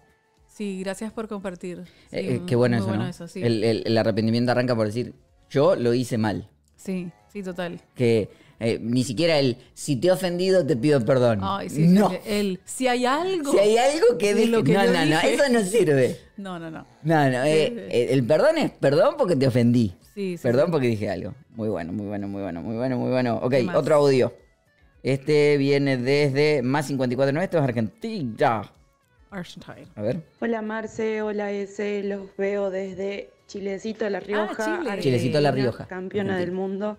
Sí, 0.60 0.82
gracias 0.84 1.13
por 1.13 1.30
compartir. 1.30 1.84
Sí, 2.10 2.17
Eh, 2.17 2.36
eh, 2.36 2.41
qué 2.45 2.58
bueno 2.58 2.76
eso, 2.76 2.88
bueno 2.88 3.04
¿no? 3.04 3.10
eso, 3.10 3.30
sí. 3.30 3.41
el, 3.41 3.63
el- 3.63 3.84
el 3.86 3.98
arrepentimiento 3.98 4.52
arranca 4.52 4.76
por 4.76 4.88
decir, 4.88 5.13
yo 5.50 5.78
lo 5.78 5.93
hice 5.93 6.17
mal. 6.17 6.50
Sí, 6.76 7.08
sí, 7.32 7.41
total. 7.41 7.80
Que 7.95 8.28
eh, 8.60 8.78
ni 8.82 9.06
siquiera 9.06 9.39
el, 9.39 9.56
si 9.74 9.95
te 9.95 10.10
he 10.10 10.12
ofendido, 10.12 10.65
te 10.65 10.76
pido 10.76 11.00
perdón. 11.06 11.39
Ay, 11.43 11.69
sí, 11.69 11.88
no. 11.88 12.10
sí, 12.10 12.17
el, 12.26 12.60
si 12.65 12.89
hay 12.89 13.06
algo. 13.06 13.54
Si 13.54 13.58
hay 13.58 13.78
algo 13.78 14.17
que 14.17 14.36
de 14.36 14.48
lo 14.48 14.62
que 14.65 14.74
no, 14.74 14.84
yo 14.84 14.91
no, 14.91 15.06
no, 15.06 15.19
eso 15.22 15.43
no 15.50 15.62
sirve. 15.63 16.17
No, 16.36 16.60
no, 16.60 16.69
no. 16.69 16.86
No, 17.04 17.30
no, 17.30 17.43
eh, 17.45 18.08
el 18.13 18.26
perdón 18.26 18.58
es 18.58 18.72
perdón 18.72 19.15
porque 19.17 19.38
te 19.38 19.48
ofendí. 19.48 19.93
Sí, 20.13 20.36
sí. 20.36 20.43
Perdón 20.43 20.72
porque 20.72 20.88
dije 20.88 21.10
algo. 21.10 21.34
Muy 21.52 21.69
bueno, 21.69 21.93
muy 21.93 22.06
bueno, 22.08 22.28
muy 22.28 22.41
bueno, 22.41 22.62
muy 22.62 22.76
bueno, 22.76 22.98
muy 22.98 23.10
bueno. 23.12 23.39
Ok, 23.43 23.54
otro 23.76 23.95
audio. 23.95 24.34
Este 25.04 25.56
viene 25.56 25.95
desde 25.98 26.62
más 26.63 26.88
549, 26.88 27.45
esto 27.45 27.58
es 27.60 27.63
Argentina. 27.63 28.72
Argentine. 29.32 29.88
A 29.96 30.02
ver. 30.02 30.22
Hola 30.39 30.62
Marce, 30.62 31.22
hola 31.22 31.52
S, 31.52 32.04
los 32.04 32.36
veo 32.38 32.70
desde 32.70 33.30
Chilecito, 33.48 34.10
La 34.10 34.20
Rioja, 34.20 34.56
Chile. 34.56 34.68
Argentina, 34.92 35.00
Chilecito, 35.00 35.42
La 35.42 35.52
Rioja, 35.52 35.88
campeona 35.88 36.34
Argentina. 36.34 36.38
del 36.39 36.52
mundo. 36.52 36.98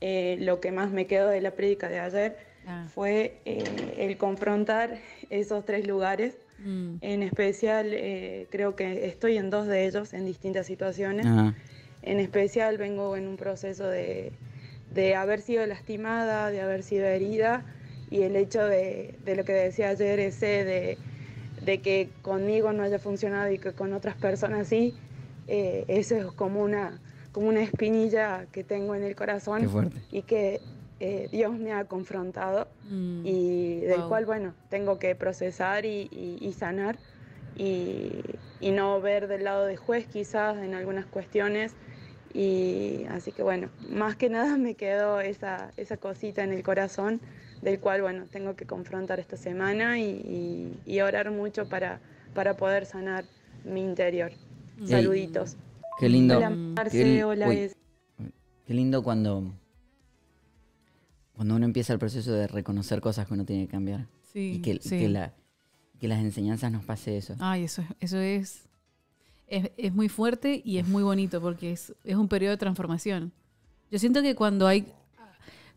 Eh, 0.00 0.36
lo 0.40 0.60
que 0.60 0.70
más 0.72 0.90
me 0.90 1.06
quedó 1.06 1.28
de 1.28 1.40
la 1.40 1.52
prédica 1.52 1.88
de 1.88 1.98
ayer 2.00 2.36
Ah. 2.70 2.86
fue 2.94 3.40
eh, 3.46 3.64
el 3.96 4.16
confrontar 4.18 4.98
esos 5.30 5.64
tres 5.64 5.86
lugares. 5.86 6.36
Mm, 6.58 6.96
En 7.00 7.22
especial, 7.22 7.86
eh, 7.92 8.46
creo 8.50 8.76
que 8.76 9.06
estoy 9.06 9.38
en 9.38 9.48
dos 9.48 9.66
de 9.68 9.86
ellos 9.86 10.12
en 10.12 10.26
distintas 10.26 10.66
situaciones. 10.66 11.24
Ajá. 11.24 11.54
En 12.02 12.20
especial 12.20 12.76
vengo 12.76 13.16
en 13.16 13.26
un 13.26 13.36
proceso 13.36 13.88
de, 13.88 14.32
de 14.92 15.14
haber 15.14 15.40
sido 15.40 15.64
lastimada, 15.66 16.50
de 16.50 16.60
haber 16.60 16.82
sido 16.82 17.06
herida 17.06 17.64
y 18.10 18.22
el 18.22 18.36
hecho 18.36 18.64
de, 18.66 19.14
de 19.24 19.36
lo 19.36 19.44
que 19.44 19.52
decía 19.52 19.88
ayer 19.90 20.18
ese 20.20 20.64
de, 20.64 20.98
de 21.68 21.78
que 21.82 22.08
conmigo 22.22 22.72
no 22.72 22.82
haya 22.82 22.98
funcionado 22.98 23.52
y 23.52 23.58
que 23.58 23.72
con 23.72 23.92
otras 23.92 24.16
personas 24.16 24.68
sí, 24.68 24.94
eh, 25.48 25.84
eso 25.88 26.16
es 26.16 26.24
como 26.32 26.62
una, 26.62 26.98
como 27.32 27.48
una 27.48 27.60
espinilla 27.62 28.46
que 28.52 28.64
tengo 28.64 28.94
en 28.94 29.02
el 29.02 29.14
corazón 29.14 29.60
Qué 29.60 29.68
fuerte. 29.68 29.98
y 30.10 30.22
que 30.22 30.60
eh, 31.00 31.28
Dios 31.30 31.52
me 31.58 31.72
ha 31.72 31.84
confrontado 31.84 32.68
mm. 32.90 33.20
y 33.26 33.80
del 33.80 34.00
Wow. 34.00 34.08
cual, 34.08 34.24
bueno, 34.24 34.54
tengo 34.70 34.98
que 34.98 35.14
procesar 35.14 35.84
y, 35.84 36.08
y- 36.10 36.38
y 36.40 36.52
sanar. 36.54 36.96
y, 37.56 38.20
y 38.60 38.70
no 38.70 39.00
ver 39.00 39.26
del 39.28 39.44
lado 39.44 39.66
de 39.66 39.76
juez 39.76 40.06
quizás 40.06 40.56
en 40.58 40.74
algunas 40.74 41.06
cuestiones. 41.06 41.74
Y 42.32 43.04
así 43.10 43.32
que 43.32 43.42
bueno, 43.42 43.68
más 43.90 44.16
que 44.16 44.28
nada 44.28 44.56
me 44.56 44.74
quedó 44.74 45.20
esa, 45.20 45.72
esa 45.76 45.96
cosita 45.96 46.44
en 46.44 46.52
el 46.52 46.62
corazón 46.62 47.20
del 47.62 47.80
cual 47.80 48.02
bueno, 48.02 48.24
tengo 48.30 48.54
que 48.56 48.64
confrontar 48.66 49.18
esta 49.20 49.36
semana 49.36 49.98
y, 49.98 50.04
y- 50.86 50.92
y 50.94 51.00
orar 51.00 51.30
mucho 51.30 51.68
para, 51.68 52.00
para 52.34 52.56
poder 52.56 52.86
sanar 52.86 53.24
mi 53.64 53.80
interior. 53.82 54.30
Saluditos. 54.86 55.56
Qué 55.98 56.08
lindo. 56.08 56.36
Hola 56.38 56.48
Qué 56.50 56.54
Marce, 56.54 57.04
li- 57.04 57.22
hola 57.22 57.48
uy, 57.48 57.56
Es. 57.56 57.76
Qué 58.66 58.74
lindo 58.74 59.02
cuando, 59.02 59.52
cuando 61.34 61.56
uno 61.56 61.64
empieza 61.64 61.92
el 61.92 61.98
proceso 61.98 62.32
de 62.32 62.46
reconocer 62.46 63.00
cosas 63.00 63.26
que 63.26 63.34
uno 63.34 63.44
tiene 63.44 63.66
que 63.66 63.70
cambiar. 63.72 64.06
Sí, 64.32 64.54
y 64.56 64.58
que, 64.62 64.72
y 64.72 64.78
que 64.78 65.08
la- 65.08 65.32
que 65.98 66.06
las 66.06 66.20
enseñanzas 66.20 66.70
nos 66.70 66.84
pase 66.84 67.16
eso. 67.16 67.34
Ay, 67.40 67.64
eso, 67.64 67.82
es- 67.82 67.88
eso 68.00 68.18
es, 68.18 68.68
es, 69.48 69.70
es 69.76 69.92
muy 69.94 70.08
fuerte 70.08 70.60
y 70.64 70.78
es 70.78 70.86
muy 70.86 71.02
bonito 71.02 71.40
porque 71.40 71.72
es, 71.72 71.92
es 72.04 72.14
un 72.16 72.28
periodo 72.28 72.52
de 72.52 72.58
transformación. 72.58 73.32
Yo 73.90 73.98
siento 73.98 74.20
que 74.22 74.34
cuando 74.34 74.66
hay, 74.66 74.86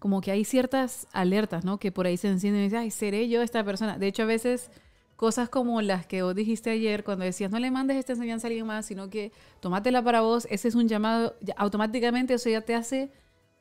como 0.02 0.20
que 0.20 0.32
hay 0.32 0.46
ciertas 0.46 1.06
alertas, 1.14 1.64
¿no? 1.64 1.78
Que 1.78 1.92
por 1.92 2.08
ahí 2.08 2.18
se 2.18 2.28
encienden 2.28 2.62
y 2.62 2.64
dicen, 2.66 2.80
ay, 2.80 2.90
seré 2.90 3.30
yo 3.30 3.44
esta 3.44 3.64
persona. 3.64 4.00
De 4.00 4.08
hecho, 4.08 4.24
a 4.24 4.26
veces 4.26 4.72
cosas 5.16 5.48
como 5.48 5.80
las 5.84 6.08
que 6.08 6.24
vos 6.24 6.34
dijiste 6.34 6.72
ayer, 6.72 7.04
cuando 7.04 7.24
decías, 7.24 7.52
no 7.52 7.60
le 7.60 7.70
mandes 7.70 7.98
esta 7.98 8.14
enseñanza 8.14 8.48
a 8.48 8.50
alguien 8.50 8.66
más, 8.66 8.88
sino 8.88 9.12
que 9.12 9.32
tómatela 9.60 10.04
para 10.04 10.22
vos, 10.22 10.48
ese 10.50 10.70
es 10.70 10.74
un 10.74 10.88
llamado, 10.88 11.36
automáticamente 11.56 12.34
eso 12.34 12.50
ya 12.50 12.62
te 12.62 12.74
hace 12.74 13.12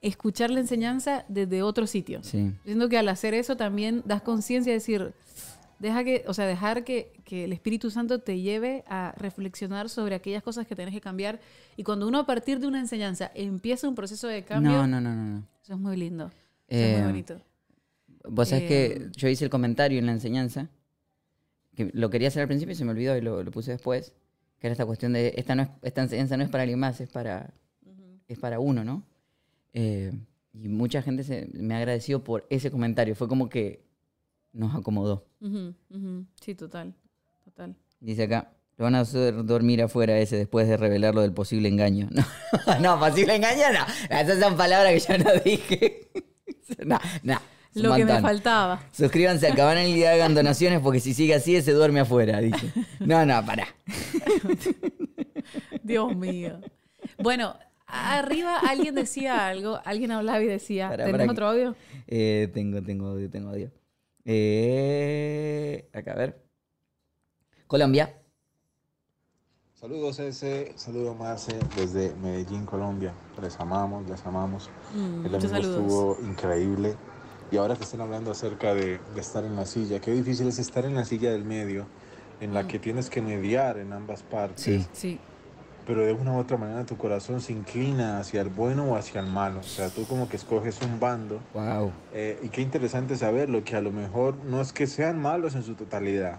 escuchar 0.00 0.50
la 0.50 0.60
enseñanza 0.60 1.26
desde 1.28 1.62
otro 1.62 1.86
sitio. 1.86 2.22
Sí. 2.22 2.52
Siento 2.64 2.88
que 2.88 2.96
al 2.96 3.10
hacer 3.10 3.34
eso 3.34 3.58
también 3.58 4.02
das 4.06 4.22
conciencia 4.22 4.72
de 4.72 4.78
decir, 4.78 5.12
deja 5.78 6.04
que, 6.04 6.24
o 6.26 6.32
sea, 6.32 6.46
dejar 6.46 6.84
que, 6.84 7.12
que 7.26 7.44
el 7.44 7.52
Espíritu 7.52 7.90
Santo 7.90 8.20
te 8.20 8.40
lleve 8.40 8.82
a 8.88 9.12
reflexionar 9.18 9.90
sobre 9.90 10.14
aquellas 10.14 10.42
cosas 10.42 10.66
que 10.66 10.74
tienes 10.74 10.94
que 10.94 11.02
cambiar. 11.02 11.38
Y 11.76 11.82
cuando 11.82 12.08
uno 12.08 12.20
a 12.20 12.24
partir 12.24 12.60
de 12.60 12.66
una 12.66 12.80
enseñanza 12.80 13.30
empieza 13.34 13.86
un 13.86 13.94
proceso 13.94 14.26
de 14.26 14.42
cambio, 14.42 14.72
No, 14.72 14.86
no, 14.86 15.02
no, 15.02 15.14
no. 15.14 15.24
no. 15.24 15.42
Eso 15.70 15.76
es 15.76 15.80
muy 15.80 15.96
lindo. 15.96 16.24
Eso 16.66 16.82
Eh, 16.82 16.94
es 16.94 16.98
muy 16.98 17.06
bonito. 17.06 17.40
Vos 18.28 18.48
sabés 18.48 18.64
que 18.66 18.86
Eh, 18.86 19.10
yo 19.16 19.28
hice 19.28 19.44
el 19.44 19.50
comentario 19.50 20.00
en 20.00 20.06
la 20.06 20.12
enseñanza, 20.12 20.68
que 21.76 21.90
lo 21.94 22.10
quería 22.10 22.26
hacer 22.26 22.42
al 22.42 22.48
principio 22.48 22.72
y 22.72 22.74
se 22.74 22.84
me 22.84 22.90
olvidó 22.90 23.16
y 23.16 23.20
lo, 23.20 23.44
lo 23.44 23.50
puse 23.52 23.70
después, 23.70 24.12
que 24.58 24.66
era 24.66 24.72
esta 24.72 24.84
cuestión 24.84 25.12
de, 25.12 25.32
esta, 25.36 25.54
no 25.54 25.62
es, 25.62 25.68
esta 25.82 26.02
enseñanza 26.02 26.36
no 26.36 26.42
es 26.42 26.50
para 26.50 26.62
alguien 26.64 26.80
más, 26.80 27.00
es 27.00 27.08
para, 27.08 27.54
es 28.26 28.38
para 28.40 28.58
uno, 28.58 28.82
¿no? 28.82 29.06
Eh, 29.72 30.12
y 30.52 30.68
mucha 30.68 31.02
gente 31.02 31.22
se, 31.22 31.48
me 31.54 31.76
agradeció 31.76 32.24
por 32.24 32.44
ese 32.50 32.72
comentario, 32.72 33.14
fue 33.14 33.28
como 33.28 33.48
que 33.48 33.84
nos 34.52 34.74
acomodó. 34.74 35.24
Sí, 36.40 36.56
total. 36.56 36.94
Total. 37.44 37.76
Dice 38.00 38.24
acá, 38.24 38.52
lo 38.80 38.84
van 38.84 38.94
a 38.94 39.00
hacer 39.00 39.44
dormir 39.44 39.82
afuera 39.82 40.18
ese 40.18 40.36
después 40.36 40.66
de 40.66 40.78
revelar 40.78 41.14
lo 41.14 41.20
del 41.20 41.34
posible 41.34 41.68
engaño. 41.68 42.08
No, 42.66 42.80
no 42.80 42.98
posible 42.98 43.36
engaño 43.36 43.64
no. 43.74 44.16
Esas 44.16 44.40
son 44.40 44.56
palabras 44.56 44.92
que 44.94 45.00
yo 45.00 45.18
no 45.18 45.32
dije. 45.44 46.08
No, 46.86 46.98
no. 47.22 47.38
Lo 47.74 47.94
que 47.96 48.04
me 48.04 48.20
faltaba. 48.20 48.80
Suscríbanse 48.92 49.48
a 49.48 49.54
Cabana 49.54 49.84
y 49.84 50.02
hagan 50.04 50.34
donaciones 50.34 50.80
porque 50.80 51.00
si 51.00 51.14
sigue 51.14 51.34
así, 51.34 51.60
se 51.62 51.72
duerme 51.72 52.00
afuera, 52.00 52.40
dice. 52.40 52.72
No, 53.00 53.26
no, 53.26 53.44
pará. 53.44 53.68
Dios 55.82 56.16
mío. 56.16 56.60
Bueno, 57.18 57.56
arriba 57.86 58.60
alguien 58.60 58.94
decía 58.94 59.48
algo, 59.48 59.80
alguien 59.84 60.12
hablaba 60.12 60.42
y 60.42 60.46
decía, 60.46 60.88
Pará, 60.88 61.04
¿tenés 61.04 61.20
pará. 61.20 61.32
otro 61.32 61.48
audio? 61.48 61.76
Eh, 62.06 62.48
tengo, 62.54 62.80
tengo 62.82 63.08
audio, 63.08 63.28
tengo 63.28 63.50
audio. 63.50 63.70
Eh, 64.24 65.88
acá, 65.92 66.12
a 66.12 66.16
ver. 66.16 66.40
Colombia. 67.66 68.19
Saludos 69.80 70.18
ese, 70.18 70.72
saludo 70.76 71.14
Marce 71.14 71.58
desde 71.74 72.14
Medellín, 72.22 72.66
Colombia. 72.66 73.14
Les 73.40 73.58
amamos, 73.58 74.06
les 74.10 74.26
amamos. 74.26 74.68
Mm, 74.94 75.24
El 75.24 75.40
saludos. 75.40 75.64
estuvo 75.64 76.18
increíble. 76.28 76.96
Y 77.50 77.56
ahora 77.56 77.76
que 77.76 77.84
están 77.84 78.02
hablando 78.02 78.30
acerca 78.30 78.74
de, 78.74 79.00
de 79.14 79.20
estar 79.20 79.42
en 79.42 79.56
la 79.56 79.64
silla, 79.64 79.98
qué 79.98 80.10
difícil 80.10 80.48
es 80.48 80.58
estar 80.58 80.84
en 80.84 80.94
la 80.94 81.06
silla 81.06 81.32
del 81.32 81.46
medio, 81.46 81.86
en 82.42 82.52
la 82.52 82.66
que 82.66 82.78
tienes 82.78 83.08
que 83.08 83.22
mediar 83.22 83.78
en 83.78 83.94
ambas 83.94 84.22
partes. 84.22 84.60
Sí. 84.60 84.86
Sí. 84.92 85.18
Pero 85.86 86.04
de 86.04 86.12
una 86.12 86.32
u 86.34 86.38
otra 86.38 86.58
manera 86.58 86.84
tu 86.84 86.98
corazón 86.98 87.40
se 87.40 87.54
inclina 87.54 88.18
hacia 88.18 88.42
el 88.42 88.50
bueno 88.50 88.84
o 88.84 88.96
hacia 88.96 89.22
el 89.22 89.28
malo. 89.28 89.60
O 89.60 89.62
sea, 89.62 89.88
tú 89.88 90.04
como 90.04 90.28
que 90.28 90.36
escoges 90.36 90.78
un 90.82 91.00
bando. 91.00 91.40
Wow. 91.54 91.90
Eh, 92.12 92.38
y 92.42 92.50
qué 92.50 92.60
interesante 92.60 93.16
saberlo, 93.16 93.64
que 93.64 93.76
a 93.76 93.80
lo 93.80 93.92
mejor 93.92 94.36
no 94.44 94.60
es 94.60 94.74
que 94.74 94.86
sean 94.86 95.18
malos 95.22 95.54
en 95.54 95.62
su 95.62 95.74
totalidad, 95.74 96.38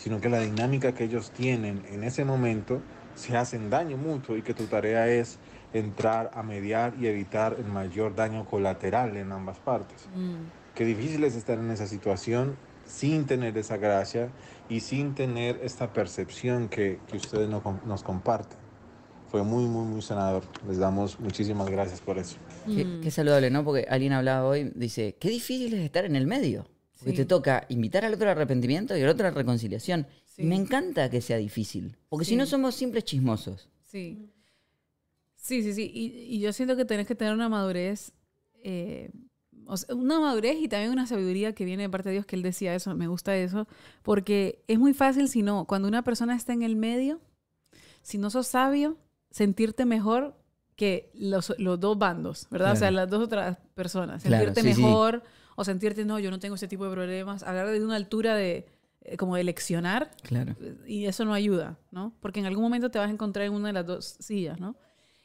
sino 0.00 0.18
que 0.18 0.30
la 0.30 0.40
dinámica 0.40 0.92
que 0.92 1.04
ellos 1.04 1.30
tienen 1.30 1.82
en 1.90 2.04
ese 2.04 2.24
momento 2.24 2.80
se 3.14 3.36
hacen 3.36 3.68
daño 3.68 3.98
mutuo 3.98 4.34
y 4.34 4.42
que 4.42 4.54
tu 4.54 4.64
tarea 4.64 5.06
es 5.08 5.38
entrar 5.74 6.30
a 6.32 6.42
mediar 6.42 6.94
y 6.98 7.06
evitar 7.06 7.56
el 7.58 7.66
mayor 7.66 8.14
daño 8.14 8.46
colateral 8.46 9.16
en 9.18 9.30
ambas 9.30 9.58
partes. 9.58 10.08
Mm, 10.14 10.74
Qué 10.74 10.86
difícil 10.86 11.22
es 11.24 11.36
estar 11.36 11.58
en 11.58 11.70
esa 11.70 11.86
situación 11.86 12.56
sin 12.86 13.26
tener 13.26 13.58
esa 13.58 13.76
gracia 13.76 14.30
y 14.70 14.80
sin 14.80 15.14
tener 15.14 15.60
esta 15.62 15.92
percepción 15.92 16.70
que, 16.70 16.98
que 17.06 17.18
ustedes 17.18 17.50
no 17.50 17.62
nos 17.84 18.02
comparten. 18.02 18.58
Fue 19.30 19.42
muy, 19.42 19.66
muy, 19.66 19.84
muy 19.84 20.00
sanador. 20.00 20.44
Les 20.66 20.78
damos 20.78 21.20
muchísimas 21.20 21.68
gracias 21.68 22.00
por 22.00 22.16
eso. 22.16 22.38
Qué, 22.64 22.86
mm. 22.86 23.00
qué 23.02 23.10
saludable, 23.10 23.50
¿no? 23.50 23.64
Porque 23.64 23.86
alguien 23.90 24.14
hablaba 24.14 24.48
hoy, 24.48 24.72
dice, 24.74 25.16
qué 25.20 25.28
difícil 25.28 25.74
es 25.74 25.80
estar 25.80 26.06
en 26.06 26.16
el 26.16 26.26
medio. 26.26 26.64
Porque 27.00 27.12
Sí. 27.12 27.16
te 27.16 27.24
toca 27.24 27.66
invitar 27.68 28.04
al 28.04 28.14
otro 28.14 28.26
al 28.26 28.36
arrepentimiento 28.36 28.96
y 28.96 29.02
al 29.02 29.08
otro 29.08 29.26
a 29.26 29.30
la 29.30 29.36
reconciliación. 29.36 30.06
Sí. 30.26 30.42
Y 30.42 30.46
me 30.46 30.54
encanta 30.56 31.10
que 31.10 31.20
sea 31.20 31.36
difícil. 31.38 31.96
Porque 32.08 32.24
si 32.24 32.36
no 32.36 32.46
somos 32.46 32.74
simples 32.74 33.04
chismosos. 33.04 33.68
Sí. 33.84 34.30
Sí, 35.36 35.62
sí, 35.62 35.72
sí. 35.72 35.90
Y, 35.92 36.36
y 36.36 36.40
yo 36.40 36.52
siento 36.52 36.76
que 36.76 36.84
tenés 36.84 37.06
que 37.06 37.14
tener 37.14 37.32
una 37.34 37.48
madurez, 37.48 38.12
eh, 38.62 39.10
o 39.66 39.76
sea, 39.76 39.94
una 39.94 40.20
madurez 40.20 40.56
y 40.60 40.68
también 40.68 40.92
una 40.92 41.06
sabiduría 41.06 41.54
que 41.54 41.64
viene 41.64 41.84
de 41.84 41.88
parte 41.88 42.10
de 42.10 42.14
Dios, 42.14 42.26
que 42.26 42.36
Él 42.36 42.42
decía 42.42 42.74
eso, 42.74 42.94
me 42.94 43.06
gusta 43.08 43.36
eso, 43.36 43.66
porque 44.02 44.62
es 44.68 44.78
muy 44.78 44.92
fácil 44.92 45.28
si 45.28 45.42
no, 45.42 45.64
cuando 45.66 45.88
una 45.88 46.02
persona 46.04 46.36
está 46.36 46.52
en 46.52 46.62
el 46.62 46.76
medio, 46.76 47.20
si 48.02 48.18
no 48.18 48.28
sos 48.30 48.46
sabio, 48.48 48.98
sentirte 49.30 49.86
mejor 49.86 50.36
que 50.76 51.10
los, 51.14 51.54
los 51.58 51.78
dos 51.80 51.98
bandos, 51.98 52.46
¿verdad? 52.50 52.72
O 52.72 52.76
sea, 52.76 52.88
Claro. 52.88 52.96
las 52.96 53.10
dos 53.10 53.24
otras 53.24 53.58
personas. 53.74 54.22
Claro, 54.22 54.46
Sentirte 54.46 54.74
sí. 54.74 54.80
mejor 54.82 55.22
o 55.60 55.64
sentirte, 55.64 56.04
no, 56.04 56.18
yo 56.18 56.30
no 56.30 56.38
tengo 56.38 56.54
ese 56.54 56.68
tipo 56.68 56.84
de 56.86 56.92
problemas, 56.92 57.42
hablar 57.42 57.68
de 57.68 57.84
una 57.84 57.96
altura 57.96 58.34
de, 58.34 58.66
eh, 59.02 59.16
como 59.16 59.36
de 59.36 59.44
leccionar, 59.44 60.10
Claro. 60.22 60.56
y 60.86 61.04
eso 61.06 61.24
no 61.24 61.34
ayuda, 61.34 61.78
¿no? 61.90 62.14
Porque 62.20 62.40
en 62.40 62.46
algún 62.46 62.62
momento 62.64 62.90
te 62.90 62.98
vas 62.98 63.08
a 63.08 63.12
encontrar 63.12 63.46
en 63.46 63.52
una 63.52 63.68
de 63.68 63.72
las 63.74 63.86
dos 63.86 64.16
sillas, 64.20 64.58
¿no? 64.58 64.76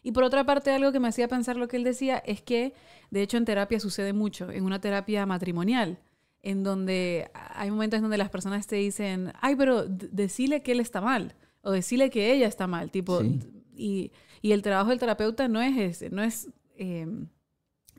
Y 0.03 0.11
por 0.11 0.23
otra 0.23 0.43
parte, 0.45 0.71
algo 0.71 0.91
que 0.91 0.99
me 0.99 1.07
hacía 1.07 1.27
pensar 1.27 1.55
lo 1.55 1.67
que 1.67 1.77
él 1.77 1.83
decía 1.83 2.17
es 2.17 2.41
que, 2.41 2.73
de 3.11 3.21
hecho, 3.21 3.37
en 3.37 3.45
terapia 3.45 3.79
sucede 3.79 4.13
mucho, 4.13 4.51
en 4.51 4.63
una 4.65 4.79
terapia 4.79 5.25
matrimonial, 5.25 5.97
en 6.43 6.63
donde 6.63 7.31
hay 7.33 7.71
momentos 7.71 7.97
en 7.97 8.03
donde 8.03 8.17
las 8.19 8.29
personas 8.29 8.67
te 8.67 8.75
dicen, 8.75 9.31
ay, 9.41 9.55
pero 9.55 9.85
decile 9.87 10.61
que 10.61 10.73
él 10.73 10.79
está 10.79 11.01
mal, 11.01 11.33
o 11.61 11.71
decile 11.71 12.09
que 12.11 12.31
ella 12.33 12.47
está 12.47 12.67
mal, 12.67 12.91
tipo, 12.91 13.21
Sí. 13.21 13.39
y, 13.75 14.11
y 14.43 14.51
el 14.51 14.61
trabajo 14.61 14.89
del 14.91 14.99
terapeuta 14.99 15.47
no 15.47 15.59
es 15.61 15.75
ese, 15.77 16.09
no 16.11 16.21
es 16.21 16.49
eh, 16.77 17.07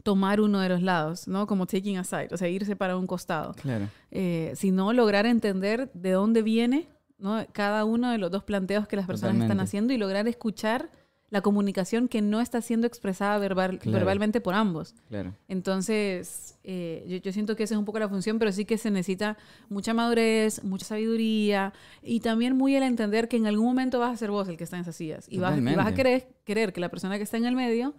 tomar 0.02 0.40
uno 0.40 0.60
de 0.60 0.68
los 0.68 0.82
lados, 0.82 1.26
¿no? 1.26 1.46
Como 1.46 1.66
taking 1.66 1.96
a 1.98 2.04
side, 2.04 2.28
o 2.32 2.36
sea, 2.36 2.48
irse 2.48 2.76
para 2.76 2.96
un 2.96 3.06
costado 3.06 3.54
Claro. 3.54 3.88
eh, 4.10 4.52
sino 4.54 4.92
lograr 4.92 5.26
entender 5.26 5.90
de 5.94 6.10
dónde 6.12 6.42
viene 6.42 6.88
¿no? 7.18 7.44
cada 7.52 7.84
uno 7.84 8.10
de 8.10 8.18
los 8.18 8.30
dos 8.30 8.44
planteos 8.44 8.86
que 8.86 8.96
las 8.96 9.06
personas 9.06 9.40
están 9.42 9.58
haciendo 9.60 9.92
y 9.92 9.98
lograr 9.98 10.28
escuchar 10.28 10.90
la 11.30 11.40
comunicación 11.40 12.06
que 12.06 12.22
no 12.22 12.40
está 12.40 12.60
siendo 12.60 12.86
expresada 12.86 13.36
verbal, 13.38 13.80
Claro. 13.80 13.98
verbalmente 13.98 14.40
por 14.40 14.54
ambos. 14.54 14.94
Claro. 15.08 15.34
Entonces, 15.48 16.56
eh, 16.62 17.04
yo, 17.08 17.16
yo 17.16 17.32
siento 17.32 17.56
que 17.56 17.64
esa 17.64 17.74
es 17.74 17.78
un 17.78 17.84
poco 17.84 17.98
la 17.98 18.08
función, 18.08 18.38
pero 18.38 18.52
sí 18.52 18.64
que 18.64 18.78
se 18.78 18.90
necesita 18.92 19.36
mucha 19.68 19.92
madurez, 19.92 20.62
mucha 20.62 20.84
sabiduría 20.86 21.72
y 22.02 22.20
también 22.20 22.56
muy 22.56 22.76
el 22.76 22.84
entender 22.84 23.28
que 23.28 23.36
en 23.36 23.46
algún 23.48 23.66
momento 23.66 23.98
vas 23.98 24.12
a 24.14 24.16
ser 24.16 24.30
vos 24.30 24.46
el 24.48 24.56
que 24.56 24.62
está 24.64 24.76
en 24.76 24.82
esas 24.82 24.94
sillas 24.94 25.26
y 25.28 25.38
vas, 25.38 25.58
y 25.58 25.74
vas 25.74 25.86
a 25.88 25.94
querer, 25.94 26.28
querer 26.44 26.72
que 26.72 26.80
la 26.80 26.88
persona 26.90 27.16
que 27.16 27.24
está 27.24 27.36
en 27.36 27.46
el 27.46 27.56
medio 27.56 27.94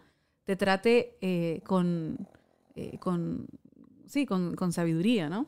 te 0.47 0.55
trate 0.55 1.17
eh, 1.19 1.59
con, 1.65 2.17
eh, 2.73 2.97
con, 2.99 3.47
sí, 4.07 4.25
con, 4.25 4.55
con 4.55 4.71
sabiduría, 4.71 5.27
¿no? 5.29 5.45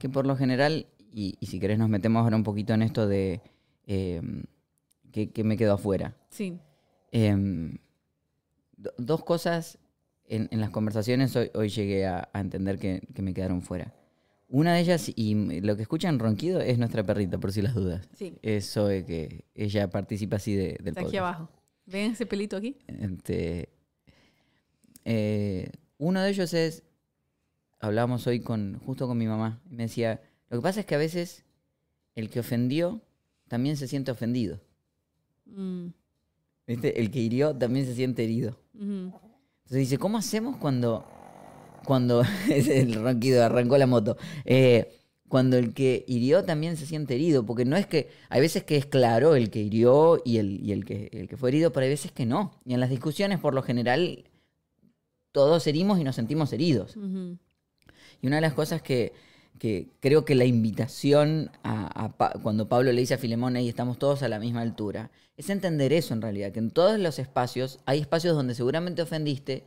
Que 0.00 0.08
por 0.08 0.26
lo 0.26 0.34
general, 0.36 0.86
y, 1.12 1.36
y 1.38 1.46
si 1.46 1.60
querés 1.60 1.78
nos 1.78 1.88
metemos 1.88 2.24
ahora 2.24 2.34
un 2.36 2.42
poquito 2.42 2.74
en 2.74 2.82
esto 2.82 3.06
de 3.06 3.40
eh, 3.86 4.20
que, 5.12 5.30
que 5.30 5.44
me 5.44 5.56
quedo 5.56 5.74
afuera. 5.74 6.16
Sí. 6.28 6.58
Em, 7.12 7.78
do- 8.76 8.92
dos 8.98 9.22
cosas 9.22 9.78
en, 10.26 10.48
en 10.50 10.60
las 10.60 10.70
conversaciones 10.70 11.36
hoy, 11.36 11.50
hoy 11.54 11.68
llegué 11.68 12.04
a, 12.06 12.28
a 12.32 12.40
entender 12.40 12.78
que, 12.80 13.00
que 13.14 13.22
me 13.22 13.32
quedaron 13.34 13.62
fuera. 13.62 13.94
Una 14.48 14.74
de 14.74 14.80
ellas, 14.80 15.10
y 15.14 15.60
lo 15.60 15.76
que 15.76 15.82
escuchan 15.82 16.18
ronquido, 16.18 16.60
es 16.60 16.78
nuestra 16.78 17.04
perrita, 17.04 17.38
por 17.38 17.52
si 17.52 17.62
las 17.62 17.74
dudas. 17.76 18.08
Sí. 18.14 18.34
Es 18.42 18.72
Zoe, 18.72 19.04
que 19.06 19.44
ella 19.54 19.88
participa 19.88 20.36
así 20.36 20.54
de- 20.56 20.78
del 20.80 20.88
Está 20.88 21.00
aquí 21.02 21.10
podcast. 21.10 21.16
abajo. 21.20 21.48
¿Ven 21.86 22.10
ese 22.12 22.26
pelito 22.26 22.56
aquí? 22.56 22.76
Este, 22.88 23.68
eh, 25.04 25.70
uno 25.98 26.20
de 26.20 26.30
ellos 26.30 26.54
es, 26.54 26.82
hablábamos 27.80 28.26
hoy 28.26 28.40
con, 28.40 28.80
justo 28.84 29.06
con 29.06 29.18
mi 29.18 29.26
mamá, 29.26 29.60
y 29.70 29.76
me 29.76 29.84
decía, 29.84 30.20
lo 30.48 30.58
que 30.58 30.62
pasa 30.62 30.80
es 30.80 30.86
que 30.86 30.94
a 30.94 30.98
veces 30.98 31.44
el 32.14 32.30
que 32.30 32.40
ofendió 32.40 33.00
también 33.48 33.76
se 33.76 33.88
siente 33.88 34.10
ofendido. 34.10 34.60
Mm, 35.46 35.88
¿Viste? 36.66 37.00
El 37.00 37.10
que 37.10 37.20
hirió 37.20 37.54
también 37.54 37.86
se 37.86 37.94
siente 37.94 38.24
herido. 38.24 38.58
Entonces 38.74 39.78
dice, 39.78 39.98
¿cómo 39.98 40.18
hacemos 40.18 40.56
cuando, 40.56 41.04
cuando 41.84 42.22
es 42.50 42.68
el 42.68 42.94
ronquido 42.94 43.44
arrancó 43.44 43.76
la 43.78 43.86
moto? 43.86 44.16
Eh, 44.44 44.98
cuando 45.28 45.56
el 45.56 45.72
que 45.72 46.04
hirió 46.06 46.44
también 46.44 46.76
se 46.76 46.84
siente 46.84 47.14
herido, 47.14 47.46
porque 47.46 47.64
no 47.64 47.76
es 47.76 47.86
que, 47.86 48.10
hay 48.28 48.40
veces 48.42 48.64
que 48.64 48.76
es 48.76 48.84
claro 48.84 49.34
el 49.34 49.48
que 49.48 49.60
hirió 49.60 50.20
y 50.26 50.36
el, 50.36 50.60
y 50.62 50.72
el, 50.72 50.84
que, 50.84 51.08
el 51.12 51.26
que 51.26 51.38
fue 51.38 51.48
herido, 51.48 51.72
pero 51.72 51.84
hay 51.84 51.90
veces 51.90 52.12
que 52.12 52.26
no. 52.26 52.60
Y 52.66 52.74
en 52.74 52.80
las 52.80 52.90
discusiones, 52.90 53.38
por 53.38 53.54
lo 53.54 53.62
general, 53.62 54.24
todos 55.32 55.66
herimos 55.66 55.98
y 55.98 56.04
nos 56.04 56.14
sentimos 56.16 56.52
heridos. 56.52 56.96
Y 58.20 58.26
una 58.26 58.36
de 58.36 58.42
las 58.42 58.52
cosas 58.54 58.82
que, 58.82 59.12
que 59.58 59.88
creo 60.00 60.24
que 60.24 60.34
la 60.34 60.44
invitación 60.44 61.50
a, 61.62 62.04
a 62.04 62.16
Pa- 62.16 62.34
cuando 62.42 62.68
Pablo 62.68 62.92
le 62.92 63.00
dice 63.00 63.14
a 63.14 63.18
Filemón, 63.18 63.56
y 63.56 63.68
estamos 63.68 63.98
todos 63.98 64.22
a 64.22 64.28
la 64.28 64.38
misma 64.38 64.60
altura, 64.60 65.10
es 65.36 65.50
entender 65.50 65.92
eso 65.92 66.14
en 66.14 66.22
realidad, 66.22 66.52
que 66.52 66.58
en 66.60 66.70
todos 66.70 66.98
los 67.00 67.18
espacios 67.18 67.80
hay 67.86 68.00
espacios 68.00 68.36
donde 68.36 68.54
seguramente 68.54 69.02
ofendiste 69.02 69.64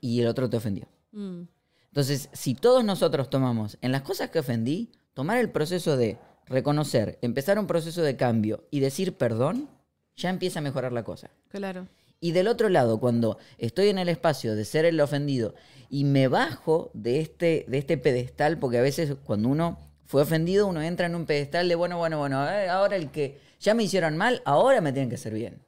y 0.00 0.20
el 0.20 0.28
otro 0.28 0.48
te 0.48 0.56
ofendió. 0.56 0.88
Mm, 1.12 1.42
Entonces, 1.88 2.28
si 2.32 2.54
todos 2.54 2.84
nosotros 2.84 3.28
tomamos 3.28 3.76
en 3.82 3.92
las 3.92 4.02
cosas 4.02 4.30
que 4.30 4.38
ofendí, 4.38 4.90
tomar 5.12 5.38
el 5.38 5.50
proceso 5.50 5.96
de 5.96 6.18
reconocer, 6.46 7.18
empezar 7.22 7.58
un 7.58 7.66
proceso 7.66 8.02
de 8.02 8.16
cambio 8.16 8.64
y 8.70 8.80
decir 8.80 9.14
perdón, 9.16 9.68
ya 10.16 10.30
empieza 10.30 10.60
a 10.60 10.62
mejorar 10.62 10.92
la 10.92 11.02
cosa. 11.04 11.30
Claro. 11.48 11.86
Y 12.24 12.32
del 12.32 12.48
otro 12.48 12.70
lado, 12.70 12.98
cuando 13.00 13.36
estoy 13.58 13.88
en 13.88 13.98
el 13.98 14.08
espacio 14.08 14.56
de 14.56 14.64
ser 14.64 14.86
el 14.86 14.98
ofendido 14.98 15.54
y 15.90 16.04
me 16.04 16.26
bajo 16.26 16.90
de 16.94 17.20
este, 17.20 17.66
de 17.68 17.76
este 17.76 17.98
pedestal, 17.98 18.58
porque 18.58 18.78
a 18.78 18.82
veces 18.82 19.14
cuando 19.24 19.50
uno 19.50 19.78
fue 20.06 20.22
ofendido, 20.22 20.66
uno 20.66 20.80
entra 20.80 21.04
en 21.04 21.16
un 21.16 21.26
pedestal 21.26 21.68
de, 21.68 21.74
bueno, 21.74 21.98
bueno, 21.98 22.18
bueno, 22.18 22.48
eh, 22.48 22.70
ahora 22.70 22.96
el 22.96 23.10
que 23.10 23.38
ya 23.60 23.74
me 23.74 23.82
hicieron 23.82 24.16
mal, 24.16 24.40
ahora 24.46 24.80
me 24.80 24.90
tienen 24.92 25.10
que 25.10 25.16
hacer 25.16 25.34
bien. 25.34 25.58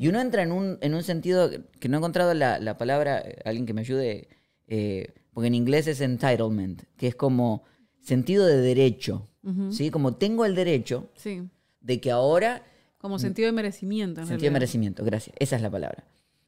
Y 0.00 0.08
uno 0.08 0.18
entra 0.20 0.42
en 0.42 0.50
un, 0.50 0.78
en 0.80 0.94
un 0.94 1.02
sentido 1.02 1.50
que 1.78 1.88
no 1.90 1.96
he 1.96 1.98
encontrado 1.98 2.32
la, 2.32 2.58
la 2.58 2.78
palabra, 2.78 3.20
eh, 3.20 3.36
alguien 3.44 3.66
que 3.66 3.74
me 3.74 3.82
ayude, 3.82 4.28
eh, 4.68 5.08
porque 5.34 5.48
en 5.48 5.54
inglés 5.54 5.86
es 5.88 6.00
entitlement, 6.00 6.84
que 6.96 7.06
es 7.08 7.14
como 7.14 7.64
sentido 8.00 8.46
de 8.46 8.56
derecho. 8.56 9.28
¿sí? 9.70 9.90
Como 9.90 10.14
tengo 10.16 10.46
el 10.46 10.54
derecho 10.54 11.10
Sí. 11.16 11.42
de 11.82 12.00
que 12.00 12.10
ahora 12.10 12.62
Como 13.02 13.18
sentido 13.18 13.46
de 13.46 13.52
merecimiento. 13.52 14.20
en 14.22 14.26
Sentido 14.28 14.46
de 14.48 14.52
merecimiento, 14.54 15.04
gracias. 15.04 15.36
Esa 15.38 15.56
es 15.56 15.62
la 15.62 15.70
palabra. 15.70 16.04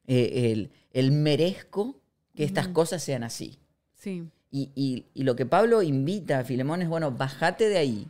Eh, 0.06 0.50
el, 0.52 0.70
el 0.92 1.12
merezco 1.12 1.96
que 2.34 2.44
estas 2.44 2.68
cosas 2.68 3.02
sean 3.02 3.22
así. 3.24 3.58
Sí. 3.94 4.24
Y, 4.50 4.70
y- 4.74 5.04
y 5.14 5.24
lo 5.24 5.36
que 5.36 5.44
Pablo 5.46 5.82
invita 5.82 6.38
a 6.38 6.44
Filemón 6.44 6.80
es, 6.82 6.88
bueno, 6.88 7.10
bájate 7.12 7.68
de 7.68 7.76
ahí 7.78 8.06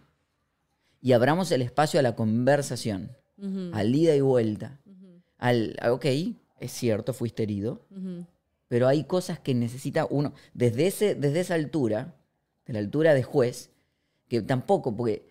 y 1.01 1.13
abramos 1.13 1.51
el 1.53 1.63
espacio 1.63 1.99
a 2.01 2.03
la 2.03 2.15
conversación, 2.17 3.11
Ujú. 3.39 3.71
al 3.73 3.95
ida 3.95 4.15
y 4.15 4.21
vuelta. 4.21 4.79
Al, 5.39 5.77
a, 5.81 5.93
ok, 5.93 6.05
es 6.61 6.73
cierto, 6.73 7.13
fuiste 7.13 7.43
herido, 7.43 7.83
pero 8.69 8.89
hay 8.89 9.05
cosas 9.05 9.39
que 9.39 9.55
necesita 9.55 10.07
uno, 10.09 10.33
desde, 10.55 10.87
ese, 10.87 11.15
desde 11.15 11.41
esa 11.41 11.55
altura, 11.55 12.15
de 12.67 12.73
la 12.73 12.79
altura 12.79 13.13
de 13.15 13.23
juez, 13.23 13.71
que 14.29 14.41
tampoco, 14.43 14.97
porque 14.97 15.23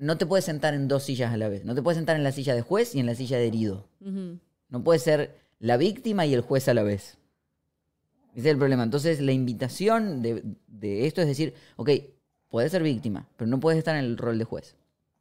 no 0.00 0.16
te 0.16 0.24
puedes 0.24 0.46
sentar 0.46 0.72
en 0.72 0.88
dos 0.88 1.02
sillas 1.02 1.32
a 1.32 1.36
la 1.36 1.48
vez. 1.48 1.64
No 1.64 1.74
te 1.74 1.82
puedes 1.82 1.98
sentar 1.98 2.16
en 2.16 2.24
la 2.24 2.32
silla 2.32 2.54
de 2.54 2.62
juez 2.62 2.94
y 2.94 3.00
en 3.00 3.06
la 3.06 3.14
silla 3.14 3.36
de 3.36 3.46
herido. 3.46 3.86
No 4.70 4.82
puede 4.82 4.98
ser 4.98 5.38
la 5.58 5.76
víctima 5.76 6.24
y 6.24 6.32
el 6.32 6.40
juez 6.40 6.68
a 6.68 6.74
la 6.74 6.82
vez. 6.82 7.18
Ese 8.32 8.40
es 8.48 8.52
el 8.52 8.56
problema. 8.56 8.82
Entonces, 8.82 9.20
la 9.20 9.32
invitación 9.32 10.22
de, 10.22 10.42
de 10.68 11.06
esto 11.06 11.20
es 11.20 11.26
decir, 11.26 11.52
ok, 11.76 11.90
puedes 12.48 12.72
ser 12.72 12.82
víctima, 12.82 13.28
pero 13.36 13.48
no 13.50 13.60
puedes 13.60 13.78
estar 13.78 13.94
en 13.94 14.04
el 14.04 14.16
rol 14.16 14.38
de 14.38 14.44
juez. 14.44 14.74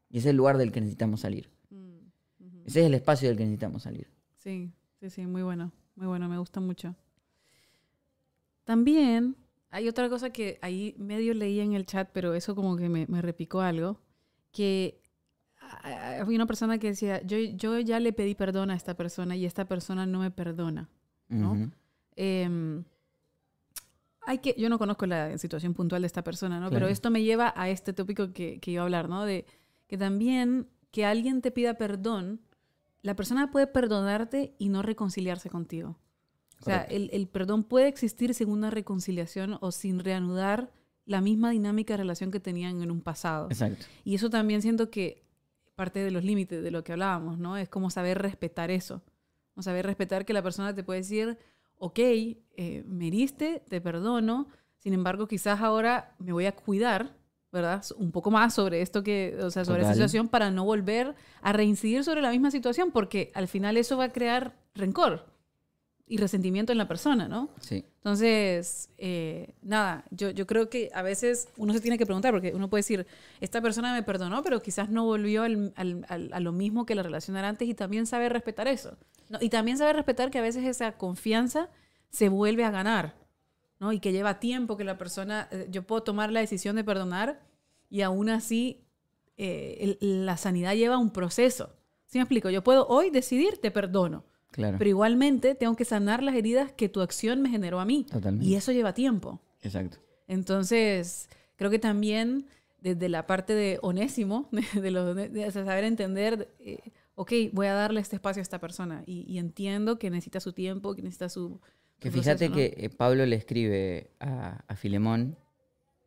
Y 0.09 0.19
ese 0.19 0.29
es 0.29 0.31
el 0.31 0.37
lugar 0.37 0.57
del 0.57 0.71
que 0.71 0.79
necesitamos 0.79 1.19
salir. 1.19 1.49
Mm. 1.69 2.65
Ese 2.65 2.79
es 2.79 2.85
el 2.85 2.93
espacio 2.93 3.27
del 3.27 3.37
que 3.37 3.43
necesitamos 3.43 3.83
salir. 3.83 4.07
Sí, 4.37 4.71
sí, 5.01 5.09
sí, 5.09 5.25
muy 5.25 5.43
bueno, 5.43 5.73
muy 5.95 6.07
bueno, 6.07 6.29
me 6.29 6.37
gusta 6.37 6.61
mucho. 6.61 6.95
También 8.63 9.35
hay 9.71 9.89
otra 9.89 10.07
cosa 10.07 10.29
que 10.29 10.57
ahí 10.61 10.95
medio 10.97 11.33
leí 11.33 11.59
en 11.59 11.73
el 11.73 11.85
chat, 11.85 12.09
pero 12.13 12.33
eso 12.33 12.55
como 12.55 12.77
que 12.77 12.87
me, 12.87 13.07
me 13.07 13.21
repicó 13.21 13.59
algo, 13.59 13.99
que 14.51 15.01
había 15.83 16.35
una 16.35 16.45
persona 16.45 16.77
que 16.77 16.87
decía, 16.87 17.21
yo, 17.23 17.37
yo 17.37 17.79
ya 17.79 17.99
le 17.99 18.13
pedí 18.13 18.35
perdón 18.35 18.71
a 18.71 18.75
esta 18.75 18.95
persona 18.95 19.35
y 19.35 19.45
esta 19.45 19.65
persona 19.65 20.05
no 20.05 20.19
me 20.19 20.31
perdona. 20.31 20.89
¿no? 21.27 21.71
Em, 22.15 22.83
hay 24.25 24.39
que, 24.39 24.55
yo 24.57 24.69
no 24.69 24.79
conozco 24.79 25.05
la 25.05 25.37
situación 25.37 25.73
puntual 25.73 26.01
de 26.01 26.07
esta 26.07 26.23
persona, 26.23 26.59
¿no? 26.59 26.69
Pero 26.69 26.87
esto 26.87 27.11
me 27.11 27.23
lleva 27.23 27.53
a 27.55 27.69
este 27.69 27.93
tópico 27.93 28.33
que, 28.33 28.59
que 28.59 28.71
iba 28.71 28.81
a 28.81 28.85
hablar, 28.85 29.09
¿no? 29.09 29.25
De 29.25 29.45
que 29.87 29.97
también 29.97 30.67
que 30.91 31.05
alguien 31.05 31.41
te 31.41 31.51
pida 31.51 31.75
perdón, 31.75 32.41
la 33.01 33.15
persona 33.15 33.51
puede 33.51 33.67
perdonarte 33.67 34.55
y 34.57 34.69
no 34.69 34.81
reconciliarse 34.81 35.49
contigo. 35.49 35.97
O 36.61 36.65
sea, 36.65 36.81
el, 36.83 37.09
el 37.13 37.27
perdón 37.27 37.63
puede 37.63 37.87
existir 37.87 38.33
sin 38.33 38.49
una 38.49 38.69
reconciliación 38.69 39.57
o 39.61 39.71
sin 39.71 39.99
reanudar 39.99 40.71
la 41.09 41.21
misma 41.21 41.49
dinámica 41.49 41.93
de 41.93 41.97
relación 41.97 42.29
que 42.29 42.39
tenían 42.39 42.83
en 42.83 42.91
un 42.91 43.01
pasado. 43.01 43.47
Exacto. 43.49 43.87
Y 44.03 44.13
eso 44.13 44.29
también 44.29 44.61
siento 44.61 44.91
que 44.91 45.23
parte 45.75 46.03
de 46.03 46.11
los 46.11 46.23
límites 46.23 46.61
de 46.61 46.69
lo 46.69 46.83
que 46.83 46.91
hablábamos, 46.91 47.39
¿no? 47.39 47.57
Es 47.57 47.67
como 47.67 47.89
saber 47.89 48.21
respetar 48.21 48.69
eso. 48.69 49.01
O 49.55 49.63
saber 49.63 49.87
respetar 49.87 50.23
que 50.23 50.33
la 50.33 50.43
persona 50.43 50.75
te 50.75 50.83
puede 50.83 50.99
decir, 50.99 51.39
ok, 51.79 51.97
eh, 51.97 52.83
me 52.85 53.07
heriste, 53.07 53.63
te 53.67 53.81
perdono, 53.81 54.49
sin 54.77 54.93
embargo, 54.93 55.27
quizás 55.27 55.61
ahora 55.61 56.13
me 56.19 56.31
voy 56.31 56.45
a 56.45 56.51
cuidar, 56.51 57.15
¿verdad? 57.51 57.83
Un 57.97 58.11
poco 58.11 58.29
más 58.29 58.53
sobre 58.53 58.83
esto 58.83 59.01
que, 59.01 59.35
o 59.41 59.49
sea, 59.49 59.65
sobre 59.65 59.81
esta 59.81 59.93
Total. 59.93 59.95
situación 59.95 60.27
para 60.27 60.51
no 60.51 60.63
volver 60.63 61.15
a 61.41 61.53
reincidir 61.53 62.03
sobre 62.03 62.21
la 62.21 62.29
misma 62.29 62.51
situación, 62.51 62.91
porque 62.91 63.31
al 63.33 63.47
final 63.47 63.77
eso 63.77 63.97
va 63.97 64.03
a 64.05 64.13
crear 64.13 64.55
rencor 64.75 65.25
y 66.09 66.17
resentimiento 66.17 66.71
en 66.71 66.77
la 66.79 66.87
persona, 66.87 67.27
¿no? 67.27 67.49
Sí. 67.61 67.85
Entonces, 67.97 68.89
eh, 68.97 69.53
nada, 69.61 70.03
yo, 70.09 70.31
yo 70.31 70.45
creo 70.47 70.67
que 70.69 70.89
a 70.93 71.01
veces 71.03 71.47
uno 71.55 71.71
se 71.71 71.79
tiene 71.81 71.97
que 71.97 72.05
preguntar, 72.05 72.33
porque 72.33 72.51
uno 72.53 72.69
puede 72.69 72.79
decir, 72.79 73.05
esta 73.39 73.61
persona 73.61 73.93
me 73.93 74.03
perdonó, 74.03 74.41
pero 74.43 74.61
quizás 74.61 74.89
no 74.89 75.05
volvió 75.05 75.43
al- 75.43 75.71
al- 75.75 76.05
al- 76.09 76.33
a 76.33 76.39
lo 76.39 76.51
mismo 76.51 76.85
que 76.85 76.95
la 76.95 77.03
relación 77.03 77.37
era 77.37 77.47
antes 77.47 77.67
y 77.69 77.75
también 77.75 78.07
sabe 78.07 78.27
respetar 78.27 78.67
eso. 78.67 78.97
¿no? 79.29 79.37
Y 79.39 79.49
también 79.49 79.77
sabe 79.77 79.93
respetar 79.93 80.31
que 80.31 80.39
a 80.39 80.41
veces 80.41 80.65
esa 80.65 80.93
confianza 80.97 81.69
se 82.09 82.27
vuelve 82.29 82.63
a 82.65 82.71
ganar, 82.71 83.13
¿no? 83.79 83.93
Y 83.93 83.99
que 83.99 84.11
lleva 84.11 84.39
tiempo 84.39 84.75
que 84.75 84.83
la 84.83 84.97
persona, 84.97 85.47
eh, 85.51 85.67
yo 85.69 85.83
puedo 85.83 86.01
tomar 86.01 86.31
la 86.31 86.39
decisión 86.39 86.75
de 86.75 86.83
perdonar 86.83 87.39
y 87.89 88.01
aún 88.01 88.29
así 88.29 88.81
eh, 89.37 89.97
el- 90.01 90.25
la 90.25 90.35
sanidad 90.37 90.73
lleva 90.73 90.97
un 90.97 91.11
proceso. 91.11 91.69
¿Sí 92.07 92.17
me 92.17 92.23
explico? 92.23 92.49
Yo 92.49 92.63
puedo 92.63 92.87
hoy 92.87 93.09
decidir, 93.11 93.59
te 93.61 93.69
perdono. 93.71 94.25
Claro. 94.51 94.77
Pero 94.77 94.89
igualmente 94.89 95.55
tengo 95.55 95.75
que 95.75 95.85
sanar 95.85 96.23
las 96.23 96.35
heridas 96.35 96.71
que 96.71 96.89
tu 96.89 97.01
acción 97.01 97.41
me 97.41 97.49
generó 97.49 97.79
a 97.79 97.85
mí. 97.85 98.05
Totalmente. 98.09 98.45
Y 98.45 98.55
eso 98.55 98.71
lleva 98.71 98.93
tiempo. 98.93 99.39
Exacto. 99.61 99.97
Entonces, 100.27 101.29
creo 101.55 101.69
que 101.69 101.79
también 101.79 102.47
desde 102.81 103.09
la 103.09 103.27
parte 103.27 103.53
de 103.53 103.79
onésimo, 103.81 104.49
de, 104.73 105.29
de 105.29 105.51
saber 105.51 105.83
entender, 105.83 106.53
eh, 106.59 106.79
ok, 107.15 107.33
voy 107.51 107.67
a 107.67 107.73
darle 107.73 107.99
este 108.01 108.15
espacio 108.15 108.41
a 108.41 108.43
esta 108.43 108.59
persona 108.59 109.03
y, 109.05 109.25
y 109.27 109.37
entiendo 109.37 109.99
que 109.99 110.09
necesita 110.09 110.39
su 110.39 110.53
tiempo, 110.53 110.95
que 110.95 111.01
necesita 111.01 111.29
su... 111.29 111.59
Que 111.99 112.11
fíjate 112.11 112.47
proceso, 112.47 112.51
¿no? 112.51 112.55
que 112.55 112.85
eh, 112.85 112.89
Pablo 112.89 113.25
le 113.25 113.35
escribe 113.35 114.11
a, 114.21 114.63
a 114.67 114.75
Filemón 114.77 115.35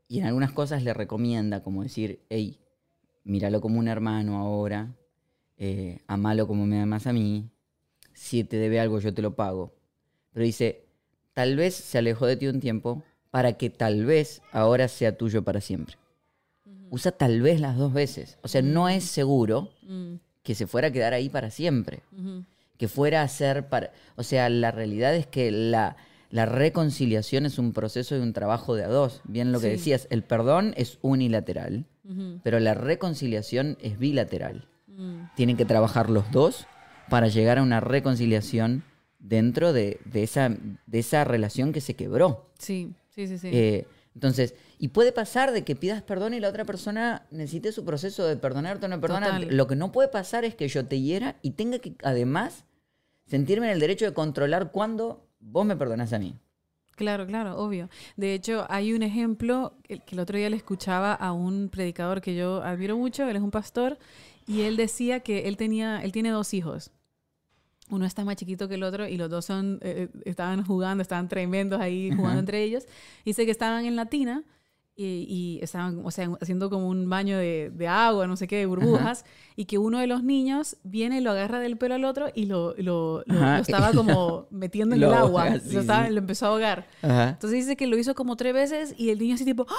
y 0.09 0.21
en 0.21 0.27
algunas 0.27 0.53
cosas 0.53 0.83
le 0.83 0.95
recomienda, 0.95 1.63
como 1.63 1.83
decir, 1.83 2.21
hey, 2.31 2.59
míralo 3.25 3.61
como 3.61 3.79
un 3.79 3.89
hermano 3.89 4.39
ahora, 4.39 4.95
eh, 5.59 6.01
amalo 6.07 6.47
como 6.47 6.67
me 6.67 6.81
amas 6.81 7.07
a 7.07 7.13
mí, 7.13 7.51
si 8.15 8.45
te 8.45 8.57
debe 8.57 8.81
algo 8.81 9.01
yo 9.01 9.13
te 9.15 9.23
lo 9.23 9.35
pago. 9.35 9.73
Pero 10.33 10.45
dice, 10.45 10.85
tal 11.35 11.57
vez 11.57 11.75
se 11.75 11.99
alejó 11.99 12.27
de 12.27 12.37
ti 12.37 12.47
un 12.47 12.61
tiempo 12.61 13.03
para 13.31 13.55
que 13.55 13.71
tal 13.71 14.05
vez 14.05 14.43
ahora 14.53 14.89
sea 14.89 15.17
tuyo 15.17 15.43
para 15.43 15.61
siempre. 15.61 15.97
Usa 16.91 17.11
tal 17.13 17.41
vez 17.41 17.61
las 17.61 17.77
dos 17.79 17.93
veces. 17.93 18.39
O 18.43 18.49
sea, 18.49 18.61
no 18.63 18.89
es 18.89 19.05
seguro 19.05 19.71
Mm, 19.83 20.17
que 20.43 20.55
se 20.55 20.67
fuera 20.67 20.89
a 20.89 20.91
quedar 20.91 21.13
ahí 21.15 21.29
para 21.29 21.51
siempre 21.51 22.03
que 22.79 22.89
fuera 22.89 23.23
a 23.23 23.29
ser 23.29 23.69
para... 23.69 23.93
O 24.17 24.25
sea, 24.25 24.49
la 24.49 24.73
realidad 24.73 25.15
es 25.15 25.27
que 25.29 25.53
la, 25.53 25.97
la 26.31 26.47
reconciliación 26.47 27.47
es 27.47 27.59
un 27.59 27.73
proceso 27.73 28.17
y 28.17 28.21
un 28.21 28.33
trabajo 28.33 28.75
de 28.75 28.83
a 28.83 28.89
dos. 28.89 29.21
Bien 29.25 29.53
lo 29.53 29.61
que 29.61 29.67
Sí. 29.67 29.73
decías, 29.73 30.09
el 30.11 30.25
perdón 30.25 30.75
es 30.77 30.99
unilateral, 31.01 31.85
pero 32.43 32.59
la 32.59 32.75
reconciliación 32.75 33.79
es 33.81 33.99
bilateral. 34.01 34.67
mm, 34.89 35.27
Tienen 35.37 35.57
que 35.57 35.65
trabajar 35.65 36.11
los 36.11 36.29
dos 36.33 36.67
para 37.09 37.29
llegar 37.29 37.59
a 37.59 37.63
una 37.63 37.81
reconciliación 37.81 38.85
dentro 39.19 39.73
de, 39.73 40.01
de 40.05 40.23
esa, 40.23 40.51
de 40.87 40.99
esa 40.99 41.25
relación 41.25 41.73
que 41.73 41.81
se 41.81 41.95
quebró. 41.95 42.51
Sí, 42.59 42.93
sí, 43.11 43.27
sí, 43.27 43.39
sí. 43.39 43.49
Eh, 43.53 43.87
entonces, 44.15 44.55
y 44.79 44.89
puede 44.89 45.13
pasar 45.13 45.53
de 45.53 45.65
que 45.65 45.77
pidas 45.77 46.03
perdón 46.03 46.35
y 46.35 46.41
la 46.41 46.49
otra 46.49 46.65
persona 46.65 47.27
necesite 47.31 47.73
su 47.73 47.85
proceso 47.85 48.27
de 48.27 48.37
perdonarte 48.37 48.87
o 48.87 48.89
no 48.89 49.01
perdonar. 49.01 49.41
Total. 49.41 49.57
Lo 49.57 49.67
que 49.67 49.77
no 49.77 49.93
puede 49.93 50.09
pasar 50.09 50.45
es 50.45 50.55
que 50.55 50.69
yo 50.69 50.85
te 50.87 51.01
hiera 51.01 51.37
y 51.41 51.53
tenga 51.53 51.79
que, 51.79 51.95
además, 52.03 52.65
sentirme 53.27 53.67
en 53.67 53.73
el 53.73 53.81
derecho 53.81 54.05
de 54.05 54.13
controlar 54.13 54.71
cuando 54.71 55.27
vos 55.41 55.65
me 55.65 55.77
perdonás 55.77 56.13
a 56.13 56.19
mí. 56.19 56.37
Claro, 56.95 57.27
claro, 57.27 57.57
obvio. 57.57 57.89
De 58.17 58.35
hecho, 58.35 58.67
hay 58.69 58.93
un 58.93 59.03
ejemplo 59.03 59.75
que 59.83 60.03
el 60.11 60.21
otro 60.21 60.37
día 60.37 60.51
le 60.51 60.57
escuchaba 60.57 61.15
a 61.15 61.33
un 61.33 61.71
predicador 61.71 62.21
que 62.21 62.35
yo 62.35 62.63
admiro 62.63 62.97
mucho, 62.99 63.27
él 63.29 63.37
es 63.37 63.43
un 63.43 63.51
pastor, 63.51 63.99
Y 64.47 64.63
él 64.63 64.77
decía 64.77 65.21
que 65.21 65.49
él 65.49 65.57
tenía, 65.57 66.03
él 66.03 66.13
tiene 66.13 66.31
dos 66.31 66.53
hijos. 66.55 66.91
Uno 67.91 68.07
está 68.07 68.25
más 68.25 68.37
chiquito 68.37 68.69
que 68.69 68.77
el 68.77 68.83
otro 68.85 69.07
y 69.07 69.17
los 69.17 69.29
dos 69.29 69.45
son, 69.45 69.79
eh, 69.83 70.09
eh, 70.15 70.21
estaban 70.25 70.65
jugando, 70.65 71.03
estaban 71.03 71.29
tremendos 71.29 71.81
ahí 71.81 72.11
jugando 72.17 72.41
entre 72.41 72.63
ellos. 72.63 72.85
Dice 73.25 73.45
que 73.45 73.51
estaban 73.51 73.85
en 73.85 73.97
la 73.97 74.07
tina 74.07 74.45
y, 74.97 75.27
y 75.29 75.59
estaban, 75.63 76.01
o 76.05 76.11
sea, 76.11 76.31
haciendo 76.41 76.71
como 76.71 76.89
un 76.89 77.09
baño 77.11 77.37
de, 77.39 77.71
de 77.75 77.89
agua, 77.89 78.27
no 78.27 78.37
sé 78.37 78.47
qué, 78.47 78.57
de 78.59 78.67
burbujas, 78.67 79.25
y 79.57 79.65
que 79.67 79.79
uno 79.79 79.99
de 79.99 80.07
los 80.07 80.23
niños 80.23 80.77
viene 80.85 81.19
y 81.19 81.21
lo 81.21 81.31
agarra 81.33 81.61
del 81.61 81.77
pelo 81.77 81.95
al 81.95 82.05
otro 82.05 82.29
y 82.35 82.47
lo, 82.47 82.75
lo, 82.79 83.23
lo- 83.27 83.37
Ajá. 83.39 83.57
lo 83.57 83.63
estaba 83.63 83.93
como 83.93 84.47
metiendo 84.51 84.95
en 84.95 85.03
el 85.03 85.13
agua. 85.13 85.59
sí, 85.61 85.75
lo, 85.75 85.81
estaba- 85.81 86.07
sí. 86.07 86.13
lo 86.13 86.19
empezó 86.19 86.47
a 86.47 86.49
ahogar. 86.51 86.87
Ajá. 87.03 87.31
Entonces 87.31 87.61
dice 87.61 87.77
que 87.77 87.87
lo 87.87 87.97
hizo 87.99 88.15
como 88.15 88.37
tres 88.37 88.55
veces 88.55 88.95
y 88.97 89.11
el 89.11 89.19
niño 89.19 89.35
así 89.35 89.45
tipo 89.45 89.67
¡ah! 89.69 89.75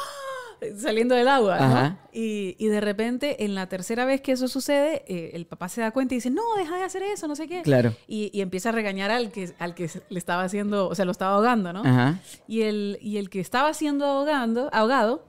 Saliendo 0.78 1.16
del 1.16 1.28
agua, 1.28 1.60
¿no? 1.60 2.00
Y, 2.12 2.56
y 2.60 2.68
de 2.68 2.80
repente 2.82 3.44
en 3.44 3.56
la 3.56 3.68
tercera 3.68 4.06
vez 4.06 4.22
que 4.22 4.34
eso 4.34 4.48
sucede, 4.48 5.04
eh, 5.08 5.32
el 5.34 5.46
papá 5.46 5.70
se 5.70 5.82
da 5.82 5.92
cuenta 5.92 6.14
y 6.14 6.18
dice, 6.18 6.30
no, 6.30 6.42
deja 6.58 6.78
de 6.78 6.84
hacer 6.84 7.04
eso, 7.04 7.28
no 7.28 7.36
sé 7.36 7.48
qué. 7.48 7.62
Claro. 7.62 7.96
Y, 8.08 8.30
y 8.34 8.42
empieza 8.42 8.70
a 8.70 8.72
regañar 8.72 9.12
al 9.12 9.32
que, 9.32 9.54
al 9.60 9.74
que 9.76 9.90
le 10.10 10.20
estaba 10.20 10.44
haciendo, 10.44 10.88
o 10.88 10.96
sea, 10.96 11.06
lo 11.06 11.12
estaba 11.12 11.36
ahogando, 11.36 11.74
¿no? 11.74 11.82
Ajá. 11.82 12.20
Y 12.48 12.62
el, 12.62 13.00
y 13.02 13.18
el 13.18 13.30
que 13.30 13.40
estaba 13.40 13.74
siendo 13.74 14.06
ahogando, 14.06 14.70
ahogado, 14.72 15.26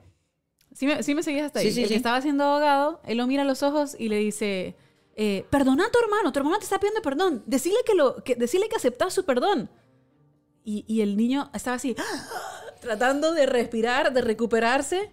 ¿sí 0.73 0.87
me, 0.87 1.03
sí 1.03 1.15
me 1.15 1.23
seguías 1.23 1.47
hasta 1.47 1.61
ahí? 1.61 1.67
Sí, 1.67 1.73
sí, 1.73 1.83
el 1.85 1.89
que 1.89 1.97
estaba 1.97 2.21
siendo 2.21 2.45
ahogado, 2.45 3.01
él 3.05 3.19
lo 3.19 3.27
mira 3.27 3.43
a 3.43 3.47
los 3.47 3.63
ojos 3.63 3.97
y 3.99 4.09
le 4.09 4.19
dice, 4.19 4.77
eh, 5.17 5.47
perdona 5.51 5.87
a 5.87 5.91
tu 5.91 5.99
hermano, 5.99 6.33
tu 6.33 6.39
hermano 6.39 6.59
te 6.59 6.65
está 6.65 6.79
pidiendo 6.79 7.03
perdón, 7.03 7.43
decirle 7.47 7.79
que, 7.87 7.95
lo, 7.95 8.23
que, 8.25 8.35
decirle 8.35 8.69
que 8.69 8.77
aceptas 8.77 9.15
su 9.15 9.25
perdón. 9.25 9.71
Y, 10.65 10.85
y 10.89 11.03
el 11.03 11.17
niño 11.17 11.51
estaba 11.55 11.77
así, 11.77 11.95
tratando 12.81 13.33
de 13.33 13.47
respirar, 13.47 14.13
de 14.13 14.21
recuperarse 14.21 15.11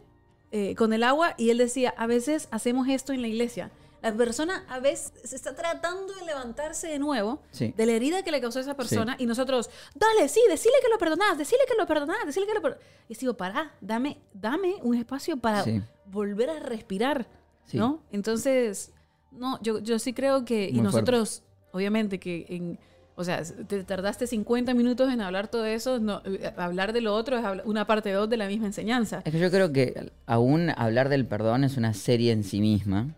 eh, 0.52 0.76
con 0.76 0.94
el 0.94 1.04
agua, 1.04 1.34
y 1.38 1.50
él 1.50 1.58
decía, 1.58 1.94
a 1.98 2.08
veces 2.08 2.48
hacemos 2.52 2.88
esto 2.90 3.14
en 3.14 3.22
la 3.22 3.28
iglesia. 3.28 3.72
La 4.02 4.12
persona 4.14 4.66
a 4.68 4.80
veces 4.80 5.14
se 5.24 5.36
está 5.36 5.56
tratando 5.56 6.12
de 6.16 6.26
levantarse 6.26 6.88
de 6.88 6.98
nuevo 6.98 7.40
Sí. 7.52 7.72
de 7.78 7.86
la 7.86 7.92
herida 7.92 8.24
que 8.24 8.32
le 8.32 8.42
causó 8.42 8.60
esa 8.60 8.76
persona 8.76 9.16
y 9.20 9.28
nosotros, 9.28 9.70
dale, 9.94 10.28
sí, 10.28 10.42
decile 10.50 10.74
que 10.82 10.90
lo 10.90 10.98
perdonás, 10.98 11.38
decile 11.38 11.62
que 11.68 11.76
lo 11.78 11.86
perdonás, 11.86 12.18
decile 12.26 12.48
que 12.48 12.54
lo 12.56 12.62
perdonás. 12.64 12.84
Y 13.08 13.14
digo, 13.14 13.36
pará, 13.36 13.76
dame, 13.80 14.18
dame 14.34 14.76
un 14.82 14.96
espacio 14.96 15.38
para 15.38 15.64
Sí. 15.64 15.82
volver 16.08 16.50
a 16.50 16.60
respirar, 16.60 17.28
Sí. 17.66 17.78
¿no? 17.78 18.02
Entonces, 18.12 18.92
no, 19.32 19.60
yo, 19.62 19.80
yo 19.80 20.00
sí 20.00 20.14
creo 20.14 20.46
que, 20.46 20.68
y 20.68 20.74
Muy 20.74 20.82
nosotros, 20.82 21.44
obviamente 21.72 22.20
que 22.20 22.46
en, 22.50 22.80
o 23.16 23.24
sea, 23.24 23.44
te 23.44 23.84
tardaste 23.84 24.26
50 24.28 24.74
minutos 24.74 25.12
en 25.14 25.22
hablar 25.22 25.48
todo 25.50 25.66
eso, 25.66 26.00
no, 26.00 26.22
eh, 26.26 26.54
hablar 26.58 26.94
de 26.94 27.02
lo 27.02 27.14
otro 27.16 27.38
es 27.38 27.44
una 27.66 27.86
parte 27.86 28.12
dos 28.12 28.30
de 28.30 28.38
la 28.38 28.48
misma 28.48 28.68
enseñanza. 28.68 29.22
Es 29.26 29.32
que 29.32 29.40
yo 29.40 29.52
creo 29.52 29.72
que 29.72 30.12
aún 30.26 30.72
hablar 30.76 31.10
del 31.10 31.26
perdón 31.26 31.64
es 31.64 31.78
una 31.78 31.94
serie 31.94 32.32
en 32.32 32.44
sí 32.44 32.62
misma. 32.62 33.14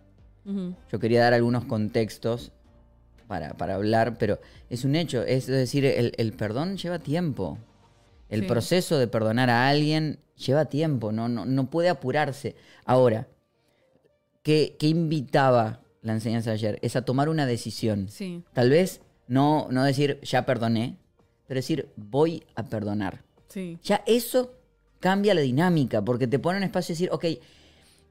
Yo 0.91 0.99
quería 0.99 1.21
dar 1.21 1.33
algunos 1.33 1.63
contextos 1.65 2.51
para, 3.27 3.53
para 3.53 3.75
hablar, 3.75 4.17
pero 4.17 4.39
es 4.69 4.83
un 4.83 4.95
hecho. 4.97 5.21
Es 5.23 5.47
decir, 5.47 5.85
el, 5.85 6.11
el 6.17 6.33
perdón 6.33 6.75
lleva 6.75 6.99
tiempo. 6.99 7.57
El 8.29 8.41
Sí. 8.41 8.47
proceso 8.47 8.97
de 8.97 9.07
perdonar 9.07 9.49
a 9.49 9.69
alguien 9.69 10.19
lleva 10.35 10.65
tiempo, 10.65 11.11
no, 11.13 11.29
no, 11.29 11.45
no 11.45 11.69
puede 11.69 11.87
apurarse. 11.87 12.55
Ahora, 12.83 13.27
¿qué, 14.41 14.75
qué 14.79 14.87
invitaba 14.87 15.81
la 16.01 16.13
enseñanza 16.13 16.49
de 16.49 16.55
ayer? 16.55 16.79
Es 16.81 16.95
a 16.95 17.03
tomar 17.05 17.29
una 17.29 17.45
decisión. 17.45 18.09
Sí, 18.09 18.43
Tal 18.53 18.69
vez 18.69 19.01
no, 19.27 19.67
no 19.71 19.83
decir 19.83 20.19
ya 20.21 20.45
perdoné, 20.45 20.97
pero 21.47 21.57
decir 21.59 21.89
voy 21.95 22.43
a 22.55 22.63
perdonar. 22.63 23.21
sí, 23.47 23.77
Ya 23.83 24.03
eso 24.05 24.53
cambia 24.99 25.33
la 25.33 25.41
dinámica, 25.41 26.01
porque 26.01 26.27
te 26.27 26.39
pone 26.39 26.57
un 26.57 26.63
espacio 26.63 26.93
y 26.93 26.95
decir, 26.95 27.09
ok, 27.11 27.25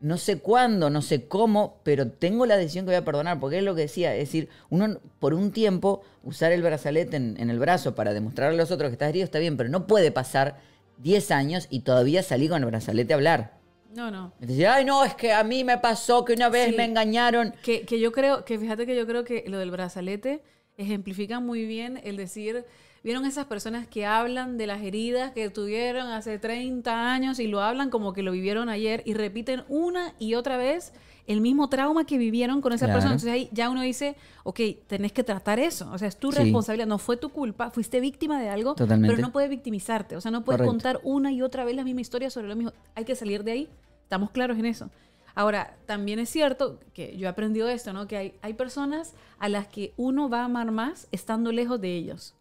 no 0.01 0.19
sé 0.19 0.39
cuándo, 0.41 0.91
no 0.91 1.01
sé 1.01 1.27
cómo, 1.29 1.81
pero 1.85 2.09
tengo 2.11 2.45
la 2.45 2.57
decisión 2.57 2.85
que 2.85 2.91
voy 2.91 2.97
a 2.97 3.05
perdonar, 3.05 3.39
porque 3.41 3.59
es 3.59 3.65
lo 3.65 3.75
que 3.75 3.83
decía, 3.83 4.13
es 4.15 4.29
decir, 4.29 4.49
uno 4.69 4.99
por 5.21 5.33
un 5.33 5.53
tiempo 5.53 6.03
usar 6.25 6.51
el 6.53 6.61
brazalete 6.63 7.17
en, 7.17 7.37
en 7.39 7.51
el 7.51 7.59
brazo 7.61 7.95
para 7.95 8.13
demostrarle 8.13 8.59
a 8.59 8.63
los 8.63 8.71
otros 8.73 8.89
que 8.91 8.95
estás 8.95 9.09
herido 9.11 9.25
está 9.25 9.39
bien, 9.39 9.57
pero 9.57 9.69
no 9.71 9.87
puede 9.87 10.11
pasar 10.11 10.59
10 10.99 11.31
años 11.31 11.67
y 11.71 11.81
todavía 11.81 12.23
salir 12.23 12.51
con 12.51 12.63
el 12.63 12.67
brazalete 12.69 13.13
a 13.13 13.17
hablar. 13.17 13.59
no, 13.95 14.11
no. 14.11 14.33
Decir, 14.41 14.67
ay, 14.67 14.85
no, 14.85 15.05
es 15.05 15.15
que 15.15 15.33
a 15.33 15.45
mí 15.45 15.63
me 15.65 15.79
pasó 15.79 16.25
que 16.25 16.33
una 16.33 16.49
vez 16.49 16.71
Sí. 16.71 16.77
me 16.77 16.85
engañaron. 16.85 17.55
Que, 17.63 17.83
que 17.83 18.01
yo 18.01 18.11
creo, 18.13 18.45
que 18.45 18.59
fíjate 18.59 18.87
que 18.87 18.97
yo 18.97 19.07
creo 19.07 19.23
que 19.25 19.45
lo 19.47 19.59
del 19.59 19.71
brazalete 19.71 20.43
ejemplifica 20.83 21.41
muy 21.41 21.65
bien 21.67 22.01
el 22.05 22.17
decir, 22.17 22.65
¿vieron 23.03 23.25
esas 23.25 23.47
personas 23.47 23.87
que 23.87 24.05
hablan 24.07 24.59
de 24.59 24.67
las 24.67 24.83
heridas 24.83 25.33
que 25.33 25.49
tuvieron 25.51 26.09
hace 26.09 26.39
30 26.39 27.13
años 27.13 27.39
y 27.41 27.47
lo 27.47 27.61
hablan 27.61 27.91
como 27.91 28.13
que 28.13 28.23
lo 28.23 28.33
vivieron 28.33 28.69
ayer 28.69 29.03
y 29.07 29.15
repiten 29.15 29.65
una 29.69 30.15
y 30.19 30.35
otra 30.35 30.57
vez 30.57 30.93
el 31.29 31.41
mismo 31.41 31.69
trauma 31.69 32.05
que 32.05 32.19
vivieron 32.19 32.61
con 32.61 32.73
esa 32.73 32.87
Claro. 32.87 32.97
persona? 32.99 33.15
Entonces 33.15 33.33
ahí 33.33 33.49
ya 33.53 33.71
uno 33.71 33.81
dice, 33.83 34.17
ok, 34.45 34.61
tenés 34.89 35.13
que 35.13 35.23
tratar 35.23 35.59
eso, 35.61 35.89
o 35.93 35.97
sea, 35.99 36.09
es 36.09 36.17
tu 36.17 36.33
Sí. 36.33 36.39
responsabilidad, 36.39 36.87
no 36.89 36.99
fue 36.99 37.17
tu 37.17 37.29
culpa, 37.31 37.71
fuiste 37.71 38.01
víctima 38.01 38.41
de 38.41 38.49
algo, 38.49 38.75
Totalmente. 38.75 39.15
pero 39.15 39.27
no 39.29 39.33
puedes 39.33 39.49
victimizarte, 39.49 40.17
o 40.17 40.21
sea, 40.21 40.31
no 40.33 40.45
puedes 40.45 40.59
Correcto. 40.59 40.73
contar 40.73 41.01
una 41.05 41.31
y 41.33 41.41
otra 41.43 41.65
vez 41.65 41.77
la 41.77 41.85
misma 41.85 42.01
historia 42.01 42.29
sobre 42.29 42.49
lo 42.49 42.57
mismo, 42.57 42.73
hay 42.97 43.05
que 43.05 43.15
salir 43.15 43.45
de 43.45 43.53
ahí, 43.53 43.69
estamos 44.03 44.31
claros 44.31 44.59
en 44.59 44.67
eso. 44.67 44.91
Ahora, 45.35 45.77
también 45.87 46.19
es 46.19 46.29
cierto 46.29 46.79
que 46.95 47.17
yo 47.17 47.27
he 47.27 47.31
aprendido 47.31 47.69
esto, 47.69 47.93
¿no? 47.93 48.07
Que 48.07 48.17
hay, 48.17 48.35
hay 48.43 48.55
personas 48.55 49.15
a 49.39 49.49
las 49.49 49.67
que 49.67 49.93
uno 49.97 50.29
va 50.29 50.41
a 50.43 50.45
amar 50.45 50.71
más 50.71 51.09
estando 51.13 51.53
lejos 51.53 51.81
de 51.81 51.95
ellos. 51.97 52.35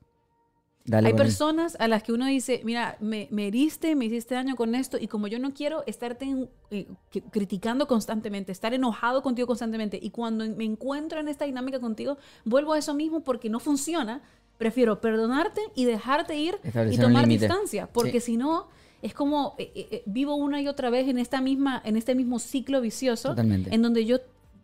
Dale 0.84 1.10
hay 1.10 1.14
personas 1.14 1.78
a 1.80 1.88
las 1.88 2.02
que 2.02 2.12
uno 2.12 2.26
dice, 2.26 2.62
mira, 2.64 2.98
me, 3.00 3.28
me 3.30 3.48
heriste, 3.48 3.96
me 3.96 4.06
hiciste 4.06 4.34
daño 4.34 4.56
con 4.56 4.74
esto, 4.74 4.98
y 5.00 5.08
como 5.08 5.28
yo 5.28 5.38
no 5.38 5.54
quiero 5.54 5.84
estarte 5.86 6.26
en- 6.26 6.50
eh, 6.72 6.88
criticando 7.32 7.88
constantemente, 7.88 8.52
estar 8.52 8.74
enojado 8.74 9.22
contigo 9.22 9.48
constantemente, 9.48 10.00
y 10.02 10.10
cuando 10.10 10.44
me 10.50 10.64
encuentro 10.66 11.20
en 11.20 11.28
esta 11.28 11.46
dinámica 11.46 11.80
contigo, 11.80 12.18
vuelvo 12.46 12.74
a 12.74 12.80
eso 12.80 12.96
mismo 12.96 13.20
porque 13.20 13.48
no 13.48 13.60
funciona, 13.60 14.22
prefiero 14.58 15.00
perdonarte 15.02 15.62
y 15.76 15.86
dejarte 15.86 16.36
ir 16.36 16.56
y 16.92 16.98
tomar 16.98 17.24
límite. 17.28 17.46
distancia, 17.46 17.88
porque 17.88 18.20
si 18.20 18.36
no, 18.38 18.68
es 19.02 19.14
como 19.14 19.56
eh, 19.58 19.72
eh, 19.76 19.88
eh, 19.92 20.04
vivo 20.06 20.36
una 20.36 20.62
y 20.62 20.68
otra 20.68 20.90
vez 20.90 21.08
en, 21.08 21.18
esta 21.18 21.42
misma, 21.42 21.82
en 21.84 21.98
este 21.98 22.16
mismo 22.16 22.40
ciclo 22.40 22.82
vicioso, 22.82 23.30
Totalmente. 23.30 23.74
en 23.74 23.82
donde 23.82 24.06
yo 24.06 24.20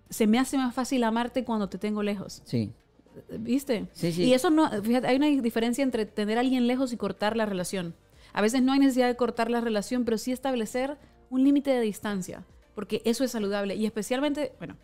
se 0.09 0.27
me 0.27 0.39
hace 0.39 0.57
más 0.57 0.73
fácil 0.73 1.03
amarte 1.03 1.43
cuando 1.43 1.69
te 1.69 1.77
tengo 1.77 2.03
lejos. 2.03 2.41
Sí, 2.45 2.71
¿Viste? 3.39 3.87
Sí, 3.93 4.11
sí. 4.11 4.25
Y 4.25 4.33
eso 4.33 4.51
no, 4.51 4.69
fíjate, 4.83 5.07
hay 5.07 5.15
una 5.15 5.27
diferencia 5.27 5.83
entre 5.83 6.05
tener 6.05 6.37
a 6.37 6.41
alguien 6.41 6.67
lejos 6.67 6.93
y 6.93 6.97
cortar 6.97 7.35
la 7.35 7.47
relación. 7.47 7.95
A 8.31 8.41
veces 8.41 8.61
no 8.61 8.73
hay 8.73 8.79
necesidad 8.79 9.07
de 9.07 9.15
cortar 9.15 9.49
la 9.49 9.59
relación, 9.59 10.05
pero 10.05 10.19
sí 10.19 10.31
establecer 10.31 10.97
un 11.31 11.43
límite 11.43 11.71
de 11.71 11.81
distancia, 11.81 12.43
porque 12.75 13.01
eso 13.05 13.23
es 13.23 13.31
saludable. 13.31 13.75
Y 13.75 13.87
especialmente, 13.87 14.53
bueno, 14.59 14.75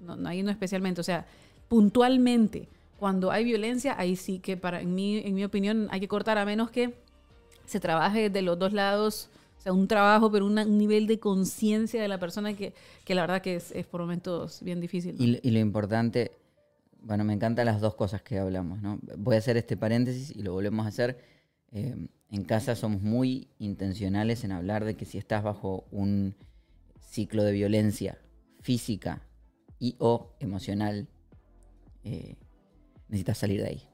no, 0.00 0.16
no, 0.16 0.28
ahí 0.28 0.42
no 0.42 0.50
especialmente, 0.50 1.00
o 1.00 1.04
sea, 1.04 1.26
puntualmente, 1.68 2.68
cuando 2.98 3.30
hay 3.30 3.44
violencia, 3.44 3.94
ahí 3.98 4.16
sí 4.16 4.40
que 4.40 4.56
para, 4.56 4.82
en 4.82 4.94
mi, 4.94 5.18
en 5.18 5.34
mi 5.34 5.44
opinión 5.44 5.88
hay 5.90 6.00
que 6.00 6.08
cortar 6.08 6.36
a 6.36 6.44
menos 6.44 6.70
que 6.70 6.94
se 7.68 7.80
trabaje 7.80 8.30
de 8.30 8.42
los 8.42 8.58
dos 8.58 8.72
lados, 8.72 9.28
o 9.58 9.60
sea, 9.60 9.72
un 9.72 9.88
trabajo, 9.88 10.30
pero 10.30 10.46
un 10.46 10.78
nivel 10.78 11.06
de 11.06 11.18
conciencia 11.18 12.00
de 12.00 12.08
la 12.08 12.18
persona 12.18 12.54
que, 12.54 12.72
que 13.04 13.14
la 13.14 13.22
verdad 13.22 13.42
que 13.42 13.56
es, 13.56 13.86
por 13.86 14.00
momentos 14.00 14.62
bien 14.62 14.80
difícil. 14.80 15.16
y 15.18 15.50
lo 15.50 15.58
importante, 15.58 16.32
bueno, 17.02 17.24
me 17.24 17.32
encantan 17.32 17.66
las 17.66 17.80
dos 17.80 17.94
cosas 17.94 18.22
que 18.22 18.38
hablamos, 18.38 18.82
¿no? 18.82 18.98
Voy 19.16 19.36
a 19.36 19.38
hacer 19.38 19.56
este 19.56 19.76
paréntesis 19.76 20.34
y 20.34 20.42
lo 20.42 20.52
volvemos 20.52 20.84
a 20.84 20.88
hacer. 20.88 21.18
Eh, 21.70 22.08
en 22.30 22.44
casa 22.44 22.74
somos 22.74 23.02
muy 23.02 23.48
intencionales 23.58 24.44
en 24.44 24.52
hablar 24.52 24.84
de 24.84 24.94
que 24.94 25.04
si 25.04 25.18
estás 25.18 25.42
bajo 25.42 25.86
un 25.90 26.34
ciclo 27.00 27.44
de 27.44 27.52
violencia 27.52 28.18
física 28.60 29.22
y 29.78 29.96
o 29.98 30.34
emocional, 30.40 31.08
eh, 32.04 32.36
necesitas 33.08 33.38
salir 33.38 33.62
de 33.62 33.68
ahí. 33.68 33.87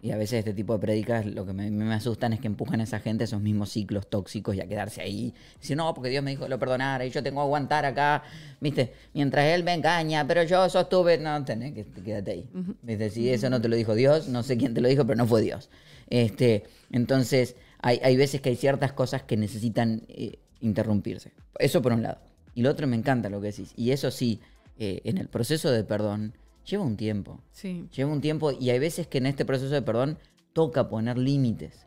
Y 0.00 0.12
a 0.12 0.16
veces 0.16 0.40
este 0.40 0.54
tipo 0.54 0.74
de 0.74 0.78
prédicas 0.78 1.26
lo 1.26 1.44
que 1.44 1.52
me, 1.52 1.70
me 1.70 1.92
asustan 1.92 2.32
es 2.32 2.40
que 2.40 2.46
empujan 2.46 2.80
a 2.80 2.84
esa 2.84 3.00
gente 3.00 3.24
a 3.24 3.26
esos 3.26 3.40
mismos 3.40 3.70
ciclos 3.70 4.08
tóxicos 4.08 4.54
y 4.54 4.60
a 4.60 4.68
quedarse 4.68 5.00
ahí. 5.00 5.34
Decir, 5.60 5.76
no, 5.76 5.92
porque 5.92 6.08
Dios 6.08 6.22
me 6.22 6.30
dijo 6.30 6.44
que 6.44 6.50
lo 6.50 6.58
perdonara 6.58 7.04
y 7.04 7.10
yo 7.10 7.20
tengo 7.22 7.40
que 7.40 7.46
aguantar 7.46 7.84
acá, 7.84 8.22
¿viste? 8.60 8.92
Mientras 9.12 9.46
Él 9.46 9.64
me 9.64 9.74
engaña, 9.74 10.24
pero 10.26 10.44
yo 10.44 10.68
sostuve... 10.68 11.18
No, 11.18 11.44
tenés 11.44 11.74
que 11.74 11.84
quédate 12.02 12.30
ahí. 12.30 12.48
¿Viste? 12.82 13.10
Si 13.10 13.28
eso 13.28 13.50
no 13.50 13.60
te 13.60 13.68
lo 13.68 13.74
dijo 13.74 13.96
Dios, 13.96 14.28
no 14.28 14.44
sé 14.44 14.56
quién 14.56 14.72
te 14.72 14.80
lo 14.80 14.88
dijo, 14.88 15.04
pero 15.04 15.16
no 15.16 15.26
fue 15.26 15.42
Dios. 15.42 15.68
Este, 16.10 16.64
entonces, 16.92 17.56
hay, 17.80 17.98
hay 18.02 18.16
veces 18.16 18.40
que 18.40 18.50
hay 18.50 18.56
ciertas 18.56 18.92
cosas 18.92 19.24
que 19.24 19.36
necesitan 19.36 20.02
eh, 20.08 20.38
interrumpirse. 20.60 21.32
Eso 21.58 21.82
por 21.82 21.92
un 21.92 22.04
lado. 22.04 22.18
Y 22.54 22.62
lo 22.62 22.70
otro 22.70 22.86
me 22.86 22.96
encanta 22.96 23.28
lo 23.30 23.40
que 23.40 23.48
decís. 23.48 23.72
Y 23.76 23.90
eso 23.90 24.12
sí, 24.12 24.40
eh, 24.78 25.00
en 25.04 25.18
el 25.18 25.28
proceso 25.28 25.70
de 25.70 25.82
perdón, 25.82 26.34
lleva 26.68 26.84
un 26.84 26.96
tiempo. 26.96 27.40
Sí. 27.52 27.88
Lleva 27.94 28.12
un 28.12 28.20
tiempo 28.20 28.52
y 28.52 28.70
hay 28.70 28.78
veces 28.78 29.06
que 29.06 29.18
en 29.18 29.26
este 29.26 29.44
proceso 29.44 29.72
de 29.72 29.82
perdón 29.82 30.18
toca 30.52 30.88
poner 30.88 31.18
límites. 31.18 31.86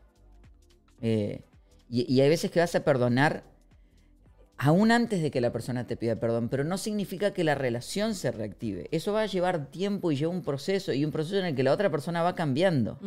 Eh, 1.00 1.42
y, 1.88 2.12
y 2.12 2.20
hay 2.20 2.28
veces 2.28 2.50
que 2.50 2.60
vas 2.60 2.74
a 2.74 2.84
perdonar 2.84 3.44
aún 4.62 4.92
antes 4.92 5.20
de 5.22 5.32
que 5.32 5.40
la 5.40 5.52
persona 5.52 5.86
te 5.88 5.96
pida 5.96 6.16
perdón, 6.16 6.48
pero 6.48 6.62
no 6.62 6.78
significa 6.78 7.32
que 7.32 7.42
la 7.42 7.56
relación 7.56 8.14
se 8.14 8.30
reactive. 8.30 8.88
Eso 8.92 9.12
va 9.12 9.22
a 9.22 9.26
llevar 9.26 9.66
tiempo 9.70 10.12
y 10.12 10.16
lleva 10.16 10.32
un 10.32 10.42
proceso 10.42 10.92
y 10.92 11.04
un 11.04 11.10
proceso 11.10 11.38
en 11.38 11.46
el 11.46 11.54
que 11.56 11.64
la 11.64 11.72
otra 11.72 11.90
persona 11.90 12.22
va 12.22 12.34
cambiando. 12.34 12.98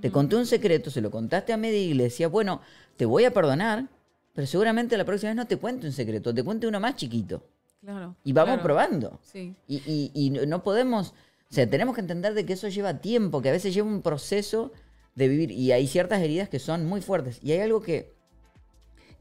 Te 0.00 0.10
conté 0.10 0.36
un 0.36 0.46
secreto, 0.46 0.90
se 0.90 1.00
lo 1.00 1.10
contaste 1.10 1.52
a 1.52 1.56
media 1.56 1.80
y 1.80 1.94
le 1.94 2.04
decías, 2.04 2.30
bueno, 2.30 2.60
te 2.96 3.06
voy 3.06 3.24
a 3.24 3.32
perdonar, 3.32 3.88
pero 4.34 4.46
seguramente 4.46 4.98
la 4.98 5.06
próxima 5.06 5.30
vez 5.30 5.36
no 5.36 5.46
te 5.46 5.56
cuente 5.56 5.86
un 5.86 5.92
secreto, 5.92 6.34
te 6.34 6.42
cuente 6.42 6.66
uno 6.66 6.78
más 6.78 6.96
chiquito. 6.96 7.42
Claro. 7.80 8.16
Y 8.24 8.32
vamos 8.32 8.54
claro. 8.54 8.62
probando. 8.62 9.20
Sí. 9.22 9.54
Y, 9.66 9.76
y- 9.86 10.10
y 10.14 10.30
no- 10.30 10.62
podemos, 10.62 11.10
o 11.10 11.54
sea, 11.54 11.68
tenemos 11.68 11.94
que 11.94 12.00
entender 12.00 12.34
de 12.34 12.44
que 12.44 12.54
eso 12.54 12.68
lleva 12.68 13.00
tiempo, 13.00 13.40
que 13.40 13.48
a 13.48 13.52
veces 13.52 13.72
lleva 13.74 13.86
un 13.88 14.02
proceso 14.02 14.72
de 15.14 15.28
vivir 15.28 15.50
y 15.50 15.72
hay 15.72 15.86
ciertas 15.86 16.20
heridas 16.20 16.48
que 16.48 16.58
son 16.58 16.86
muy 16.86 17.00
fuertes. 17.00 17.38
Y 17.42 17.52
hay 17.52 17.60
algo 17.60 17.80
que, 17.80 18.12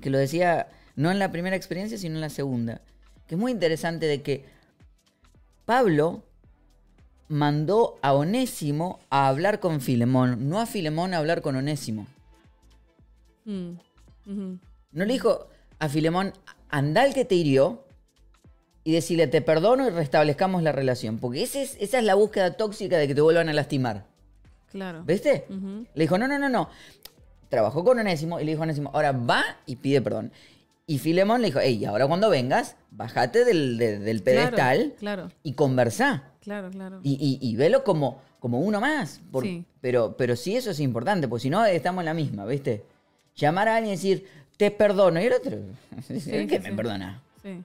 que 0.01 0.10
lo 0.10 0.18
decía 0.18 0.68
no 0.95 1.12
en 1.12 1.20
la 1.20 1.32
primera 1.32 1.55
experiencia, 1.55 1.97
sino 1.97 2.16
en 2.16 2.22
la 2.22 2.30
segunda, 2.30 2.82
que 3.28 3.36
es 3.36 3.39
muy 3.39 3.51
interesante 3.51 4.05
de 4.08 4.22
que 4.24 4.45
Pablo 5.66 6.24
mandó 7.30 7.97
a 8.01 8.14
Onésimo 8.14 8.99
a 9.10 9.28
hablar 9.28 9.60
con 9.60 9.82
Filemón, 9.82 10.49
no 10.49 10.60
a 10.60 10.66
Filemón 10.66 11.14
a 11.14 11.18
hablar 11.18 11.41
con 11.41 11.55
Onésimo. 11.55 12.08
Mm. 13.45 13.72
No 14.26 15.05
le 15.05 15.14
dijo 15.14 15.47
a 15.80 15.89
Filemón, 15.89 16.34
anda 16.70 17.01
al 17.03 17.14
que 17.14 17.26
te 17.26 17.36
hirió 17.36 17.84
y 18.88 18.93
decirle, 18.93 19.27
te 19.27 19.41
perdono 19.41 19.85
y 19.85 19.89
restablezcamos 19.89 20.63
la 20.63 20.71
relación. 20.71 21.17
Porque 21.19 21.43
ese 21.43 21.61
es- 21.61 21.75
esa 21.81 21.99
es 21.99 22.05
la 22.05 22.15
búsqueda 22.15 22.53
tóxica 22.55 22.97
de 22.97 23.05
que 23.05 23.13
te 23.13 23.19
vuelvan 23.19 23.49
a 23.49 23.53
lastimar. 23.53 24.05
Claro. 24.71 25.03
¿Viste? 25.03 25.43
Le 25.93 26.03
dijo, 26.03 26.17
no, 26.17 26.25
no, 26.25 26.39
no, 26.39 26.47
no. 26.47 26.69
Trabajó 27.49 27.83
con 27.83 27.99
Onésimo 27.99 28.39
y 28.39 28.45
le 28.45 28.51
dijo 28.51 28.61
a 28.61 28.63
Onésimo, 28.63 28.89
ahora 28.93 29.11
va 29.11 29.43
y 29.65 29.75
pide 29.75 30.01
perdón. 30.01 30.31
Y 30.85 30.99
Filemón 30.99 31.41
le 31.41 31.47
dijo, 31.47 31.59
hey, 31.61 31.83
ahora 31.83 32.07
cuando 32.07 32.29
vengas, 32.29 32.77
bájate 32.91 33.43
del, 33.43 33.77
de- 33.77 33.99
del 33.99 34.23
pedestal 34.23 34.93
Claro, 34.97 35.29
y 35.43 35.51
conversá. 35.51 36.23
claro, 36.39 36.69
claro. 36.69 37.01
Y, 37.03 37.15
y- 37.41 37.45
y 37.45 37.57
velo 37.57 37.83
como, 37.83 38.21
como 38.39 38.61
uno 38.61 38.79
más. 38.79 39.19
por- 39.33 39.43
Sí. 39.43 39.65
pero, 39.81 40.15
pero 40.15 40.38
sí 40.38 40.55
eso 40.55 40.71
es 40.71 40.79
importante, 40.79 41.27
porque 41.27 41.41
si 41.43 41.49
no 41.49 41.65
estamos 41.65 42.03
en 42.03 42.05
la 42.05 42.13
misma, 42.13 42.45
¿viste? 42.45 42.85
Llamar 43.35 43.67
a 43.67 43.75
alguien 43.75 43.95
y 43.95 43.97
decir, 43.97 44.25
te 44.55 44.71
perdono. 44.71 45.21
Y 45.21 45.25
el 45.25 45.33
otro, 45.33 45.57
¿qué 46.07 46.19
sí, 46.21 46.31
me 46.31 46.47
sí. 46.47 46.71
perdona? 46.73 47.21
Sí. 47.43 47.61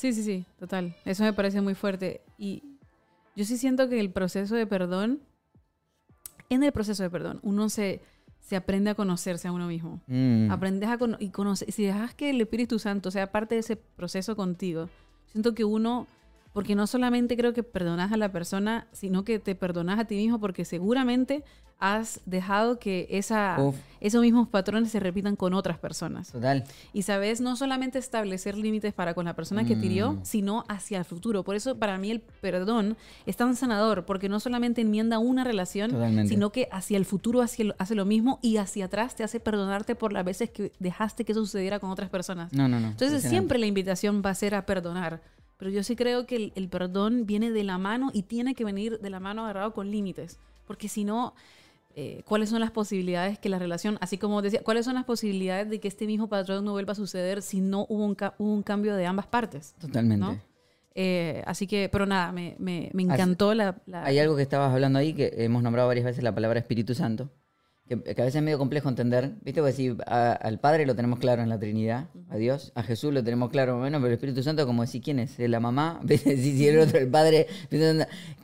Sí, 0.00 0.12
sí, 0.12 0.22
sí, 0.22 0.44
total. 0.58 0.94
Eso 1.04 1.22
me 1.24 1.32
parece 1.32 1.60
muy 1.60 1.74
fuerte. 1.74 2.22
Y 2.38 2.62
yo 3.36 3.44
sí 3.44 3.56
siento 3.58 3.88
que 3.88 4.00
el 4.00 4.10
proceso 4.10 4.54
de 4.54 4.66
perdón, 4.66 5.20
en 6.48 6.62
el 6.64 6.72
proceso 6.72 7.02
de 7.02 7.10
perdón, 7.10 7.38
uno 7.42 7.68
se, 7.68 8.00
se 8.40 8.56
aprende 8.56 8.90
a 8.90 8.94
conocerse 8.94 9.48
a 9.48 9.52
uno 9.52 9.66
mismo. 9.68 10.00
Mm. 10.06 10.50
Aprendes 10.50 10.88
a 10.88 10.98
cono- 10.98 11.16
y 11.20 11.28
conocer. 11.30 11.70
Si 11.70 11.84
dejas 11.84 12.14
que 12.14 12.30
el 12.30 12.40
Espíritu 12.40 12.78
Santo 12.78 13.10
sea 13.10 13.30
parte 13.30 13.54
de 13.56 13.60
ese 13.60 13.76
proceso 13.76 14.34
contigo, 14.36 14.88
siento 15.30 15.54
que 15.54 15.64
uno, 15.64 16.06
porque 16.52 16.74
no 16.74 16.86
solamente 16.86 17.36
creo 17.36 17.52
que 17.52 17.62
perdonas 17.62 18.12
a 18.12 18.16
la 18.16 18.32
persona, 18.32 18.86
sino 18.92 19.24
que 19.24 19.38
te 19.38 19.54
perdonas 19.54 19.98
a 19.98 20.04
ti 20.04 20.16
mismo 20.16 20.38
porque 20.40 20.64
seguramente 20.64 21.44
has 21.82 22.20
dejado 22.26 22.78
que 22.78 23.06
esa, 23.08 23.56
Uf. 23.58 23.74
esos 24.00 24.20
mismos 24.20 24.48
patrones 24.48 24.90
se 24.90 25.00
repitan 25.00 25.34
con 25.34 25.54
otras 25.54 25.78
personas. 25.78 26.30
Total. 26.30 26.62
Y 26.92 27.02
sabes, 27.02 27.40
no 27.40 27.56
solamente 27.56 27.98
establecer 27.98 28.54
límites 28.58 28.92
para 28.92 29.14
con 29.14 29.24
la 29.24 29.34
persona 29.34 29.64
que 29.64 29.76
te 29.76 29.86
hirió, 29.86 30.12
Mm. 30.12 30.18
sino 30.24 30.64
hacia 30.68 30.98
el 30.98 31.06
futuro. 31.06 31.42
Por 31.42 31.54
eso 31.56 31.78
para 31.78 31.96
mí 31.96 32.10
el 32.10 32.20
perdón 32.20 32.98
es 33.24 33.38
tan 33.38 33.56
sanador, 33.56 34.04
porque 34.04 34.28
no 34.28 34.40
solamente 34.40 34.82
enmienda 34.82 35.18
una 35.18 35.42
relación, 35.42 35.90
Totalmente. 35.90 36.28
sino 36.28 36.50
que 36.52 36.68
hacia 36.70 36.98
el 36.98 37.06
futuro 37.06 37.40
hace 37.40 37.64
lo, 37.64 37.74
hace 37.78 37.94
lo 37.94 38.04
mismo 38.04 38.40
y 38.42 38.58
hacia 38.58 38.84
atrás 38.84 39.14
te 39.16 39.24
hace 39.24 39.40
perdonarte 39.40 39.94
por 39.94 40.12
las 40.12 40.24
veces 40.26 40.50
que 40.50 40.72
dejaste 40.80 41.24
que 41.24 41.32
eso 41.32 41.40
sucediera 41.40 41.78
con 41.80 41.88
otras 41.88 42.10
personas. 42.10 42.52
No, 42.52 42.68
no, 42.68 42.78
no. 42.78 42.88
Entonces 42.88 43.22
siempre 43.22 43.58
la 43.58 43.64
invitación 43.64 44.20
va 44.22 44.28
a 44.28 44.34
ser 44.34 44.54
a 44.54 44.66
perdonar. 44.66 45.22
Pero 45.60 45.70
yo 45.70 45.84
sí 45.84 45.94
creo 45.94 46.26
que 46.26 46.34
el, 46.36 46.52
el 46.56 46.68
perdón 46.68 47.24
viene 47.26 47.52
de 47.52 47.62
la 47.62 47.78
mano 47.78 48.10
y 48.12 48.22
tiene 48.24 48.54
que 48.56 48.64
venir 48.64 48.98
de 48.98 49.10
la 49.10 49.20
mano 49.20 49.44
agarrado 49.44 49.72
con 49.72 49.90
límites. 49.92 50.40
Porque 50.66 50.88
si 50.88 51.04
no, 51.04 51.34
eh, 51.94 52.22
¿cuáles 52.24 52.48
son 52.50 52.58
las 52.60 52.70
posibilidades 52.72 53.38
que 53.38 53.48
la 53.48 53.58
relación, 53.58 53.98
así 54.00 54.16
como 54.18 54.40
decía, 54.42 54.62
cuáles 54.64 54.84
son 54.86 54.94
las 54.94 55.04
posibilidades 55.04 55.68
de 55.70 55.78
que 55.78 55.86
este 55.88 56.06
mismo 56.06 56.28
patrón 56.28 56.64
no 56.64 56.72
vuelva 56.72 56.92
a 56.92 56.96
suceder 56.96 57.42
si 57.42 57.60
no 57.60 57.86
hubo 57.88 58.04
un, 58.04 58.14
ca- 58.16 58.34
hubo 58.38 58.52
un 58.52 58.62
cambio 58.62 58.96
de 58.96 59.06
ambas 59.06 59.26
partes? 59.26 59.74
Totalmente. 59.78 60.24
¿no? 60.24 60.38
Eh, 60.94 61.42
así 61.46 61.66
que, 61.68 61.88
pero 61.88 62.04
nada, 62.06 62.32
me, 62.32 62.56
me- 62.58 62.90
me 62.94 63.02
encantó 63.04 63.54
la, 63.54 63.76
la- 63.86 64.04
Hay 64.04 64.18
algo 64.18 64.34
que 64.36 64.42
estabas 64.42 64.72
hablando 64.72 64.98
ahí 64.98 65.12
que 65.14 65.30
hemos 65.36 65.62
nombrado 65.62 65.86
varias 65.88 66.04
veces 66.06 66.24
la 66.24 66.34
palabra 66.34 66.58
Espíritu 66.58 66.94
Santo. 66.94 67.30
Que, 67.90 68.00
que 68.14 68.22
a 68.22 68.24
veces 68.24 68.36
es 68.36 68.42
medio 68.42 68.56
complejo 68.56 68.88
entender. 68.88 69.32
¿Viste? 69.42 69.60
Porque 69.60 69.72
si 69.74 69.96
a- 70.06 70.32
al 70.32 70.60
Padre 70.60 70.86
lo 70.86 70.94
tenemos 70.94 71.18
claro 71.18 71.42
en 71.42 71.48
la 71.48 71.58
Trinidad, 71.58 72.06
a 72.28 72.36
Dios, 72.36 72.70
a 72.76 72.84
Jesús 72.84 73.12
lo 73.12 73.24
tenemos 73.24 73.50
claro 73.50 73.72
más 73.74 73.80
o 73.80 73.84
menos, 73.84 73.98
pero 74.00 74.06
el 74.08 74.14
Espíritu 74.14 74.44
Santo, 74.44 74.64
como 74.64 74.82
decir, 74.82 75.02
¿quién 75.02 75.18
es? 75.18 75.36
¿La 75.40 75.58
mamá? 75.58 76.00
Si, 76.08 76.18
si 76.36 76.68
el 76.68 76.78
otro, 76.78 76.98
el 77.00 77.08
Padre. 77.08 77.48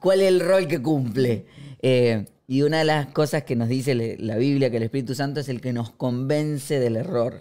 ¿cuál 0.00 0.20
es 0.20 0.28
el 0.28 0.40
rol 0.40 0.66
que 0.66 0.82
cumple? 0.82 1.46
Eh, 1.80 2.24
y 2.48 2.62
una 2.62 2.78
de 2.78 2.84
las 2.84 3.06
cosas 3.08 3.44
que 3.44 3.54
nos 3.56 3.68
dice 3.68 3.94
le- 3.94 4.16
la 4.18 4.36
Biblia, 4.36 4.68
que 4.70 4.78
el 4.78 4.82
Espíritu 4.82 5.14
Santo 5.14 5.40
es 5.40 5.48
el 5.48 5.60
que 5.60 5.72
nos 5.72 5.90
convence 5.90 6.80
del 6.80 6.96
error, 6.96 7.40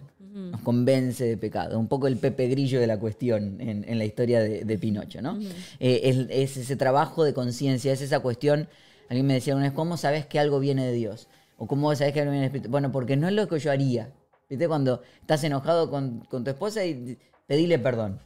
nos 0.52 0.62
convence 0.62 1.24
de 1.26 1.38
pecado. 1.38 1.80
Un 1.80 1.88
poco 1.88 2.08
el 2.08 2.18
Pepe 2.18 2.48
Grillo 2.50 2.80
de 2.80 2.88
la 2.88 3.00
cuestión 3.00 3.60
en, 3.62 3.84
en 3.88 3.98
la 3.98 4.06
historia 4.06 4.40
de, 4.42 4.64
de 4.64 4.78
Pinocho, 4.78 5.22
¿no? 5.22 5.40
Eh, 5.80 6.02
es, 6.04 6.18
es 6.30 6.58
ese 6.58 6.76
trabajo 6.76 7.24
de 7.24 7.34
conciencia, 7.34 7.92
es 7.94 8.02
esa 8.02 8.20
cuestión. 8.20 8.68
Alguien 9.10 9.26
me 9.28 9.34
decía 9.36 9.56
una 9.56 9.66
vez, 9.66 9.74
¿cómo 9.74 9.98
sabes 9.98 10.26
que 10.26 10.38
algo 10.40 10.60
viene 10.60 10.86
de 10.86 10.92
Dios? 10.94 11.28
¿O 11.58 11.68
cómo 11.68 11.94
sabes 11.96 12.14
que 12.14 12.20
algo 12.22 12.32
viene 12.32 12.44
del 12.46 12.50
Espíritu? 12.50 12.70
Bueno, 12.70 12.92
porque 12.92 13.16
no 13.16 13.28
es 13.28 13.34
lo 13.34 13.48
que 13.48 13.60
yo 13.60 13.72
haría. 13.72 14.12
¿Viste? 14.50 14.68
Cuando 14.68 15.02
estás 15.22 15.44
enojado 15.44 15.90
con, 15.90 16.20
con 16.30 16.44
tu 16.44 16.52
esposa 16.52 16.86
y 16.86 17.18
pedile 17.48 17.80
perdón. 17.80 18.20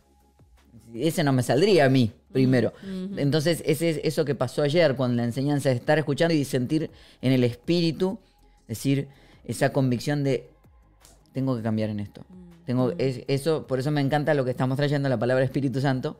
Ese 0.93 1.23
no 1.23 1.31
me 1.31 1.43
saldría 1.43 1.85
a 1.85 1.89
mí 1.89 2.11
primero. 2.31 2.73
Entonces, 3.17 3.61
ese 3.65 3.89
es 3.91 4.01
eso 4.03 4.25
que 4.25 4.33
pasó 4.35 4.63
ayer 4.63 4.95
con 4.95 5.15
la 5.15 5.23
enseñanza 5.23 5.69
de 5.69 5.75
estar 5.75 5.97
escuchando 5.99 6.33
y 6.33 6.43
sentir 6.45 6.89
en 7.21 7.31
el 7.31 7.43
espíritu, 7.43 8.17
decir, 8.67 9.07
esa 9.45 9.71
convicción 9.71 10.23
de 10.23 10.49
tengo 11.31 11.55
que 11.55 11.61
cambiar 11.61 11.89
en 11.91 11.99
esto. 11.99 12.25
Tengo, 12.65 12.91
es- 12.97 13.21
eso, 13.27 13.65
por 13.67 13.79
eso 13.79 13.91
me 13.91 14.01
encanta 14.01 14.33
lo 14.33 14.43
que 14.45 14.51
estamos 14.51 14.77
trayendo, 14.77 15.09
la 15.09 15.17
palabra 15.17 15.43
Espíritu 15.43 15.79
Santo, 15.81 16.19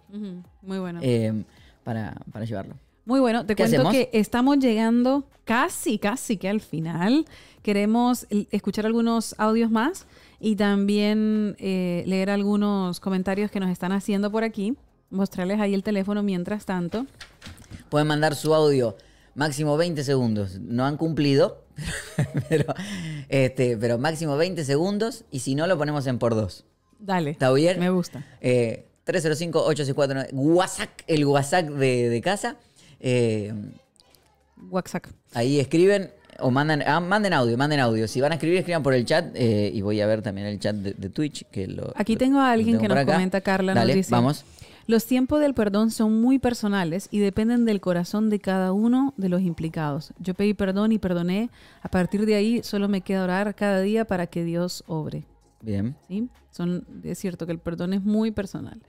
Muy 0.62 0.78
bueno. 0.80 1.00
eh, 1.04 1.44
para, 1.84 2.16
para 2.32 2.46
llevarlo. 2.46 2.76
Muy 3.10 3.20
bueno, 3.20 3.44
te 3.44 3.56
¿Qué 3.56 3.64
cuento 3.64 3.88
hacemos? 3.88 3.92
que 3.92 4.10
estamos 4.14 4.60
llegando 4.60 5.24
casi, 5.44 5.98
casi 5.98 6.38
que 6.38 6.48
al 6.48 6.62
final. 6.62 7.26
Queremos 7.64 8.28
escuchar 8.52 8.86
algunos 8.86 9.34
audios 9.40 9.72
más 9.72 10.06
y 10.40 10.56
también 10.56 11.56
eh, 11.58 12.04
leer 12.06 12.30
algunos 12.30 13.00
comentarios 13.00 13.50
que 13.50 13.60
nos 13.60 13.72
están 13.72 13.94
haciendo 13.94 14.32
por 14.32 14.44
aquí. 14.44 14.78
Mostrarles 15.10 15.60
ahí 15.60 15.74
el 15.74 15.82
teléfono 15.82 16.22
mientras 16.22 16.68
tanto. 16.68 17.08
Pueden 17.90 18.08
mandar 18.08 18.36
su 18.36 18.54
audio 18.54 18.96
máximo 19.34 19.76
20 19.76 20.04
segundos. 20.04 20.60
No 20.60 20.86
han 20.86 20.96
cumplido, 20.96 21.64
pero, 22.48 22.76
este, 23.28 23.76
pero 23.76 23.98
máximo 23.98 24.38
20 24.38 24.64
segundos 24.66 25.26
y 25.32 25.40
si 25.40 25.56
no 25.56 25.66
lo 25.66 25.80
ponemos 25.80 26.06
en 26.06 26.20
por 26.20 26.36
dos. 26.36 26.64
Dale. 27.00 27.32
¿Está 27.32 27.52
bien? 27.54 27.80
Me 27.80 27.90
gusta. 27.90 28.24
Eh, 28.40 28.86
305-864, 29.08 30.30
WhatsApp, 30.34 30.90
el 31.08 31.26
WhatsApp 31.26 31.70
de, 31.70 32.10
de 32.10 32.22
casa. 32.22 32.58
Eh, 33.00 33.54
WhatsApp. 34.70 35.06
ahí 35.34 35.60
escriben 35.60 36.12
o 36.40 36.52
mandan, 36.52 36.82
ah, 36.86 37.00
manden 37.00 37.34
audio, 37.34 37.58
manden 37.58 37.80
audio. 37.80 38.08
Si 38.08 38.22
van 38.22 38.32
a 38.32 38.36
escribir, 38.36 38.60
escriban 38.60 38.82
por 38.84 38.94
el 38.94 39.06
chat 39.06 39.26
eh, 39.36 39.72
y 39.74 39.82
voy 39.82 40.00
a 40.02 40.08
ver 40.08 40.22
también 40.22 40.48
el 40.48 40.60
chat 40.60 40.76
de, 40.76 40.94
de 40.94 41.10
Twitch. 41.10 41.46
Que 41.52 41.68
lo, 41.68 41.92
Aquí 41.96 42.16
tengo 42.16 42.40
a 42.40 42.52
alguien 42.52 42.78
tengo 42.78 42.82
que 42.84 42.88
nos 42.90 42.98
acá. 42.98 43.14
comenta, 43.14 43.42
Carla, 43.42 43.74
Dale, 43.74 43.94
nos 43.94 43.96
dice, 43.98 44.12
vamos. 44.12 44.46
Los 44.88 45.06
tiempos 45.06 45.40
del 45.40 45.54
perdón 45.54 45.92
son 45.92 46.20
muy 46.20 46.40
personales 46.40 47.10
y 47.12 47.20
dependen 47.20 47.64
del 47.66 47.80
corazón 47.80 48.30
de 48.32 48.40
cada 48.40 48.72
uno 48.74 49.14
de 49.18 49.30
los 49.30 49.42
implicados. 49.42 50.14
Yo 50.20 50.34
pedí 50.34 50.54
perdón 50.56 50.92
y 50.92 50.98
perdoné. 50.98 51.50
A 51.84 51.90
partir 51.90 52.26
de 52.26 52.34
ahí 52.36 52.62
solo 52.64 52.88
me 52.88 53.02
queda 53.02 53.24
orar 53.24 53.54
cada 53.54 53.82
día 53.82 54.06
para 54.06 54.26
que 54.28 54.44
Dios 54.44 54.84
obre. 54.88 55.26
Bien. 55.62 55.96
¿sí? 56.08 56.28
Son, 56.52 56.86
es 57.04 57.20
cierto 57.20 57.46
que 57.46 57.52
el 57.52 57.60
perdón 57.60 57.94
es 57.94 58.02
muy 58.02 58.32
personal. 58.32 58.80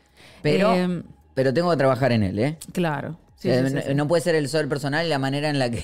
Pero, 0.40 0.72
Eh, 0.74 1.02
pero 1.34 1.52
tengo 1.52 1.70
que 1.70 1.76
trabajar 1.76 2.12
en 2.12 2.22
él, 2.22 2.38
¿eh? 2.38 2.56
claro. 2.72 3.18
Sí, 3.40 3.48
sí, 3.50 3.76
sí, 3.86 3.94
no, 3.94 4.06
puede 4.06 4.22
ser 4.22 4.34
el 4.34 4.48
sol 4.50 4.68
personal 4.68 5.08
la 5.08 5.18
manera 5.18 5.48
en 5.48 5.58
la 5.58 5.70
que. 5.70 5.82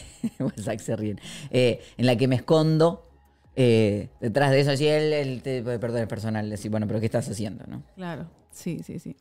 Se 0.78 0.94
ríen. 0.94 1.18
Eh, 1.50 1.80
en 1.96 2.04
la 2.07 2.16
que 2.16 2.28
me 2.28 2.36
escondo 2.36 3.09
eh, 3.57 4.11
detrás 4.20 4.50
de 4.50 4.61
eso. 4.61 4.72
Así 4.72 4.86
él, 4.86 5.12
él 5.14 5.42
te 5.42 5.62
puede 5.62 5.78
perder 5.78 6.02
el 6.02 6.09
personal. 6.09 6.50
Decir, 6.50 6.70
bueno, 6.70 6.86
pero 6.86 7.00
¿qué 7.00 7.07
estás 7.07 7.28
haciendo? 7.30 7.64
¿no? 7.66 7.82
Claro, 7.94 8.28
sí, 8.50 8.80
sí, 8.84 8.98
sí. 8.98 9.16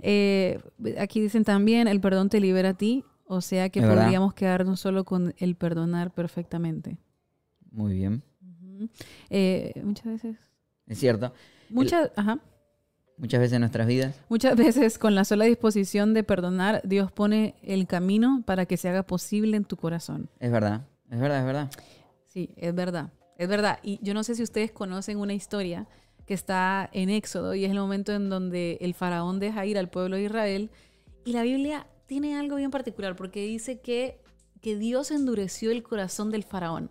Eh, 0.00 0.60
aquí 0.98 1.20
dicen 1.22 1.44
también, 1.44 1.88
el 1.88 2.00
perdón 2.00 2.28
te 2.28 2.40
libera 2.40 2.70
a 2.70 2.74
ti, 2.74 3.04
o 3.24 3.40
sea 3.40 3.70
que 3.70 3.80
podríamos 3.80 4.34
quedarnos 4.34 4.78
solo 4.80 5.04
con 5.04 5.34
el 5.38 5.54
perdonar 5.56 6.12
perfectamente. 6.12 6.98
Muy 7.70 7.94
bien. 7.94 8.22
Eh, 9.30 9.72
muchas 9.82 10.06
veces, 10.06 10.36
Es 10.88 10.98
cierto. 10.98 11.32
muchas, 11.70 12.10
ajá, 12.16 12.38
Muchas 13.18 13.40
veces 13.40 13.54
en 13.54 13.60
nuestras 13.60 13.86
vidas. 13.86 14.16
muchas 14.28 14.56
veces 14.56 14.98
con 14.98 15.14
la 15.14 15.24
sola 15.24 15.44
disposición 15.44 16.14
de 16.14 16.24
perdonar, 16.24 16.80
Dios 16.84 17.12
pone 17.12 17.54
el 17.62 17.86
camino 17.86 18.42
para 18.46 18.66
que 18.66 18.76
se 18.76 18.88
haga 18.88 19.04
posible 19.04 19.56
en 19.56 19.64
tu 19.64 19.76
corazón. 19.76 20.28
Es 20.40 20.50
verdad. 20.50 20.86
Es 21.10 21.20
verdad, 21.20 21.40
es 21.40 21.44
verdad. 21.44 21.70
Sí, 22.26 22.54
es 22.56 22.74
verdad, 22.74 23.12
es 23.36 23.48
verdad. 23.48 23.78
Y 23.82 23.98
yo 24.02 24.14
no 24.14 24.24
sé 24.24 24.34
si 24.34 24.42
ustedes 24.42 24.72
conocen 24.72 25.18
una 25.18 25.34
historia 25.34 25.86
que 26.26 26.32
está 26.32 26.88
en 26.92 27.10
Éxodo 27.10 27.54
y 27.54 27.64
es 27.64 27.70
el 27.70 27.78
momento 27.78 28.12
en 28.12 28.30
donde 28.30 28.78
el 28.80 28.94
faraón 28.94 29.38
deja 29.38 29.66
ir 29.66 29.76
al 29.76 29.90
pueblo 29.90 30.16
de 30.16 30.22
Israel. 30.22 30.70
Y 31.26 31.32
la 31.32 31.42
Biblia 31.42 31.86
tiene 32.06 32.38
algo 32.38 32.56
bien 32.56 32.70
particular 32.70 33.14
porque 33.14 33.44
dice 33.44 33.80
que, 33.80 34.20
que 34.62 34.76
Dios 34.76 35.10
endureció 35.10 35.70
el 35.70 35.82
corazón 35.82 36.30
del 36.30 36.44
faraón. 36.44 36.90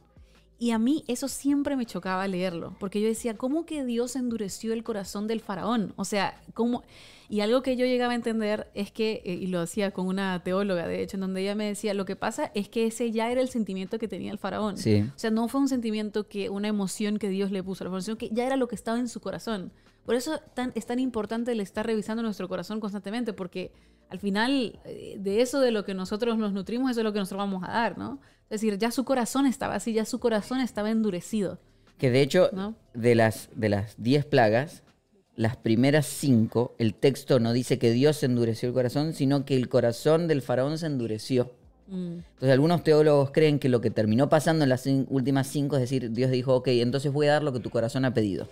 Y 0.61 0.69
a 0.69 0.77
mí 0.77 1.03
eso 1.07 1.27
siempre 1.27 1.75
me 1.75 1.87
chocaba 1.87 2.27
leerlo, 2.27 2.75
porque 2.79 3.01
yo 3.01 3.07
decía, 3.07 3.35
¿cómo 3.35 3.65
que 3.65 3.83
Dios 3.83 4.15
endureció 4.15 4.73
el 4.73 4.83
corazón 4.83 5.25
del 5.25 5.39
faraón? 5.41 5.91
O 5.95 6.05
sea, 6.05 6.39
¿cómo? 6.53 6.83
Y 7.29 7.39
algo 7.39 7.63
que 7.63 7.75
yo 7.75 7.87
llegaba 7.87 8.11
a 8.11 8.15
entender 8.15 8.67
es 8.75 8.91
que, 8.91 9.23
eh, 9.25 9.33
y 9.33 9.47
lo 9.47 9.61
hacía 9.61 9.89
con 9.89 10.05
una 10.05 10.43
teóloga, 10.43 10.87
de 10.87 11.01
hecho, 11.01 11.17
en 11.17 11.21
donde 11.21 11.41
ella 11.41 11.55
me 11.55 11.65
decía, 11.65 11.95
lo 11.95 12.05
que 12.05 12.15
pasa 12.15 12.51
es 12.53 12.69
que 12.69 12.85
ese 12.85 13.09
ya 13.09 13.31
era 13.31 13.41
el 13.41 13.49
sentimiento 13.49 13.97
que 13.97 14.07
tenía 14.07 14.31
el 14.31 14.37
faraón. 14.37 14.77
Sí. 14.77 15.01
O 15.01 15.17
sea, 15.17 15.31
no 15.31 15.47
fue 15.47 15.61
un 15.61 15.67
sentimiento 15.67 16.27
que, 16.27 16.51
una 16.51 16.67
emoción 16.67 17.17
que 17.17 17.29
Dios 17.29 17.49
le 17.49 17.63
puso 17.63 17.83
a 17.83 17.89
la 17.89 18.01
sino 18.01 18.19
que 18.19 18.29
ya 18.29 18.45
era 18.45 18.55
lo 18.55 18.67
que 18.67 18.75
estaba 18.75 18.99
en 18.99 19.07
su 19.07 19.19
corazón. 19.19 19.71
Por 20.05 20.13
eso 20.13 20.37
tan, 20.53 20.73
es 20.75 20.85
tan 20.85 20.99
importante 20.99 21.53
el 21.53 21.59
estar 21.59 21.87
revisando 21.87 22.21
nuestro 22.21 22.47
corazón 22.47 22.79
constantemente, 22.79 23.33
porque 23.33 23.71
al 24.09 24.19
final 24.19 24.79
eh, 24.85 25.15
de 25.17 25.41
eso 25.41 25.59
de 25.59 25.71
lo 25.71 25.85
que 25.85 25.95
nosotros 25.95 26.37
nos 26.37 26.53
nutrimos, 26.53 26.91
eso 26.91 26.99
es 26.99 27.03
lo 27.03 27.13
que 27.13 27.19
nosotros 27.19 27.39
vamos 27.39 27.63
a 27.63 27.71
dar, 27.71 27.97
¿no? 27.97 28.19
Es 28.51 28.61
decir, 28.61 28.77
ya 28.77 28.91
su 28.91 29.05
corazón 29.05 29.45
estaba 29.45 29.75
así, 29.75 29.93
ya 29.93 30.03
su 30.03 30.19
corazón 30.19 30.59
estaba 30.59 30.91
endurecido. 30.91 31.57
Que 31.97 32.11
de 32.11 32.21
hecho, 32.21 32.49
¿No? 32.51 32.75
de 32.93 33.15
las 33.15 33.49
de 33.55 33.69
las 33.69 33.95
10 33.97 34.25
plagas, 34.25 34.83
las 35.37 35.55
primeras 35.55 36.05
cinco, 36.05 36.75
el 36.77 36.93
texto 36.93 37.39
no 37.39 37.53
dice 37.53 37.79
que 37.79 37.91
Dios 37.91 38.21
endureció 38.23 38.67
el 38.67 38.73
corazón, 38.73 39.13
sino 39.13 39.45
que 39.45 39.55
el 39.55 39.69
corazón 39.69 40.27
del 40.27 40.41
faraón 40.41 40.77
se 40.77 40.87
endureció. 40.87 41.49
Mm, 41.87 42.19
Entonces 42.33 42.51
algunos 42.51 42.83
teólogos 42.83 43.31
creen 43.31 43.57
que 43.57 43.69
lo 43.69 43.79
que 43.79 43.89
terminó 43.89 44.27
pasando 44.27 44.63
en 44.63 44.69
las 44.69 44.85
últimas 45.07 45.47
cinco 45.47 45.77
es 45.77 45.81
decir, 45.81 46.11
Dios 46.11 46.29
dijo, 46.29 46.53
ok, 46.55 46.67
entonces 46.67 47.11
voy 47.13 47.27
a 47.27 47.33
dar 47.33 47.43
lo 47.43 47.53
que 47.53 47.59
tu 47.61 47.69
corazón 47.69 48.03
ha 48.03 48.13
pedido. 48.13 48.47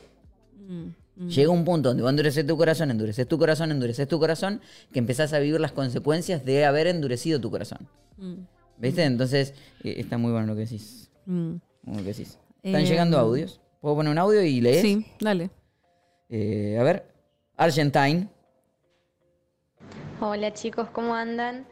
mm, 0.68 0.86
mm. 1.18 1.28
Llega 1.28 1.50
un 1.52 1.66
punto 1.66 1.90
donde 1.90 2.04
va 2.04 2.10
a 2.10 2.12
endurecer 2.12 2.48
tu 2.48 2.56
corazón, 2.56 2.90
endureces 2.90 3.28
tu 3.28 3.38
corazón, 3.38 3.72
endureces 3.72 4.08
tu 4.08 4.18
corazón, 4.18 4.62
que 4.94 5.00
empezás 5.00 5.34
a 5.34 5.40
vivir 5.40 5.60
las 5.60 5.74
consecuencias 5.74 6.46
de 6.46 6.64
haber 6.64 6.88
endurecido 6.88 7.42
tu 7.42 7.52
corazón. 7.52 7.80
Mm, 8.18 8.36
¿Viste? 8.80 9.04
Entonces, 9.04 9.54
eh, 9.84 9.96
está 9.98 10.18
muy 10.18 10.32
bueno 10.32 10.48
lo 10.48 10.56
que 10.56 10.62
decís. 10.62 11.12
mm. 11.26 11.54
Lo 11.86 11.98
que 11.98 12.04
decís. 12.04 12.38
Están 12.64 12.82
Em, 12.82 12.88
llegando 12.88 13.18
audios. 13.20 13.62
¿Puedo 13.82 13.96
poner 13.96 14.12
un 14.12 14.18
audio 14.18 14.42
y 14.42 14.60
lees? 14.62 14.82
Sí, 14.82 15.06
dale. 15.20 15.50
Eh, 16.30 16.78
a 16.80 16.84
ver. 16.84 17.06
Argentine. 17.58 18.28
Hola 20.22 20.54
chicos, 20.54 20.90
¿cómo 20.92 21.16
andan? 21.16 21.66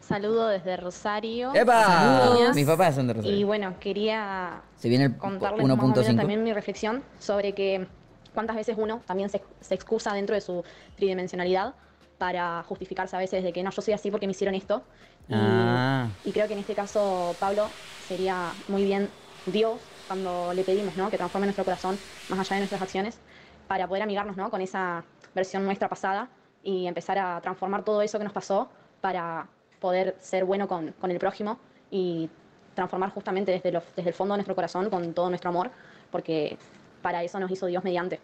Saludo 0.00 0.48
desde 0.48 0.76
Rosario. 0.76 1.52
¡Epa! 1.54 1.84
Saludos. 1.84 2.54
Mis 2.54 2.66
papás 2.66 2.94
son 2.94 3.06
de 3.08 3.12
Y 3.12 3.16
Rosario. 3.16 3.46
bueno, 3.46 3.74
quería 3.80 4.62
Se 4.76 4.88
viene 4.88 5.04
el 5.06 5.16
contarles 5.16 5.64
más 5.66 5.78
o 5.78 5.82
menos 5.82 5.96
1.5. 6.06 6.16
también 6.16 6.42
mi 6.42 6.52
reflexión 6.52 7.02
sobre 7.18 7.54
que 7.54 7.86
cuántas 8.34 8.56
veces 8.56 8.76
uno 8.78 9.00
también 9.06 9.28
se, 9.30 9.42
se 9.60 9.74
excusa 9.74 10.12
dentro 10.14 10.34
de 10.34 10.40
su 10.40 10.64
tridimensionalidad 10.96 11.74
para 12.22 12.62
justificarse 12.68 13.16
a 13.16 13.18
veces 13.18 13.42
de 13.42 13.52
que 13.52 13.64
no, 13.64 13.70
yo 13.72 13.82
soy 13.82 13.94
así 13.94 14.08
porque 14.12 14.28
me 14.28 14.30
hicieron 14.30 14.54
esto. 14.54 14.84
Y, 15.28 15.34
Ah. 15.34 16.08
y 16.22 16.32
creo 16.32 16.46
que 16.46 16.52
en 16.52 16.60
este 16.60 16.76
caso, 16.76 17.36
Pablo, 17.40 17.72
sería 17.98 18.54
muy 18.68 18.84
bien 18.84 19.10
Dios 19.44 19.90
cuando 20.06 20.52
le 20.54 20.62
pedimos 20.62 20.94
¿no? 20.96 21.10
que 21.10 21.16
transforme 21.16 21.46
nuestro 21.48 21.64
corazón 21.64 21.98
más 22.28 22.38
allá 22.38 22.54
de 22.54 22.60
nuestras 22.60 22.80
acciones 22.80 23.18
para 23.66 23.88
poder 23.88 24.04
amigarnos 24.04 24.36
¿no? 24.36 24.50
con 24.50 24.60
esa 24.60 25.02
versión 25.34 25.64
nuestra 25.64 25.88
pasada 25.88 26.28
y 26.62 26.86
empezar 26.86 27.18
a 27.18 27.40
transformar 27.40 27.82
todo 27.82 28.02
eso 28.02 28.18
que 28.18 28.24
nos 28.24 28.32
pasó 28.32 28.68
para 29.00 29.48
poder 29.80 30.14
ser 30.20 30.44
bueno 30.44 30.68
con, 30.68 30.92
con 31.00 31.10
el 31.10 31.18
prójimo 31.18 31.58
y 31.90 32.30
transformar 32.74 33.10
justamente 33.10 33.50
desde, 33.50 33.72
los- 33.72 33.96
desde 33.96 34.10
el 34.10 34.14
fondo 34.14 34.34
de 34.34 34.38
nuestro 34.38 34.54
corazón 34.54 34.90
con 34.90 35.12
todo 35.12 35.28
nuestro 35.28 35.50
amor, 35.50 35.72
porque 36.12 36.56
para 37.02 37.24
eso 37.24 37.40
nos 37.40 37.50
hizo 37.50 37.66
Dios 37.66 37.82
mediante. 37.82 38.20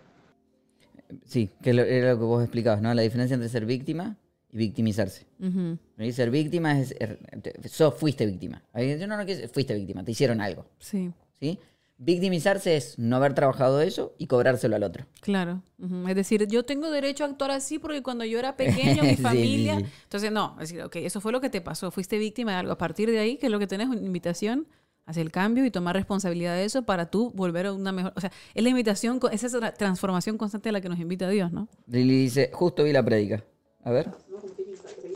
Sí, 1.24 1.50
que 1.62 1.70
era 1.70 2.12
lo 2.12 2.18
que 2.18 2.24
vos 2.24 2.42
explicabas, 2.42 2.82
¿no? 2.82 2.92
La 2.94 3.02
diferencia 3.02 3.34
entre 3.34 3.48
ser 3.48 3.64
víctima 3.66 4.16
y 4.50 4.56
victimizarse. 4.58 5.26
Ujú. 5.40 5.78
¿No? 5.96 6.12
Ser 6.12 6.30
víctima 6.30 6.78
es... 6.78 6.94
te- 7.42 7.68
sos, 7.68 7.94
fuiste 7.94 8.26
víctima. 8.26 8.62
Yo 8.74 9.06
no, 9.06 9.16
no 9.16 9.24
quiero- 9.26 9.48
fuiste 9.48 9.74
víctima, 9.74 10.04
te 10.04 10.12
hicieron 10.12 10.40
algo. 10.40 10.66
Sí, 10.78 11.10
¿Sí? 11.40 11.58
Victimizarse 12.00 12.76
es 12.76 12.96
no 12.96 13.16
haber 13.16 13.34
trabajado 13.34 13.80
eso 13.80 14.14
y 14.18 14.28
cobrárselo 14.28 14.76
al 14.76 14.84
otro. 14.84 15.06
claro. 15.20 15.62
Ujú. 15.80 16.06
Es 16.08 16.14
decir, 16.14 16.46
yo 16.46 16.62
tengo 16.64 16.90
derecho 16.90 17.24
a 17.24 17.26
actuar 17.28 17.50
así 17.50 17.78
porque 17.80 18.02
cuando 18.04 18.24
yo 18.24 18.38
era 18.38 18.56
pequeño, 18.56 19.02
mi 19.02 19.10
Sí, 19.10 19.16
sí, 19.16 19.22
familia... 19.22 19.78
sí. 19.80 19.84
Entonces, 20.04 20.30
no, 20.32 20.52
es 20.60 20.68
decir, 20.70 20.82
ok, 20.82 20.96
eso 20.96 21.20
fue 21.20 21.32
lo 21.32 21.40
que 21.40 21.50
te 21.50 21.60
pasó, 21.60 21.90
fuiste 21.90 22.16
víctima 22.18 22.52
de 22.52 22.58
algo. 22.58 22.72
A 22.72 22.78
partir 22.78 23.10
de 23.10 23.18
ahí, 23.18 23.36
que 23.36 23.46
es 23.46 23.52
lo 23.52 23.58
que 23.58 23.66
tenés? 23.66 23.88
Una 23.88 24.00
invitación 24.00 24.66
hacia 25.08 25.22
el 25.22 25.32
cambio 25.32 25.64
y 25.64 25.70
tomar 25.70 25.96
responsabilidad 25.96 26.54
de 26.54 26.64
eso 26.64 26.82
para 26.82 27.10
tú 27.10 27.30
volver 27.34 27.66
a 27.66 27.72
una 27.72 27.92
mejor... 27.92 28.12
O 28.14 28.20
sea, 28.20 28.30
es 28.54 28.62
la 28.62 28.68
invitación, 28.68 29.18
es 29.32 29.42
esa 29.42 29.58
tra- 29.58 29.74
transformación 29.74 30.36
constante 30.36 30.68
a 30.68 30.72
la 30.72 30.80
que 30.82 30.88
nos 30.88 31.00
invita 31.00 31.28
Dios, 31.30 31.50
¿no? 31.50 31.66
Lili 31.86 32.16
dice, 32.24 32.50
justo 32.52 32.84
vi 32.84 32.92
la 32.92 33.02
prédica. 33.02 33.42
A 33.84 33.90
ver. 33.90 34.10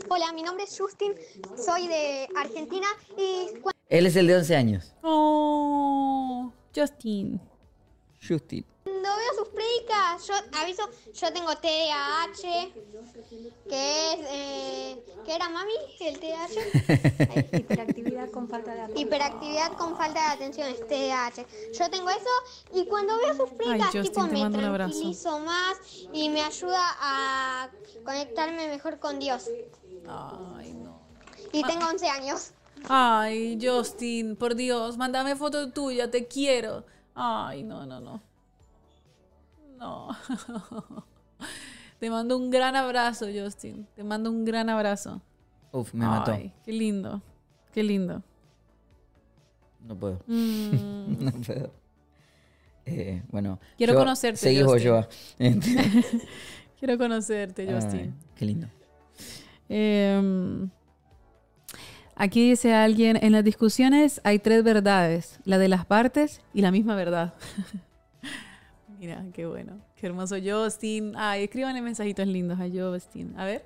Hola, 0.09 0.33
mi 0.35 0.43
nombre 0.43 0.65
es 0.65 0.79
Justin, 0.79 1.13
soy 1.57 1.87
de 1.89 2.27
Argentina 2.37 2.87
y 3.19 3.49
Él 3.89 4.07
es 4.07 4.17
el 4.17 4.27
de 4.27 4.37
11 4.37 4.57
años. 4.57 4.95
Oh, 5.03 6.53
Justin. 6.75 7.41
Justin. 8.27 8.65
Cuando 9.03 9.19
veo 9.19 9.45
sus 9.45 9.49
prédicas, 9.49 10.27
yo 10.29 10.35
aviso, 10.61 10.89
yo 11.13 11.33
tengo 11.33 11.57
TDAH, 11.57 12.73
que 13.69 14.13
es, 14.13 14.19
eh, 14.31 15.05
¿qué 15.25 15.35
era 15.35 15.49
mami? 15.49 15.73
El 16.01 16.21
TDAH. 16.21 17.57
Hiperactividad 17.59 18.31
con 18.31 18.49
falta 18.49 18.75
de 18.75 18.81
atención. 18.83 19.07
Hiperactividad 19.07 19.73
con 19.73 19.97
falta 19.97 20.21
de 20.21 20.27
atención, 20.35 20.69
es 20.69 20.87
TDAH. 20.87 21.47
Yo 21.73 21.91
tengo 21.91 22.11
eso 22.11 22.31
y 22.75 22.87
cuando 22.87 23.17
veo 23.19 23.35
sus 23.35 23.51
prédicas, 23.51 23.87
Justin, 23.87 24.03
tipo, 24.05 24.27
me 24.27 24.51
tranquilizo 24.51 25.39
más 25.41 25.79
y 26.13 26.29
me 26.29 26.43
ayuda 26.43 26.97
a 27.01 27.71
conectarme 28.05 28.69
mejor 28.69 29.01
con 29.01 29.19
Dios. 29.19 29.49
Ay, 30.07 30.75
no. 30.75 31.01
Y 31.53 31.65
tengo 31.65 31.87
11 31.87 32.09
años. 32.09 32.53
Ay, 32.89 33.59
Justin, 33.61 34.37
por 34.37 34.55
Dios, 34.55 34.97
mándame 34.97 35.35
foto 35.35 35.73
tuya, 35.73 36.09
te 36.11 36.29
quiero. 36.29 36.85
Ay, 37.15 37.65
no, 37.65 37.85
no, 37.85 38.01
no. 38.01 38.32
No. 39.83 40.09
Te 41.99 42.09
mando 42.09 42.37
un 42.37 42.51
gran 42.51 42.77
abrazo, 42.77 43.27
Justin. 43.35 43.87
Te 43.97 44.05
mando 44.05 44.31
un 44.31 44.45
gran 44.45 44.69
abrazo. 44.71 45.21
Uf, 45.73 45.93
me 45.93 46.07
mató. 46.07 46.39
Qué 46.65 46.73
lindo. 46.73 47.21
Qué 47.73 47.83
lindo. 47.83 48.23
No 49.81 49.97
puedo. 49.97 50.21
Mm, 50.29 51.25
No 51.25 51.33
puedo. 51.33 51.73
Eh, 52.87 53.23
bueno. 53.29 53.59
Quiero 53.77 53.95
Joa, 53.95 54.03
conocerte, 54.03 54.39
Seguí. 54.39 54.63
Joa. 54.63 55.09
quiero 56.79 56.99
conocerte, 56.99 57.73
Justin. 57.73 58.15
Qué 58.37 58.45
lindo. 58.45 58.69
Em, 59.69 60.71
aquí 62.15 62.51
dice 62.51 62.73
alguien, 62.73 63.19
en 63.21 63.33
las 63.33 63.43
discusiones 63.43 64.21
hay 64.23 64.39
tres 64.39 64.63
verdades, 64.63 65.41
la 65.45 65.59
de 65.59 65.69
las 65.69 65.87
partes 65.87 66.41
y 66.55 66.61
la 66.61 66.71
misma 66.71 66.95
verdad. 66.95 67.35
Mira, 69.03 69.25
qué 69.33 69.47
bueno, 69.47 69.73
qué 69.97 70.07
hermoso 70.07 70.37
Justin. 70.41 71.15
Ay, 71.17 71.43
escríbanle 71.43 71.83
mensajitos 71.83 72.25
lindos 72.25 72.61
a 72.61 72.69
Justin. 72.73 73.35
A 73.37 73.45
ver. 73.45 73.65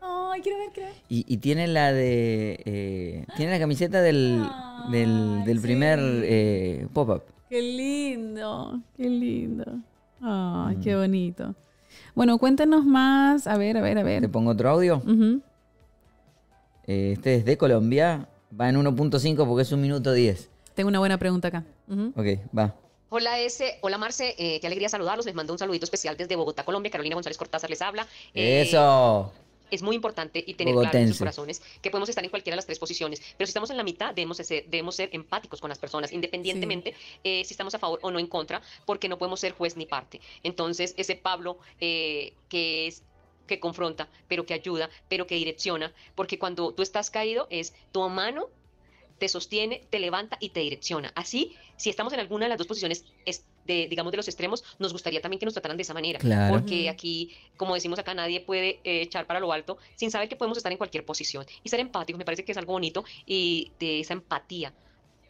Ay, 0.00 0.40
quiero 0.40 0.56
ver, 0.56 0.70
quiero 0.72 0.88
ver. 0.88 0.98
Y, 1.10 1.26
y 1.28 1.36
tiene 1.36 1.66
la 1.68 1.92
de. 1.92 2.58
eh, 2.64 3.26
tiene 3.36 3.52
la 3.52 3.58
camiseta 3.58 4.00
del, 4.00 4.42
del, 4.90 5.36
Ay, 5.40 5.44
del 5.44 5.60
primer 5.60 5.98
eh, 6.00 6.88
pop-up. 6.94 7.24
Qué 7.50 7.60
lindo, 7.60 8.80
qué 8.96 9.10
lindo. 9.10 9.64
Ay, 10.22 10.76
Mm. 10.76 10.80
qué 10.80 10.96
bonito. 10.96 11.54
Bueno, 12.14 12.38
cuéntanos 12.38 12.86
más. 12.86 13.46
A 13.46 13.58
ver, 13.58 13.76
a 13.76 13.82
ver, 13.82 13.98
a 13.98 14.00
Te 14.02 14.20
ver. 14.20 14.30
pongo 14.30 14.52
otro 14.52 14.70
audio. 14.70 15.02
Eh, 16.86 17.12
este 17.12 17.34
es 17.34 17.44
de 17.44 17.58
Colombia. 17.58 18.28
Va 18.58 18.70
en 18.70 18.76
1.5 18.76 19.46
porque 19.46 19.60
es 19.62 19.72
un 19.72 19.82
minuto 19.82 20.10
10. 20.14 20.48
Tengo 20.74 20.88
una 20.88 21.00
buena 21.00 21.18
pregunta 21.18 21.48
acá. 21.48 21.64
Ok, 22.16 22.26
va. 22.56 22.74
Hola 23.16 23.38
S, 23.38 23.78
hola 23.82 23.96
Marce, 23.96 24.34
eh, 24.38 24.58
qué 24.58 24.66
alegría 24.66 24.88
saludarlos. 24.88 25.24
Les 25.24 25.36
mando 25.36 25.52
un 25.52 25.58
saludito 25.60 25.84
especial 25.84 26.16
desde 26.16 26.34
Bogotá, 26.34 26.64
Colombia. 26.64 26.90
Carolina 26.90 27.14
González 27.14 27.38
Cortázar 27.38 27.70
les 27.70 27.80
habla. 27.80 28.08
Eh, 28.34 28.62
Eso. 28.62 29.32
Es 29.70 29.82
muy 29.82 29.94
importante 29.94 30.42
y 30.44 30.54
tener 30.54 30.74
claro 30.74 30.98
en 30.98 31.06
sus 31.06 31.18
corazones 31.18 31.62
que 31.80 31.90
podemos 31.90 32.08
estar 32.08 32.24
en 32.24 32.30
cualquiera 32.30 32.54
de 32.54 32.56
las 32.56 32.66
tres 32.66 32.80
posiciones, 32.80 33.22
pero 33.38 33.46
si 33.46 33.50
estamos 33.50 33.70
en 33.70 33.76
la 33.76 33.84
mitad 33.84 34.12
debemos 34.12 34.38
ser, 34.38 34.64
debemos 34.66 34.96
ser 34.96 35.10
empáticos 35.12 35.60
con 35.60 35.68
las 35.68 35.78
personas, 35.78 36.10
independientemente 36.10 36.92
eh, 37.22 37.44
si 37.44 37.54
estamos 37.54 37.72
a 37.76 37.78
favor 37.78 38.00
o 38.02 38.10
no 38.10 38.18
en 38.18 38.26
contra, 38.26 38.60
porque 38.84 39.08
no 39.08 39.16
podemos 39.16 39.38
ser 39.38 39.52
juez 39.52 39.76
ni 39.76 39.86
parte. 39.86 40.20
Entonces, 40.42 40.92
ese 40.96 41.14
Pablo 41.14 41.58
eh, 41.80 42.32
que 42.48 42.88
es 42.88 43.04
que 43.46 43.60
confronta, 43.60 44.08
pero 44.26 44.44
que 44.44 44.54
ayuda, 44.54 44.90
pero 45.08 45.28
que 45.28 45.36
direcciona, 45.36 45.92
porque 46.16 46.36
cuando 46.36 46.72
tú 46.72 46.82
estás 46.82 47.10
caído 47.10 47.46
es 47.48 47.74
tu 47.92 48.08
mano 48.08 48.48
te 49.18 49.28
sostiene, 49.28 49.86
te 49.90 49.98
levanta 50.00 50.36
y 50.40 50.48
te 50.50 50.60
direcciona. 50.60 51.12
Así, 51.14 51.54
si 51.76 51.88
estamos 51.90 52.12
en 52.12 52.20
alguna 52.20 52.46
de 52.46 52.48
las 52.50 52.58
dos 52.58 52.66
posiciones, 52.66 53.04
es 53.24 53.44
de, 53.66 53.86
digamos, 53.88 54.10
de 54.10 54.16
los 54.18 54.28
extremos, 54.28 54.62
nos 54.78 54.92
gustaría 54.92 55.20
también 55.20 55.38
que 55.38 55.46
nos 55.46 55.54
trataran 55.54 55.76
de 55.76 55.82
esa 55.84 55.94
manera. 55.94 56.18
Claro. 56.18 56.52
Porque 56.54 56.88
aquí, 56.90 57.32
como 57.56 57.74
decimos 57.74 57.98
acá, 57.98 58.12
nadie 58.14 58.40
puede 58.40 58.80
eh, 58.84 59.02
echar 59.02 59.26
para 59.26 59.40
lo 59.40 59.52
alto 59.52 59.78
sin 59.94 60.10
saber 60.10 60.28
que 60.28 60.36
podemos 60.36 60.58
estar 60.58 60.70
en 60.72 60.78
cualquier 60.78 61.04
posición. 61.04 61.46
Y 61.62 61.68
ser 61.68 61.80
empáticos 61.80 62.18
me 62.18 62.24
parece 62.24 62.44
que 62.44 62.52
es 62.52 62.58
algo 62.58 62.72
bonito 62.72 63.04
y 63.24 63.72
de 63.78 64.00
esa 64.00 64.12
empatía 64.14 64.74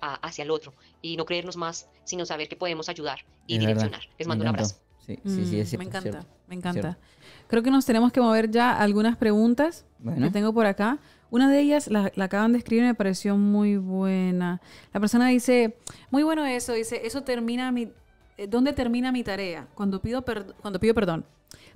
a- 0.00 0.14
hacia 0.16 0.42
el 0.44 0.50
otro. 0.50 0.72
Y 1.02 1.16
no 1.16 1.24
creernos 1.26 1.56
más, 1.56 1.88
sino 2.04 2.26
saber 2.26 2.48
que 2.48 2.56
podemos 2.56 2.88
ayudar 2.88 3.20
y 3.46 3.54
Es 3.56 3.60
verdad. 3.60 3.74
direccionar. 3.74 4.00
Les 4.18 4.26
Me 4.26 4.30
mando 4.30 4.42
un 4.44 4.48
abrazo. 4.48 4.76
Sí, 5.06 5.16
sí, 5.16 5.20
sí, 5.24 5.28
Mm, 5.28 5.40
es 5.60 5.68
cierto, 5.68 5.78
me 5.78 5.84
encanta, 5.84 6.10
cierto. 6.10 6.28
me 6.48 6.54
encanta. 6.54 6.98
Creo 7.46 7.62
que 7.62 7.70
nos 7.70 7.84
tenemos 7.84 8.10
que 8.10 8.20
mover 8.22 8.50
ya 8.50 8.70
a 8.72 8.82
algunas 8.82 9.16
preguntas 9.18 9.84
Bueno. 9.98 10.26
que 10.26 10.32
tengo 10.32 10.52
por 10.54 10.64
acá. 10.66 10.98
Una 11.34 11.50
de 11.50 11.58
ellas 11.58 11.88
la, 11.90 12.12
la 12.14 12.26
acaban 12.26 12.52
de 12.52 12.58
escribir 12.58 12.84
y 12.84 12.86
me 12.86 12.94
pareció 12.94 13.36
muy 13.36 13.76
buena. 13.76 14.60
La 14.92 15.00
persona 15.00 15.26
dice, 15.26 15.76
muy 16.12 16.22
bueno 16.22 16.46
eso, 16.46 16.72
dice, 16.74 17.00
eso 17.04 17.24
termina 17.24 17.72
mi... 17.72 17.90
eh, 18.38 18.46
¿Dónde 18.46 18.72
termina 18.72 19.10
mi 19.10 19.24
tarea? 19.24 19.66
Cuando 19.74 20.00
pido, 20.00 20.22
per- 20.22 20.54
cuando 20.62 20.78
pido 20.78 20.94
perdón. 20.94 21.24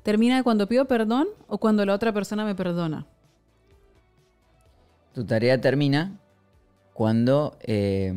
¿Termina 0.04 0.44
cuando 0.44 0.68
pido 0.68 0.84
perdón 0.84 1.26
o 1.48 1.59
cuando 1.59 1.84
la 1.84 1.92
otra 1.94 2.12
persona 2.12 2.44
me 2.44 2.54
perdona? 2.54 3.04
Tu 5.12 5.24
tarea 5.24 5.61
termina 5.61 6.16
cuando, 6.92 7.59
eh, 7.62 8.14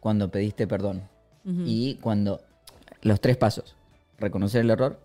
cuando 0.00 0.30
pediste 0.30 0.66
perdón. 0.66 1.02
Y 1.44 1.96
cuando 1.96 2.40
los 3.02 3.20
tres 3.20 3.36
pasos. 3.36 3.76
Reconocer 4.18 4.62
el 4.62 4.70
error, 4.70 4.98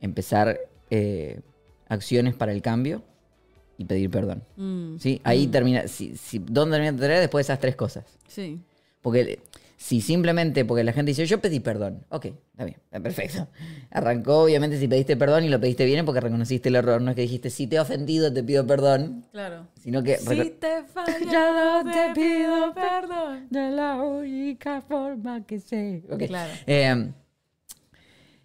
empezar 0.00 0.58
eh, 0.90 1.42
acciones 1.88 2.34
para 2.34 2.50
el 2.50 2.60
cambio 2.60 3.04
y 3.82 3.84
pedir 3.84 4.10
perdón. 4.10 4.42
Mm, 4.56 4.96
¿Sí? 4.98 5.20
Ahí 5.24 5.46
mm, 5.46 5.50
termina. 5.50 5.88
Si, 5.88 6.16
si- 6.16 6.38
¿Dónde 6.38 6.76
termina 6.76 6.92
tu 6.94 7.00
tarea? 7.00 7.20
Después 7.20 7.46
de 7.46 7.52
esas 7.52 7.60
tres 7.60 7.76
cosas. 7.76 8.04
Sí. 8.28 8.60
Porque 9.02 9.40
si 9.76 10.00
simplemente, 10.00 10.64
porque 10.64 10.84
la 10.84 10.92
gente 10.92 11.10
dice, 11.10 11.26
yo 11.26 11.40
pedí 11.40 11.58
perdón. 11.58 12.04
Ok, 12.08 12.26
está 12.26 12.64
bien, 12.64 12.76
está 12.84 13.00
perfecto. 13.00 13.48
Arrancó, 13.90 14.44
obviamente, 14.44 14.78
si 14.78 14.86
pediste 14.86 15.16
perdón 15.16 15.42
y 15.44 15.48
lo 15.48 15.58
pediste 15.60 15.84
bien 15.84 16.04
porque 16.06 16.20
reconociste 16.20 16.68
el 16.68 16.76
error. 16.76 17.02
No 17.02 17.10
es 17.10 17.16
que 17.16 17.22
dijiste, 17.22 17.50
si 17.50 17.66
te 17.66 17.76
he 17.76 17.80
ofendido, 17.80 18.32
te 18.32 18.44
pido 18.44 18.64
perdón. 18.64 19.24
Claro. 19.32 19.66
Sino 19.80 20.02
que... 20.04 20.18
Si 20.18 20.50
te 20.50 20.78
he 20.78 20.82
fallado, 20.84 21.82
te 21.92 22.14
pido 22.14 22.72
perdón. 22.74 23.48
de 23.50 23.70
la 23.72 23.96
única 23.96 24.80
forma 24.82 25.44
que 25.44 25.58
sé. 25.58 26.04
Ok. 26.08 26.22
Claro. 26.28 26.52
Eh, 26.68 27.10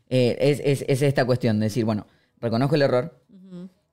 eh, 0.09 0.37
es, 0.39 0.61
es- 0.63 0.85
es 0.87 1.01
esta 1.01 1.25
cuestión 1.25 1.59
de 1.59 1.65
decir, 1.65 1.85
bueno, 1.85 2.07
reconozco 2.39 2.75
el 2.75 2.81
error, 2.81 3.19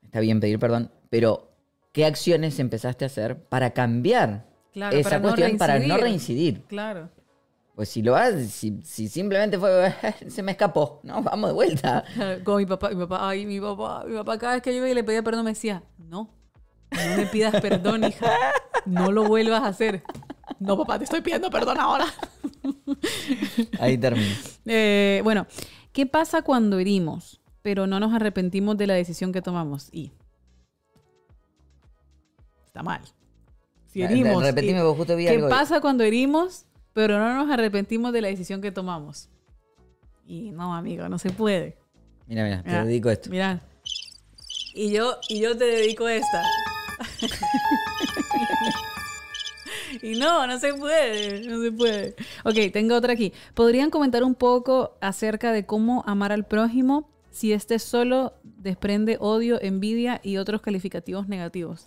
está 0.02 0.20
bien 0.20 0.40
pedir 0.40 0.58
perdón, 0.58 0.90
pero 1.14 1.48
¿qué 1.92 2.06
acciones 2.06 2.58
empezaste 2.58 3.04
a 3.04 3.06
hacer 3.06 3.44
para 3.44 3.70
cambiar 3.70 4.48
Claro, 4.72 4.96
esa 4.96 5.10
para 5.10 5.18
no 5.20 5.28
cuestión 5.28 5.58
para 5.58 5.74
no 5.74 5.96
reincidir. 5.96 6.02
reincidir? 6.02 6.62
Claro. 6.64 7.08
Pues 7.76 7.88
si 7.88 8.02
lo 8.02 8.16
haces, 8.16 8.50
si, 8.50 8.80
si 8.82 9.06
simplemente 9.08 9.56
fue, 9.56 9.94
se 10.26 10.42
me 10.42 10.50
escapó, 10.50 10.98
no, 11.04 11.22
vamos 11.22 11.50
de 11.50 11.54
vuelta. 11.54 12.02
Con 12.44 12.56
mi 12.56 12.66
papá, 12.66 12.88
mi 12.88 12.96
papá, 12.96 13.28
ay, 13.28 13.46
mi 13.46 13.60
papá, 13.60 14.04
mi 14.08 14.16
papá 14.16 14.38
cada 14.38 14.54
vez 14.54 14.62
que 14.62 14.72
yo 14.72 14.78
iba 14.78 14.88
y 14.90 14.94
le 14.94 15.04
pedía 15.04 15.22
perdón 15.22 15.44
me 15.44 15.52
decía, 15.52 15.84
no, 15.98 16.30
no 16.90 17.16
me 17.16 17.26
pidas 17.26 17.60
perdón, 17.60 18.02
hija, 18.02 18.32
no 18.84 19.12
lo 19.12 19.22
vuelvas 19.28 19.62
a 19.62 19.68
hacer. 19.68 20.02
No, 20.58 20.76
papá, 20.76 20.98
te 20.98 21.04
estoy 21.04 21.20
pidiendo 21.20 21.48
perdón 21.48 21.78
ahora. 21.78 22.06
Ahí 23.78 23.96
termina. 23.98 24.34
Eh, 24.66 25.20
bueno, 25.22 25.46
¿qué 25.92 26.06
pasa 26.06 26.42
cuando 26.42 26.80
herimos, 26.80 27.40
pero 27.62 27.86
no 27.86 28.00
nos 28.00 28.12
arrepentimos 28.12 28.76
de 28.76 28.88
la 28.88 28.94
decisión 28.94 29.30
que 29.32 29.42
tomamos? 29.42 29.90
Y 29.92 30.10
está 32.74 32.82
mal. 32.82 33.00
Si 33.86 34.02
herimos. 34.02 34.42
repetime, 34.42 34.80
y- 34.80 34.94
justo 34.96 35.14
vi 35.14 35.26
¿Qué 35.26 35.30
algo. 35.30 35.48
pasa 35.48 35.80
cuando 35.80 36.02
herimos, 36.02 36.64
pero 36.92 37.20
no 37.20 37.32
nos 37.36 37.48
arrepentimos 37.52 38.12
de 38.12 38.20
la 38.20 38.26
decisión 38.26 38.60
que 38.60 38.72
tomamos? 38.72 39.28
Y 40.26 40.50
no, 40.50 40.74
amigo, 40.74 41.08
no 41.08 41.20
se 41.20 41.30
puede. 41.30 41.78
Mira, 42.26 42.42
mira, 42.42 42.64
te 42.64 42.70
dedico 42.84 43.10
esto. 43.10 43.30
Mira. 43.30 43.60
Y 44.74 44.90
yo, 44.90 45.18
y 45.28 45.38
yo 45.38 45.56
te 45.56 45.66
dedico 45.66 46.08
esta. 46.08 46.42
y 50.02 50.18
no, 50.18 50.48
no 50.48 50.58
se 50.58 50.74
puede, 50.74 51.46
no 51.46 51.62
se 51.62 51.70
puede. 51.70 52.16
Ok, 52.44 52.72
tengo 52.72 52.96
otra 52.96 53.12
aquí. 53.12 53.32
¿Podrían 53.54 53.90
comentar 53.90 54.24
un 54.24 54.34
poco 54.34 54.96
acerca 55.00 55.52
de 55.52 55.64
cómo 55.64 56.02
amar 56.08 56.32
al 56.32 56.44
prójimo 56.44 57.08
si 57.30 57.52
este 57.52 57.78
solo 57.78 58.32
desprende 58.42 59.16
odio, 59.20 59.62
envidia 59.62 60.20
y 60.24 60.38
otros 60.38 60.60
calificativos 60.60 61.28
negativos? 61.28 61.86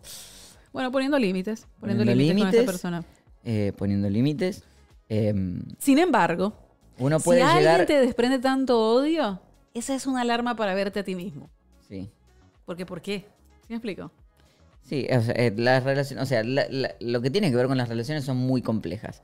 Bueno, 0.78 0.92
poniendo 0.92 1.18
límites, 1.18 1.66
poniendo, 1.80 2.04
Poniendo 2.06 2.24
límites, 2.24 2.52
con 2.52 2.60
esa 2.62 2.72
persona. 2.72 3.04
Eh, 3.44 3.74
poniendo 3.76 4.08
límites. 4.12 4.64
em, 5.10 5.64
Sin 5.80 5.98
embargo, 5.98 6.54
uno 7.00 7.20
puede 7.20 7.40
si 7.42 7.48
alguien 7.48 7.88
te 7.88 8.00
desprende 8.00 8.38
tanto 8.38 8.80
odio, 8.80 9.42
esa 9.74 9.96
es 9.96 10.06
una 10.06 10.22
alarma 10.22 10.56
para 10.56 10.76
verte 10.76 11.00
a 11.00 11.04
ti 11.04 11.16
mismo. 11.16 11.50
Sí. 11.88 12.12
Porque, 12.64 12.86
¿por 12.86 13.02
qué? 13.02 13.26
¿Sí 13.62 13.68
me 13.70 13.78
explico? 13.78 14.12
Sí, 14.84 15.08
o 15.12 15.20
sea, 15.20 15.34
eh, 15.34 15.52
las 15.58 15.84
relaciones, 15.84 16.22
o 16.24 16.28
sea, 16.28 16.44
la- 16.44 16.68
la- 16.70 16.94
lo 17.00 17.22
que 17.24 17.32
tiene 17.32 17.50
que 17.50 17.56
ver 17.56 17.66
con 17.66 17.78
las 17.78 17.90
relaciones 17.90 18.24
son 18.24 18.38
muy 18.38 18.62
complejas. 18.62 19.24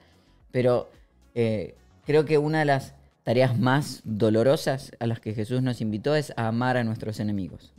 Pero 0.52 0.90
eh, 1.36 1.76
creo 2.04 2.26
que 2.26 2.40
una 2.40 2.58
de 2.60 2.66
las 2.66 2.96
tareas 3.22 3.60
más 3.60 4.02
dolorosas 4.06 4.92
a 5.00 5.06
las 5.06 5.20
que 5.20 5.36
Jesús 5.36 5.62
nos 5.62 5.82
invitó 5.82 6.16
es 6.16 6.34
a 6.36 6.48
amar 6.48 6.78
a 6.78 6.84
nuestros 6.84 7.20
enemigos. 7.20 7.74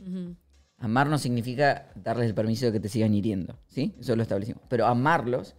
Amar 0.77 1.07
no 1.07 1.17
significa 1.17 1.87
darles 1.95 2.27
el 2.27 2.35
permiso 2.35 2.65
de 2.65 2.73
que 2.73 2.79
te 2.79 2.89
sigan 2.89 3.13
hiriendo, 3.13 3.57
¿sí? 3.67 3.93
Eso 3.99 4.15
lo 4.15 4.23
establecimos. 4.23 4.61
Pero 4.67 4.85
amarlos 4.85 5.55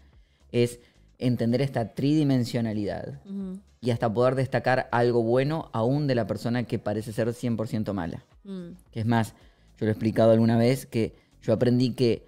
es 0.52 0.80
entender 1.18 1.62
esta 1.62 1.94
tridimensionalidad 1.94 3.20
y 3.80 3.90
hasta 3.90 4.12
poder 4.12 4.34
destacar 4.34 4.88
algo 4.92 5.22
bueno 5.22 5.70
aún 5.72 6.06
de 6.06 6.14
la 6.14 6.26
persona 6.26 6.64
que 6.64 6.78
parece 6.78 7.12
ser 7.12 7.28
100% 7.28 7.92
mala. 7.92 8.24
Mm. 8.44 8.70
Que 8.90 9.00
es 9.00 9.06
más, 9.06 9.34
yo 9.78 9.86
lo 9.86 9.88
he 9.88 9.92
explicado 9.92 10.32
alguna 10.32 10.58
vez 10.58 10.86
que 10.86 11.14
yo 11.42 11.52
aprendí 11.52 11.92
que 11.92 12.26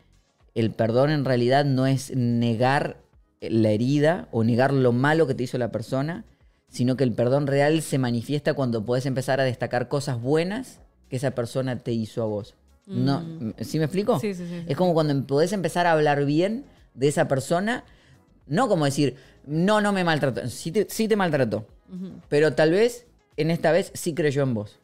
el 0.55 0.71
perdón 0.71 1.11
en 1.11 1.25
realidad 1.25 1.65
no 1.65 1.87
es 1.87 2.15
negar 2.17 3.01
la 3.41 3.71
herida 3.71 4.29
o 4.33 4.45
negar 4.45 4.73
lo 4.73 4.93
malo 4.93 5.27
que 5.27 5.35
te 5.35 5.45
hizo 5.45 5.59
la 5.59 5.71
persona, 5.71 6.25
sino 6.69 6.97
que 6.97 7.05
el 7.05 7.13
perdón 7.13 7.47
real 7.47 7.83
se 7.83 7.99
manifiesta 7.99 8.55
cuando 8.55 8.85
puedes 8.85 9.07
empezar 9.07 9.41
a 9.41 9.45
destacar 9.45 9.89
cosas 9.89 10.21
buenas 10.21 10.81
que 11.09 11.17
esa 11.17 11.33
persona 11.33 11.79
te 11.79 11.93
hizo 11.93 12.23
a 12.23 12.27
vos. 12.27 12.55
No, 12.89 13.23
¿Sí 13.61 13.79
me 13.79 13.85
explico? 13.85 14.19
Sí, 14.19 14.35
sí, 14.35 14.47
sí. 14.49 14.65
Es 14.67 14.77
como 14.77 14.95
cuando 14.95 15.27
podés 15.27 15.53
empezar 15.53 15.87
a 15.87 15.93
hablar 15.93 16.25
bien 16.25 16.65
de 16.95 17.09
esa 17.09 17.29
persona, 17.29 17.85
no 18.47 18.67
como 18.69 18.85
decir, 18.87 19.17
no, 19.47 19.81
no 19.81 19.93
me 19.93 20.05
maltrató, 20.05 20.47
sí 20.49 20.73
te, 20.73 20.87
sí 20.89 21.07
te 21.09 21.17
maltrató, 21.17 21.67
pero 22.29 22.55
tal 22.55 22.71
vez 22.73 23.07
en 23.37 23.51
esta 23.51 23.73
vez 23.73 23.91
sí 23.95 24.15
creyó 24.15 24.43
en 24.43 24.55
vos. 24.55 24.79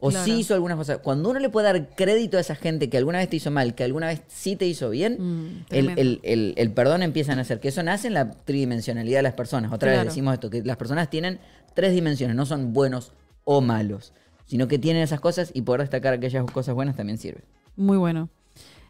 O 0.00 0.10
Claro. 0.10 0.24
sí 0.24 0.38
hizo 0.38 0.54
algunas 0.54 0.76
cosas. 0.76 0.98
Cuando 0.98 1.28
uno 1.28 1.40
le 1.40 1.48
puede 1.48 1.66
dar 1.66 1.88
crédito 1.96 2.36
a 2.36 2.40
esa 2.40 2.54
gente 2.54 2.88
que 2.88 2.96
alguna 2.98 3.18
vez 3.18 3.28
te 3.28 3.34
hizo 3.36 3.50
mal, 3.50 3.74
que 3.74 3.82
alguna 3.82 4.06
vez 4.06 4.22
sí 4.28 4.54
te 4.54 4.64
hizo 4.64 4.90
bien, 4.90 5.16
Mm, 5.18 5.64
el, 5.70 5.88
el- 5.98 6.20
el- 6.22 6.54
el 6.56 6.70
perdón 6.70 7.02
empieza 7.02 7.32
a 7.32 7.34
nacer. 7.34 7.58
Que 7.58 7.66
eso 7.68 7.82
nace 7.82 8.06
en 8.06 8.14
la 8.14 8.30
tridimensionalidad 8.30 9.18
de 9.18 9.22
las 9.24 9.32
personas. 9.34 9.72
Otra 9.72 9.88
Claro. 9.90 10.04
vez 10.04 10.14
decimos 10.14 10.34
esto, 10.34 10.50
que 10.50 10.62
las 10.62 10.76
personas 10.76 11.10
tienen 11.10 11.40
tres 11.74 11.92
dimensiones, 11.92 12.36
no 12.36 12.46
son 12.46 12.72
buenos 12.72 13.10
o 13.42 13.60
malos, 13.60 14.12
sino 14.48 14.66
que 14.66 14.78
tienen 14.78 15.02
esas 15.02 15.20
cosas 15.20 15.52
y 15.54 15.62
poder 15.62 15.82
destacar 15.82 16.14
aquellas 16.14 16.44
cosas 16.50 16.74
buenas 16.74 16.96
también 16.96 17.18
sirve. 17.18 17.42
Muy 17.76 17.96
bueno. 17.96 18.28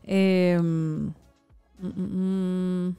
Eh, 0.04 0.58
mm, 0.58 1.08
mm, 1.80 2.88
mm. 2.88 2.96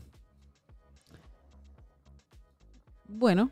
Bueno, 3.08 3.50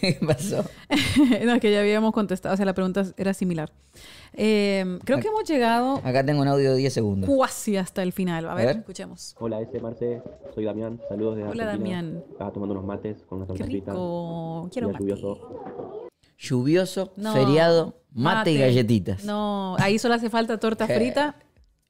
¿Qué 0.00 0.18
pasó? 0.26 0.64
no, 1.44 1.54
es 1.54 1.60
que 1.60 1.70
ya 1.70 1.80
habíamos 1.80 2.12
contestado, 2.12 2.54
o 2.54 2.56
sea, 2.56 2.66
la 2.66 2.74
pregunta 2.74 3.04
era 3.16 3.34
similar. 3.34 3.70
Eh, 4.32 4.98
creo 5.04 5.20
que 5.20 5.28
hemos 5.28 5.44
llegado 5.48 6.00
Acá 6.04 6.24
tengo 6.24 6.42
un 6.42 6.48
audio 6.48 6.72
de 6.72 6.76
10 6.76 6.92
segundos. 6.92 7.30
casi 7.40 7.76
hasta 7.76 8.02
el 8.02 8.12
final. 8.12 8.48
A 8.48 8.54
ver, 8.54 8.66
ver. 8.66 8.76
escuchemos. 8.78 9.34
Hola, 9.38 9.60
ese 9.60 9.80
Marce, 9.80 10.22
soy 10.54 10.64
Damián, 10.64 11.00
saludos 11.08 11.36
desde 11.36 11.50
Hola, 11.50 11.64
Argentina. 11.64 11.96
Damián. 12.02 12.24
Estaba 12.30 12.52
tomando 12.52 12.74
unos 12.74 12.86
mates 12.86 13.22
con 13.28 13.46
fritas. 13.46 13.68
rico. 13.68 14.68
Quiero 14.72 14.88
día 14.88 15.16
mate. 15.16 16.05
Lluvioso. 16.38 17.12
No, 17.16 17.32
feriado, 17.32 18.00
mate, 18.12 18.52
y 18.52 18.58
galletitas. 18.58 19.24
No, 19.24 19.76
ahí 19.78 19.98
solo 19.98 20.14
hace 20.14 20.30
falta 20.30 20.58
torta 20.58 20.86
frita 20.94 21.36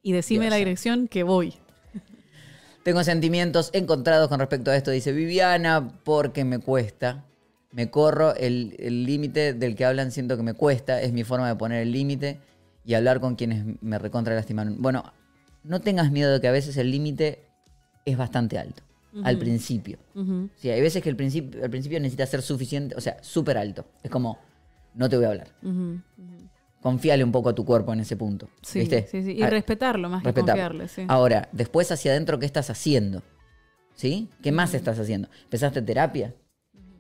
y 0.03 0.13
decime 0.13 0.45
Dios. 0.45 0.51
la 0.51 0.57
dirección 0.57 1.09
que 1.09 1.23
voy. 1.23 1.55
Tengo 2.83 3.03
sentimientos 3.03 3.71
encontrados 3.73 4.29
con 4.29 4.39
respecto 4.39 4.71
a 4.71 4.77
esto, 4.77 4.93
dice 4.93 5.13
Viviana, 5.13 5.89
porque 6.05 6.45
me 6.45 6.61
cuesta. 6.61 7.25
Me 7.73 7.91
corro 7.91 8.35
el 8.37 8.77
el 8.79 9.05
límite 9.05 9.53
del 9.53 9.75
que 9.75 9.85
hablan, 9.85 10.13
siento 10.13 10.37
que 10.37 10.43
me 10.43 10.55
cuesta. 10.55 11.03
Es 11.03 11.13
mi 11.13 11.25
forma 11.25 11.49
de 11.49 11.57
poner 11.57 11.83
el 11.83 11.93
límite 11.93 12.39
y 12.85 12.95
hablar 12.95 13.21
con 13.21 13.35
quienes 13.35 13.65
me 13.83 13.99
recontra 13.99 14.35
lastimaron. 14.35 14.81
Bueno, 14.81 15.13
no 15.65 15.81
tengas 15.81 16.13
miedo 16.13 16.33
de 16.33 16.41
que 16.41 16.47
a 16.47 16.53
veces 16.53 16.77
el 16.77 16.93
límite 16.93 17.43
es 18.05 18.17
bastante 18.17 18.59
alto. 18.59 18.86
Al 19.25 19.39
principio. 19.39 19.99
Sí, 20.57 20.71
hay 20.71 20.81
veces 20.81 21.03
que 21.03 21.09
el 21.09 21.17
principio, 21.17 21.63
al 21.65 21.71
principio 21.71 21.99
necesita 22.01 22.27
ser 22.27 22.43
suficiente, 22.43 22.95
o 22.97 23.01
sea, 23.01 23.17
súper 23.23 23.57
alto. 23.59 23.87
Es 24.03 24.11
como, 24.11 24.39
no 24.95 25.09
te 25.09 25.17
voy 25.17 25.27
a 25.27 25.29
hablar. 25.31 25.49
Confíale 26.83 27.25
un 27.25 27.33
poco 27.33 27.49
a 27.49 27.55
tu 27.55 27.65
cuerpo 27.65 27.93
en 27.93 28.01
ese 28.01 28.17
punto. 28.17 28.49
Sí, 28.63 28.81
¿Viste? 28.81 29.07
sí, 29.11 29.23
sí. 29.23 29.33
Y 29.33 29.43
Ah, 29.43 29.51
respetarlo 29.51 30.09
más 30.09 30.23
que 30.23 30.33
confiarle, 30.33 30.87
sí. 30.89 31.05
Ahora, 31.09 31.49
después 31.53 31.91
hacia 31.91 32.13
adentro, 32.13 32.39
¿qué 32.39 32.47
estás 32.47 32.71
haciendo? 32.71 33.23
¿Sí? 33.95 34.29
¿Qué 34.43 34.53
más 34.53 34.75
estás 34.75 34.99
haciendo? 34.99 35.29
¿Empezaste 35.45 35.83
terapia? 35.83 36.35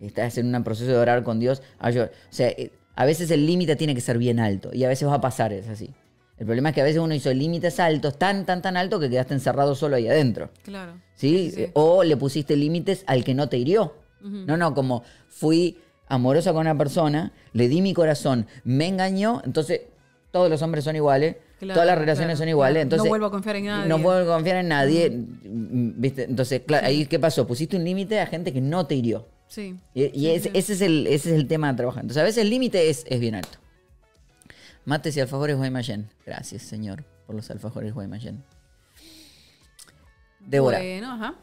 ¿Estás 0.00 0.38
en 0.38 0.54
un 0.54 0.64
proceso 0.64 0.90
de 0.90 0.96
orar 0.96 1.22
con 1.22 1.38
Dios? 1.38 1.62
Ah, 1.78 1.90
yo- 1.90 2.04
o 2.04 2.08
sea, 2.30 2.48
eh, 2.48 2.72
a 2.96 3.04
veces 3.04 3.30
el 3.30 3.46
límite 3.46 3.76
tiene 3.76 3.94
que 3.94 4.00
ser 4.00 4.18
bien 4.18 4.40
alto 4.40 4.70
y 4.72 4.84
a 4.84 4.88
veces 4.88 5.06
va 5.08 5.14
a 5.14 5.20
pasar, 5.20 5.52
es 5.52 5.68
así. 5.68 5.94
El 6.38 6.44
problema 6.46 6.68
es 6.70 6.74
que 6.74 6.80
a 6.82 6.84
veces 6.84 7.00
uno 7.00 7.14
hizo 7.14 7.32
límites 7.32 7.80
altos, 7.80 8.18
tan, 8.18 8.44
tan, 8.44 8.60
tan 8.60 8.76
alto 8.76 9.00
que 9.00 9.08
quedaste 9.08 9.34
encerrado 9.34 9.74
solo 9.74 9.96
ahí 9.96 10.06
adentro. 10.06 10.50
Claro. 10.64 10.92
¿Sí? 11.14 11.70
O 11.72 12.04
le 12.04 12.16
pusiste 12.16 12.56
límites 12.56 13.04
al 13.06 13.24
que 13.24 13.34
no 13.34 13.48
te 13.48 13.56
hirió. 13.58 13.94
No, 14.20 14.56
no, 14.56 14.74
como 14.74 15.02
fui 15.28 15.78
amorosa 16.08 16.52
con 16.52 16.60
una 16.62 16.76
persona, 16.76 17.32
le 17.52 17.68
di 17.68 17.80
mi 17.80 17.94
corazón, 17.94 18.46
me 18.64 18.86
engañó, 18.88 19.40
entonces 19.44 19.82
todos 20.30 20.50
los 20.50 20.60
hombres 20.62 20.84
son 20.84 20.96
iguales, 20.96 21.36
Claro, 21.58 21.72
Todas 21.72 21.86
las 21.86 21.96
relaciones 21.98 22.26
claro, 22.34 22.38
son 22.38 22.48
iguales. 22.50 22.72
claro. 22.74 22.82
Entonces, 22.82 23.04
no 23.04 23.08
vuelvo 23.08 23.26
a 23.26 23.30
confiar 23.30 23.56
en 23.56 23.64
nadie. 23.64 23.88
No 23.88 23.98
vuelvo 23.98 24.30
a 24.30 24.34
confiar 24.36 24.56
en 24.58 24.68
nadie. 24.68 25.08
mm, 25.10 25.92
¿Viste? 26.00 26.24
Entonces, 26.24 26.60
claro, 26.66 26.86
ahí 26.86 27.06
¿qué 27.06 27.18
pasó? 27.18 27.46
Pusiste 27.46 27.78
un 27.78 27.84
límite 27.84 28.20
a 28.20 28.26
gente 28.26 28.52
que 28.52 28.60
no 28.60 28.86
te 28.86 28.94
hirió. 28.94 29.26
Sí. 29.48 29.74
Y, 29.94 30.02
y 30.04 30.10
Sí, 30.10 30.30
ese, 30.32 30.42
sí. 30.42 30.50
ese 30.52 30.72
es 30.74 30.80
el, 30.82 31.06
ese 31.06 31.30
es 31.30 31.34
el 31.36 31.46
tema 31.48 31.70
de 31.70 31.78
trabajar. 31.78 32.02
Entonces, 32.02 32.20
a 32.20 32.24
veces 32.24 32.42
el 32.44 32.50
límite 32.50 32.90
es, 32.90 33.06
es 33.08 33.18
bien 33.20 33.36
alto. 33.36 33.56
Mates 34.86 35.14
y 35.16 35.20
alfajores 35.20 35.56
Guaymallén. 35.56 36.08
Gracias, 36.24 36.62
señor, 36.62 37.04
por 37.26 37.36
los 37.36 37.50
alfajores 37.50 37.92
Guaymallén. 37.92 38.42
Débora, 40.40 40.78
Bueno, 40.78 41.12
ajá. 41.12 41.34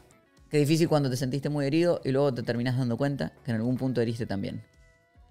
qué 0.50 0.58
difícil 0.58 0.88
cuando 0.88 1.10
te 1.10 1.16
sentiste 1.16 1.48
muy 1.50 1.66
herido 1.66 2.00
y 2.04 2.10
luego 2.10 2.32
te 2.32 2.42
terminás 2.42 2.76
dando 2.78 2.96
cuenta 2.96 3.32
que 3.44 3.50
en 3.50 3.58
algún 3.58 3.76
punto 3.76 4.00
heriste 4.00 4.26
también. 4.26 4.62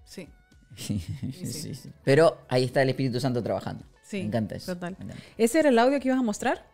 Sí. 0.05 0.30
Sí, 0.76 0.99
sí. 1.45 1.76
sí. 1.76 1.91
Pero 2.03 2.39
ahí 2.49 2.64
está 2.64 2.82
el 2.82 2.89
Espíritu 2.89 3.20
Santo 3.20 3.43
trabajando. 3.43 3.86
Sí. 4.01 4.18
Me 4.18 4.24
encanta 4.26 4.55
eso. 4.55 4.74
Total. 4.74 4.93
encanta. 4.93 5.16
¿Ese 5.38 5.59
era 5.59 5.70
el 5.70 5.78
audio 5.78 5.99
que 5.99 6.07
ibas 6.07 6.20
a 6.20 6.24
mostrar? 6.24 6.66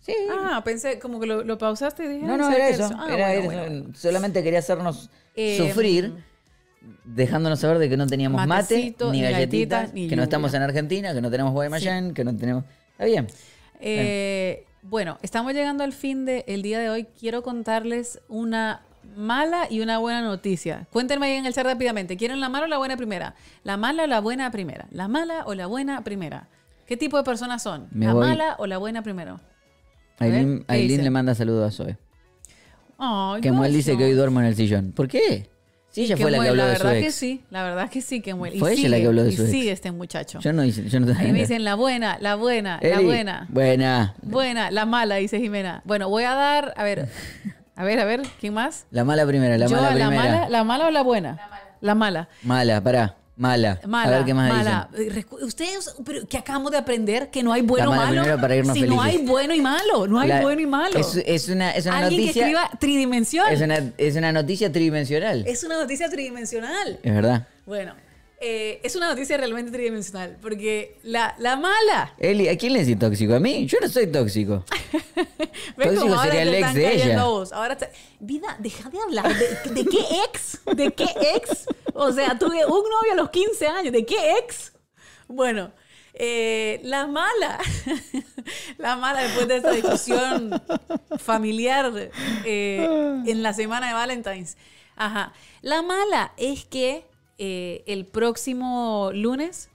Sí. 0.00 0.14
Ah, 0.30 0.62
pensé 0.64 1.00
como 1.00 1.18
que 1.18 1.26
lo, 1.26 1.42
lo 1.42 1.58
pausaste 1.58 2.04
y 2.04 2.08
dije. 2.08 2.24
No, 2.26 2.34
ah, 2.34 2.36
no, 2.36 2.50
¿será 2.52 2.68
era 2.68 2.76
que 2.76 2.82
eso. 2.84 2.94
Ah, 2.96 3.06
era 3.12 3.26
bueno, 3.26 3.40
eso. 3.40 3.44
bueno, 3.46 3.62
bueno. 3.82 3.94
Solamente 3.96 4.42
quería 4.44 4.60
hacernos 4.60 5.10
Eh, 5.34 5.58
sufrir, 5.58 6.14
dejándonos 7.04 7.60
saber 7.60 7.78
de 7.78 7.88
que 7.88 7.96
no 7.96 8.06
teníamos 8.06 8.46
mate, 8.46 8.76
ni 8.76 8.82
ni 9.10 9.22
galletitas, 9.22 9.32
galletitas, 9.32 9.94
ni 9.94 10.08
que 10.08 10.16
no 10.16 10.22
estamos 10.22 10.54
en 10.54 10.62
Argentina, 10.62 11.12
que 11.14 11.20
no 11.20 11.30
tenemos 11.30 11.52
Guaymallén, 11.52 12.14
que 12.14 12.24
no 12.24 12.36
tenemos... 12.36 12.64
Está 12.92 13.04
bien. 13.04 13.26
Eh, 13.80 14.64
bueno, 14.82 15.18
estamos 15.22 15.52
llegando 15.54 15.84
al 15.84 15.92
fin 15.92 16.24
del 16.24 16.62
día 16.62 16.78
de 16.78 16.90
hoy. 16.90 17.06
Quiero 17.18 17.42
contarles 17.42 18.20
una 18.28 18.82
mala 19.16 19.66
y 19.70 19.80
una 19.80 19.98
buena 19.98 20.22
noticia. 20.22 20.86
Cuéntenme 20.92 21.26
ahí 21.26 21.32
en 21.34 21.46
el 21.46 21.52
chat 21.54 21.64
rápidamente. 21.64 22.16
¿Quieren 22.16 22.40
la 22.40 22.48
mala 22.48 22.66
o 22.66 22.68
la 22.68 22.78
buena 22.78 22.96
primera? 22.96 23.34
¿La 23.64 23.76
mala 23.76 24.04
o 24.04 24.06
la 24.06 24.20
buena 24.20 24.50
primera? 24.50 24.86
¿La 24.90 25.08
mala 25.08 25.44
o 25.46 25.54
la 25.54 25.66
buena 25.66 26.02
primera? 26.04 26.48
¿Qué 26.86 26.96
tipo 26.96 27.16
de 27.16 27.22
personas 27.24 27.62
son? 27.62 27.86
Me 27.90 28.06
¿La 28.06 28.14
voy- 28.14 28.26
mala 28.28 28.56
o 28.58 28.66
la 28.66 28.78
buena 28.78 29.02
primero? 29.02 29.40
Aileen, 30.18 30.64
le 31.04 31.10
manda 31.10 31.34
saludos 31.34 31.68
a 31.68 31.76
Zoe. 31.76 31.96
Ay, 32.98 33.40
Que 33.40 33.52
Muel 33.52 33.72
dice 33.72 33.96
que 33.96 34.04
hoy 34.04 34.12
duermo 34.12 34.40
en 34.40 34.46
el 34.46 34.56
sillón. 34.56 34.92
¿Por 34.92 35.06
qué? 35.06 35.48
Sí, 35.98 36.04
ella 36.04 36.16
Que 36.16 36.22
fue 36.22 36.30
la 36.30 36.38
que 36.42 36.48
habló 36.48 36.62
la 36.62 36.68
de 36.70 36.76
su 36.76 36.82
verdad 36.84 37.00
que 37.00 37.06
ex. 37.06 37.14
sí, 37.14 37.44
la 37.50 37.62
verdad 37.64 37.90
que 37.90 38.00
sí, 38.02 38.20
que 38.20 38.34
Muel. 38.34 38.54
Y 38.54 38.58
Fue 38.60 38.72
ella 38.72 38.82
la 38.82 38.88
sigue, 38.96 39.00
que 39.02 39.06
habló 39.08 39.24
de 39.24 39.30
y 39.30 39.36
su 39.36 39.42
ex. 39.42 39.50
sigue 39.50 39.72
este 39.72 39.90
muchacho. 39.92 40.38
Yo 40.40 40.52
no 40.52 40.64
hice... 40.64 40.88
Yo 40.88 41.00
no 41.00 41.12
Ahí 41.18 41.32
me 41.32 41.40
dicen 41.40 41.64
la 41.64 41.74
buena, 41.74 42.18
la 42.20 42.34
buena, 42.36 42.78
la 42.82 42.88
Eli, 42.88 43.04
buena. 43.04 43.46
Buena. 43.50 44.14
Buena, 44.22 44.70
la 44.70 44.86
mala, 44.86 45.16
dice 45.16 45.40
Jimena. 45.40 45.82
Bueno, 45.84 46.08
voy 46.08 46.24
a 46.24 46.34
dar, 46.34 46.74
a 46.76 46.84
ver, 46.84 47.08
a 47.76 47.84
ver, 47.84 47.98
a 48.00 48.04
ver, 48.04 48.22
¿quién 48.40 48.54
más? 48.54 48.86
La 48.90 49.04
mala 49.04 49.26
primera, 49.26 49.58
la 49.58 49.66
Yo, 49.66 49.76
mala 49.76 49.88
a 49.90 49.94
la 49.94 50.06
primera. 50.08 50.32
mala, 50.32 50.48
¿la 50.48 50.64
mala 50.64 50.86
o 50.86 50.90
la 50.90 51.02
buena? 51.02 51.38
La 51.80 51.94
mala. 51.94 52.28
Mala, 52.42 52.80
pará. 52.82 53.16
Mala. 53.38 53.80
Mala. 53.86 54.08
a 54.08 54.18
ver 54.18 54.26
qué 54.26 54.34
más 54.34 54.52
mala. 54.52 54.88
dicen. 54.98 55.18
Eh, 55.18 55.44
Ustedes, 55.44 55.94
pero 56.04 56.26
que 56.26 56.36
acabamos 56.36 56.72
de 56.72 56.78
aprender 56.78 57.30
que 57.30 57.42
no 57.42 57.52
hay 57.52 57.62
bueno 57.62 57.90
o 57.90 57.94
mala 57.94 58.22
malo. 58.22 58.40
para 58.40 58.56
irnos 58.56 58.74
si 58.76 58.82
no 58.82 59.00
hay 59.00 59.18
bueno 59.18 59.54
y 59.54 59.60
malo, 59.60 60.06
no 60.08 60.18
hay 60.18 60.28
La- 60.28 60.40
bueno 60.42 60.60
y 60.60 60.66
malo. 60.66 60.98
Es, 60.98 61.14
es 61.24 61.48
una, 61.48 61.70
es 61.70 61.86
una 61.86 61.98
Alguien 61.98 62.20
noticia... 62.22 62.32
que 62.44 62.50
escriba 62.50 62.70
tridimensional. 62.80 63.52
Es 63.54 63.60
una, 63.62 63.92
es 63.96 64.16
una 64.16 64.32
noticia 64.32 64.72
tridimensional. 64.72 65.44
Es 65.46 65.62
una 65.62 65.76
noticia 65.80 66.08
tridimensional. 66.10 66.98
Es 67.02 67.14
verdad. 67.14 67.46
Bueno, 67.64 67.94
eh, 68.40 68.80
es 68.82 68.94
una 68.96 69.08
noticia 69.08 69.36
realmente 69.36 69.70
tridimensional. 69.72 70.36
Porque 70.40 70.96
la, 71.02 71.34
la 71.38 71.56
mala. 71.56 72.14
Eli, 72.18 72.48
¿a 72.48 72.56
quién 72.56 72.72
le 72.72 72.80
decís 72.80 72.98
tóxico? 72.98 73.34
¿A 73.34 73.40
mí? 73.40 73.66
Yo 73.66 73.78
no 73.80 73.88
soy 73.88 74.06
tóxico. 74.06 74.64
¿Ves 75.76 75.94
Tóxico 75.94 76.14
ahora 76.14 76.22
sería 76.24 76.42
el 76.42 76.54
ex 76.54 76.74
de 76.74 76.94
ella. 76.94 77.24
vos? 77.24 77.52
Ahora 77.52 77.76
te- 77.76 77.90
Vida, 78.20 78.56
deja 78.60 78.88
de 78.90 78.98
hablar. 79.00 79.26
¿De, 79.36 79.70
de 79.74 79.84
qué 79.84 79.98
ex? 80.24 80.60
¿De 80.76 80.90
qué 80.92 81.06
ex? 81.34 81.66
O 81.94 82.12
sea, 82.12 82.38
tuve 82.38 82.64
un 82.64 82.82
novio 82.90 83.12
a 83.12 83.16
los 83.16 83.30
15 83.30 83.66
años. 83.66 83.92
¿De 83.92 84.04
qué 84.06 84.36
ex? 84.38 84.72
Bueno, 85.26 85.72
eh, 86.14 86.80
la 86.84 87.06
mala. 87.06 87.58
la 88.78 88.96
mala 88.96 89.22
después 89.22 89.48
de 89.48 89.56
esta 89.56 89.70
discusión 89.72 90.60
familiar 91.18 91.92
eh, 92.44 92.88
en 93.26 93.42
la 93.42 93.52
semana 93.52 93.88
de 93.88 93.94
Valentine's. 93.94 94.56
Ajá. 94.96 95.32
La 95.62 95.82
mala 95.82 96.32
es 96.36 96.64
que 96.64 97.04
eh, 97.38 97.84
el 97.86 98.06
próximo 98.06 99.10
lunes 99.14 99.70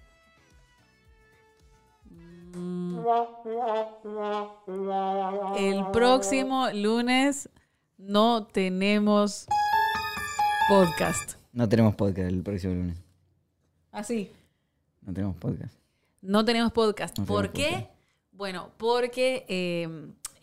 El 5.58 5.86
próximo 5.92 6.70
lunes 6.72 7.50
no 7.98 8.46
tenemos 8.46 9.48
podcast. 10.70 11.36
No 11.52 11.68
tenemos 11.68 11.96
podcast 11.96 12.30
el 12.30 12.44
próximo 12.44 12.76
lunes. 12.76 12.98
Así. 13.92 14.32
No 15.02 15.14
tenemos 15.14 15.36
podcast. 15.38 15.76
No 16.22 16.46
tenemos 16.46 16.72
podcast. 16.72 17.18
No 17.18 17.26
¿Por 17.26 17.48
tenemos 17.50 17.82
qué? 17.82 17.88
Bueno, 18.32 18.70
porque 18.78 19.46
eh, 19.48 19.90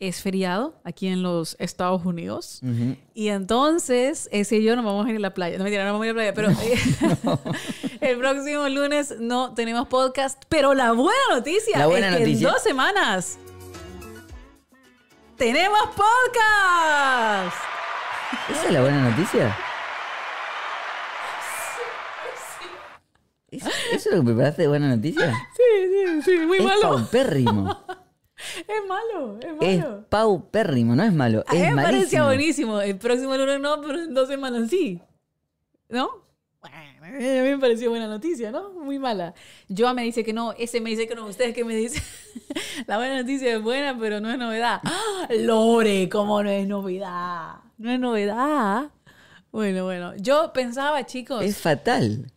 es 0.01 0.23
feriado 0.23 0.75
aquí 0.83 1.07
en 1.09 1.23
los 1.23 1.57
Estados 1.61 2.05
Unidos. 2.05 2.61
Ujú. 2.63 2.97
Y 3.15 3.29
entonces, 3.29 4.29
ese 4.33 4.57
y 4.57 4.65
yo 4.65 4.75
nos 4.75 4.85
vamos 4.85 5.07
a 5.07 5.11
ir 5.11 5.17
a 5.17 5.21
la 5.21 5.35
playa. 5.35 5.59
No, 5.59 5.65
mentira, 5.65 5.85
no 5.85 5.93
vamos 5.93 6.05
a 6.07 6.09
ir 6.09 6.19
a 6.19 6.25
la 6.25 6.33
playa, 6.33 6.35
pero 6.35 6.51
eh, 6.51 6.79
el 8.01 8.19
próximo 8.19 8.69
lunes 8.69 9.15
no 9.21 9.55
tenemos 9.55 9.87
podcast. 9.89 10.43
Pero 10.49 10.75
la 10.75 10.93
buena 10.93 11.13
noticia 11.31 11.79
La 11.79 11.87
buena 11.87 12.09
es 12.09 12.15
que 12.15 12.21
noticia. 12.21 12.49
en 12.49 12.53
dos 12.55 12.63
semanas 12.63 13.39
tenemos 15.37 15.79
podcast. 15.89 17.57
¿Esa 18.51 18.67
es 18.67 18.73
la 18.73 18.81
buena 18.81 19.11
noticia? 19.11 19.57
¿Eso, 23.51 23.69
eso 23.93 24.09
es 24.11 24.15
lo 24.17 24.21
que 24.23 24.27
preparaste 24.27 24.63
de 24.63 24.69
buena 24.69 24.95
noticia? 24.95 25.35
Sí, 25.57 25.63
sí, 25.89 26.23
sí, 26.23 26.47
muy 26.47 26.59
es 26.59 26.65
malo. 26.65 26.81
paupérrimo. 26.81 27.79
Es 28.69 28.89
malo, 28.89 29.39
es 29.41 29.55
malo. 29.55 29.99
Es 30.01 30.07
paupérrimo, 30.09 30.95
no 30.97 31.03
es 31.03 31.13
malo. 31.13 31.45
A 31.47 31.55
mí 31.55 31.61
me 31.61 31.83
parecía 31.83 32.25
buenísimo. 32.25 32.81
El 32.81 32.97
próximo 32.99 33.37
lunes 33.37 33.61
no, 33.61 33.81
pero 33.81 34.03
en 34.03 34.15
dos 34.15 34.29
semanas 34.29 34.71
sí. 34.71 35.01
¿No? 35.89 36.09
Bueno, 36.61 36.77
a 37.17 37.43
mí 37.43 37.51
me 37.51 37.59
pareció 37.59 37.91
buena 37.91 38.07
noticia, 38.07 38.51
¿no? 38.51 38.71
Muy 38.73 38.99
mala. 38.99 39.35
Joa 39.75 39.95
me 39.95 40.03
dice 40.03 40.23
que 40.25 40.33
no, 40.33 40.53
ese 40.53 40.81
me 40.81 40.91
dice 40.91 41.09
que 41.09 41.15
no, 41.15 41.27
ustedes 41.27 41.55
que 41.55 41.65
me 41.65 41.75
dicen. 41.75 42.03
La 42.87 42.97
buena 42.99 43.17
noticia 43.21 43.55
es 43.55 43.63
buena, 43.63 43.99
pero 43.99 44.21
no 44.21 44.31
es 44.31 44.39
novedad. 44.39 44.81
¡Ah! 44.85 45.27
Lore, 45.31 46.09
¿cómo 46.09 46.43
no 46.43 46.51
es 46.51 46.67
novedad? 46.69 47.57
No 47.79 47.91
es 47.91 47.99
novedad. 47.99 48.91
Bueno, 49.51 49.85
bueno. 49.85 50.15
Yo 50.17 50.53
pensaba, 50.53 51.05
chicos, 51.07 51.43
Es 51.43 51.57
fatal. 51.59 52.31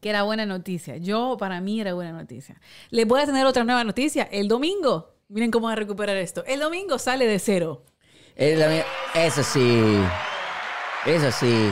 que 0.00 0.08
era 0.08 0.22
buena 0.22 0.46
noticia. 0.46 0.96
Yo, 0.96 1.36
para 1.38 1.60
mí, 1.60 1.80
era 1.80 1.92
buena 1.94 2.12
noticia. 2.12 2.58
Les 2.90 3.06
voy 3.06 3.20
a 3.20 3.26
tener 3.26 3.44
otra 3.46 3.62
nueva 3.64 3.84
noticia. 3.84 4.24
El 4.24 4.48
domingo, 4.48 5.14
miren 5.30 5.50
cómo 5.50 5.66
va 5.68 5.72
a 5.72 5.76
recuperar 5.76 6.16
esto. 6.16 6.44
El 6.46 6.60
domingo 6.60 6.98
sale 6.98 7.26
de 7.26 7.38
cero. 7.38 7.84
Eso 8.36 9.42
sí. 9.42 9.80
Eso 11.06 11.30
sí. 11.32 11.70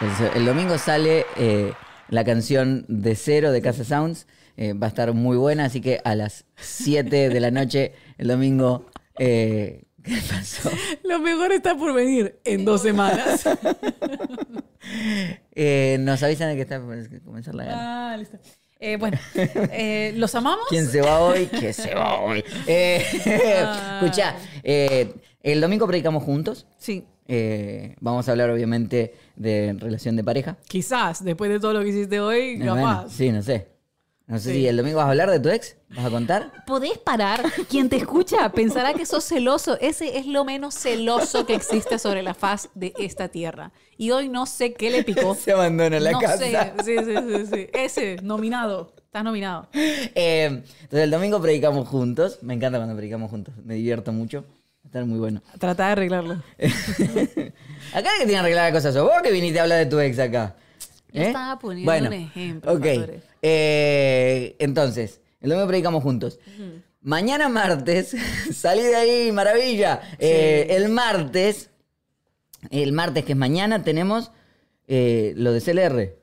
El, 0.00 0.38
el 0.38 0.46
domingo 0.46 0.78
sale 0.78 1.26
eh, 1.36 1.72
la 2.08 2.24
canción 2.24 2.84
de 2.88 3.14
cero 3.14 3.52
de 3.52 3.62
Casa 3.62 3.84
Sounds. 3.84 4.26
Eh, 4.56 4.72
va 4.74 4.86
a 4.86 4.88
estar 4.88 5.12
muy 5.14 5.36
buena, 5.36 5.66
así 5.66 5.80
que 5.80 6.00
a 6.04 6.14
las 6.14 6.44
7 6.56 7.30
de 7.30 7.40
la 7.40 7.50
noche 7.50 7.94
el 8.18 8.28
domingo. 8.28 8.86
eh, 9.18 9.84
¿Qué 10.02 10.18
pasó? 10.30 10.70
Lo 11.04 11.18
mejor 11.20 11.52
está 11.52 11.76
por 11.76 11.92
venir 11.92 12.40
en 12.44 12.64
dos 12.64 12.80
semanas. 12.82 13.44
Nos 16.00 16.22
avisan 16.22 16.48
de 16.48 16.56
que 16.56 16.62
está 16.62 16.80
por 16.80 17.22
comenzar 17.22 17.54
la 17.54 17.64
gana. 17.64 18.12
ah, 18.12 18.16
listo. 18.16 18.38
Eh, 18.82 18.96
bueno, 18.96 19.18
eh, 19.34 20.12
¿los 20.16 20.34
amamos? 20.34 20.64
¿Quién 20.70 20.86
se 20.88 21.02
va 21.02 21.20
hoy? 21.20 21.46
¿Quién 21.46 21.74
se 21.74 21.94
va 21.94 22.18
hoy? 22.22 22.42
Eh, 22.66 23.04
escucha, 24.00 24.34
eh, 24.62 25.12
el 25.42 25.60
domingo 25.60 25.86
predicamos 25.86 26.22
juntos. 26.22 26.66
Sí. 26.78 27.04
Eh, 27.28 27.94
vamos 28.00 28.26
a 28.26 28.32
hablar, 28.32 28.50
obviamente, 28.50 29.14
de 29.36 29.76
relación 29.78 30.16
de 30.16 30.24
pareja. 30.24 30.56
Quizás, 30.66 31.22
después 31.22 31.50
de 31.50 31.60
todo 31.60 31.74
lo 31.74 31.80
que 31.82 31.90
hiciste 31.90 32.18
hoy, 32.20 32.54
Eh, 32.54 32.58
bueno, 32.58 32.74
capaz. 32.76 33.10
sí, 33.10 33.30
no 33.30 33.42
sé. 33.42 33.68
No 34.30 34.38
sé 34.38 34.50
Sí. 34.52 34.60
si 34.60 34.66
el 34.68 34.76
domingo 34.76 34.98
vas 34.98 35.06
a 35.06 35.10
hablar 35.10 35.28
de 35.30 35.40
tu 35.40 35.48
ex. 35.48 35.76
¿Vas 35.90 36.04
a 36.06 36.10
contar? 36.10 36.64
¿Podés 36.64 36.98
parar? 36.98 37.42
Quien 37.68 37.88
te 37.88 37.96
escucha 37.96 38.50
pensará 38.52 38.94
que 38.94 39.04
sos 39.04 39.24
celoso. 39.24 39.76
Ese 39.80 40.18
es 40.18 40.26
lo 40.26 40.44
menos 40.44 40.74
celoso 40.76 41.44
que 41.46 41.54
existe 41.56 41.98
sobre 41.98 42.22
la 42.22 42.32
faz 42.34 42.68
de 42.74 42.94
esta 42.98 43.26
tierra. 43.28 43.72
Y 43.98 44.12
hoy 44.12 44.28
no 44.28 44.46
sé 44.46 44.72
qué 44.72 44.90
le 44.90 45.02
picó. 45.02 45.34
Se 45.34 45.50
abandona 45.52 45.98
la 45.98 46.12
no 46.12 46.20
casa. 46.20 46.38
sé. 46.38 46.56
Sí, 46.84 46.96
sí, 47.04 47.14
sí, 47.28 47.46
sí. 47.52 47.66
Ese, 47.72 48.16
nominado. 48.22 48.92
Estás 49.04 49.24
nominado. 49.24 49.66
Eh, 49.74 50.44
entonces, 50.44 51.00
el 51.00 51.10
domingo 51.10 51.40
predicamos 51.42 51.88
juntos. 51.88 52.38
Me 52.42 52.54
encanta 52.54 52.78
cuando 52.78 52.94
predicamos 52.94 53.28
juntos. 53.30 53.52
Me 53.64 53.74
divierto 53.74 54.12
mucho. 54.12 54.42
Va 54.42 54.84
a 54.84 54.86
estar 54.86 55.04
muy 55.06 55.18
bueno. 55.18 55.42
Trata 55.58 55.86
de 55.86 55.92
arreglarlo. 55.92 56.34
Acá 56.58 58.10
el 58.14 58.18
que 58.20 58.24
tiene 58.26 58.38
arregladas 58.38 58.72
cosas 58.72 58.96
vos 58.96 59.10
que 59.22 59.32
viniste 59.32 59.58
a 59.58 59.64
hablar 59.64 59.78
de 59.78 59.86
tu 59.86 59.98
ex 59.98 60.18
acá. 60.20 60.54
Yo 61.12 61.22
¿Eh? 61.22 61.26
estaba 61.26 61.58
poniendo 61.58 61.90
bueno, 61.90 62.06
un 62.08 62.12
ejemplo, 62.12 62.72
Ok. 62.72 62.86
Eh, 63.42 64.56
entonces, 64.58 65.20
el 65.40 65.50
domingo 65.50 65.68
predicamos 65.68 66.02
juntos. 66.02 66.38
Mañana 67.02 67.48
martes, 67.48 68.14
salí 68.52 68.82
de 68.82 68.96
ahí, 68.96 69.32
maravilla. 69.32 70.00
Eh, 70.18 70.66
el 70.70 70.88
martes, 70.90 71.70
el 72.70 72.92
martes 72.92 73.24
que 73.24 73.32
es 73.32 73.38
mañana, 73.38 73.82
tenemos 73.82 74.32
eh, 74.86 75.32
lo 75.36 75.52
de 75.52 75.60
CLR. 75.60 76.19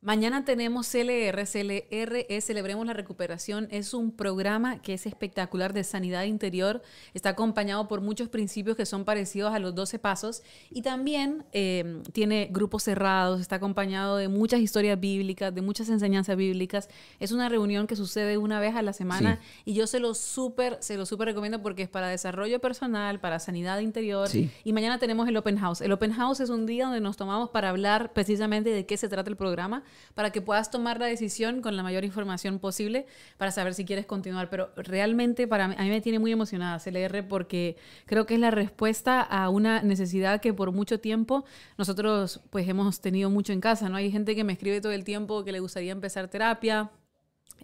Mañana 0.00 0.44
tenemos 0.44 0.88
CLR. 0.88 1.44
CLR 1.44 2.26
es 2.28 2.44
Celebremos 2.44 2.86
la 2.86 2.92
Recuperación. 2.92 3.66
Es 3.72 3.92
un 3.94 4.12
programa 4.12 4.80
que 4.80 4.94
es 4.94 5.06
espectacular 5.06 5.72
de 5.72 5.82
sanidad 5.82 6.22
interior. 6.22 6.82
Está 7.14 7.30
acompañado 7.30 7.88
por 7.88 8.00
muchos 8.00 8.28
principios 8.28 8.76
que 8.76 8.86
son 8.86 9.04
parecidos 9.04 9.52
a 9.52 9.58
los 9.58 9.74
12 9.74 9.98
pasos. 9.98 10.44
Y 10.70 10.82
también 10.82 11.44
eh, 11.52 12.00
tiene 12.12 12.48
grupos 12.52 12.84
cerrados. 12.84 13.40
Está 13.40 13.56
acompañado 13.56 14.16
de 14.18 14.28
muchas 14.28 14.60
historias 14.60 15.00
bíblicas, 15.00 15.52
de 15.52 15.62
muchas 15.62 15.88
enseñanzas 15.88 16.36
bíblicas. 16.36 16.88
Es 17.18 17.32
una 17.32 17.48
reunión 17.48 17.88
que 17.88 17.96
sucede 17.96 18.38
una 18.38 18.60
vez 18.60 18.76
a 18.76 18.82
la 18.82 18.92
semana. 18.92 19.40
Y 19.64 19.74
yo 19.74 19.88
se 19.88 19.98
lo 19.98 20.14
súper, 20.14 20.78
se 20.80 20.96
lo 20.96 21.06
súper 21.06 21.26
recomiendo 21.26 21.60
porque 21.60 21.82
es 21.82 21.88
para 21.88 22.06
desarrollo 22.06 22.60
personal, 22.60 23.18
para 23.18 23.40
sanidad 23.40 23.80
interior. 23.80 24.28
Sí. 24.28 24.48
Y 24.62 24.72
mañana 24.72 25.00
tenemos 25.00 25.26
el 25.26 25.36
Open 25.36 25.58
House. 25.58 25.80
El 25.80 25.90
Open 25.90 26.12
House 26.12 26.38
es 26.38 26.50
un 26.50 26.66
día 26.66 26.84
donde 26.84 27.00
nos 27.00 27.16
tomamos 27.16 27.50
para 27.50 27.70
hablar 27.70 28.12
precisamente 28.12 28.70
de 28.70 28.86
qué 28.86 28.96
se 28.96 29.08
trata 29.08 29.28
el 29.28 29.36
programa 29.36 29.82
para 30.14 30.30
que 30.30 30.40
puedas 30.42 30.70
tomar 30.70 30.98
la 30.98 31.06
decisión 31.06 31.60
con 31.62 31.76
la 31.76 31.82
mayor 31.82 32.04
información 32.04 32.58
posible 32.58 33.06
para 33.36 33.50
saber 33.50 33.74
si 33.74 33.84
quieres 33.84 34.06
continuar. 34.06 34.50
Pero 34.50 34.70
realmente 34.76 35.46
para 35.46 35.68
mí, 35.68 35.74
a 35.78 35.82
mí 35.82 35.88
me 35.90 36.00
tiene 36.00 36.18
muy 36.18 36.32
emocionada 36.32 36.78
CLR 36.78 37.26
porque 37.28 37.76
creo 38.06 38.26
que 38.26 38.34
es 38.34 38.40
la 38.40 38.50
respuesta 38.50 39.20
a 39.20 39.48
una 39.48 39.82
necesidad 39.82 40.40
que 40.40 40.52
por 40.52 40.72
mucho 40.72 41.00
tiempo 41.00 41.44
nosotros 41.76 42.40
pues 42.50 42.68
hemos 42.68 43.00
tenido 43.00 43.30
mucho 43.30 43.52
en 43.52 43.60
casa. 43.60 43.88
¿no? 43.88 43.96
Hay 43.96 44.10
gente 44.10 44.34
que 44.34 44.44
me 44.44 44.52
escribe 44.54 44.80
todo 44.80 44.92
el 44.92 45.04
tiempo 45.04 45.44
que 45.44 45.52
le 45.52 45.60
gustaría 45.60 45.92
empezar 45.92 46.28
terapia. 46.28 46.90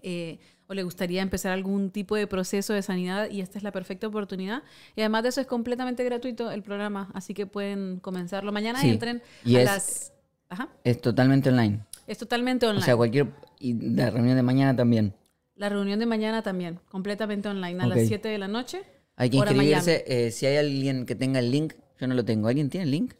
eh, 0.02 0.38
o 0.66 0.72
le 0.72 0.82
gustaría 0.82 1.20
empezar 1.20 1.52
algún 1.52 1.90
tipo 1.90 2.16
de 2.16 2.26
proceso 2.26 2.72
de 2.72 2.80
sanidad 2.80 3.28
y 3.30 3.42
esta 3.42 3.58
es 3.58 3.64
la 3.64 3.70
perfecta 3.70 4.06
oportunidad. 4.06 4.62
Y 4.96 5.02
además 5.02 5.22
de 5.22 5.28
eso 5.28 5.42
es 5.42 5.46
completamente 5.46 6.02
gratuito 6.04 6.50
el 6.50 6.62
programa, 6.62 7.10
así 7.12 7.34
que 7.34 7.46
pueden 7.46 7.98
comenzarlo. 8.00 8.50
Mañana 8.50 8.80
Sí. 8.80 8.88
entren 8.88 9.22
Y 9.44 9.56
a 9.56 9.60
es- 9.60 9.64
las... 9.66 10.12
Ajá. 10.48 10.68
Es 10.82 11.02
totalmente 11.02 11.50
online. 11.50 11.80
Es 12.06 12.18
totalmente 12.18 12.66
online. 12.66 12.82
O 12.82 12.84
sea, 12.84 12.96
cualquier. 12.96 13.28
Y 13.58 13.74
la 13.94 14.10
reunión 14.10 14.36
de 14.36 14.42
mañana 14.42 14.76
también. 14.76 15.14
La 15.56 15.68
reunión 15.68 15.98
de 16.00 16.06
mañana 16.06 16.42
también, 16.42 16.80
completamente 16.90 17.48
online, 17.48 17.82
a 17.82 17.86
las 17.86 18.06
7 18.06 18.28
de 18.28 18.38
la 18.38 18.48
noche. 18.48 18.82
Hay 19.16 19.30
que 19.30 19.36
inscribirse. 19.36 20.04
eh, 20.06 20.30
si 20.32 20.46
hay 20.46 20.56
alguien 20.56 21.06
que 21.06 21.14
tenga 21.14 21.38
el 21.38 21.50
link, 21.50 21.74
yo 22.00 22.06
no 22.08 22.14
lo 22.14 22.24
tengo. 22.24 22.48
¿Alguien 22.48 22.68
tiene 22.70 22.84
el 22.84 22.90
link? 22.90 23.14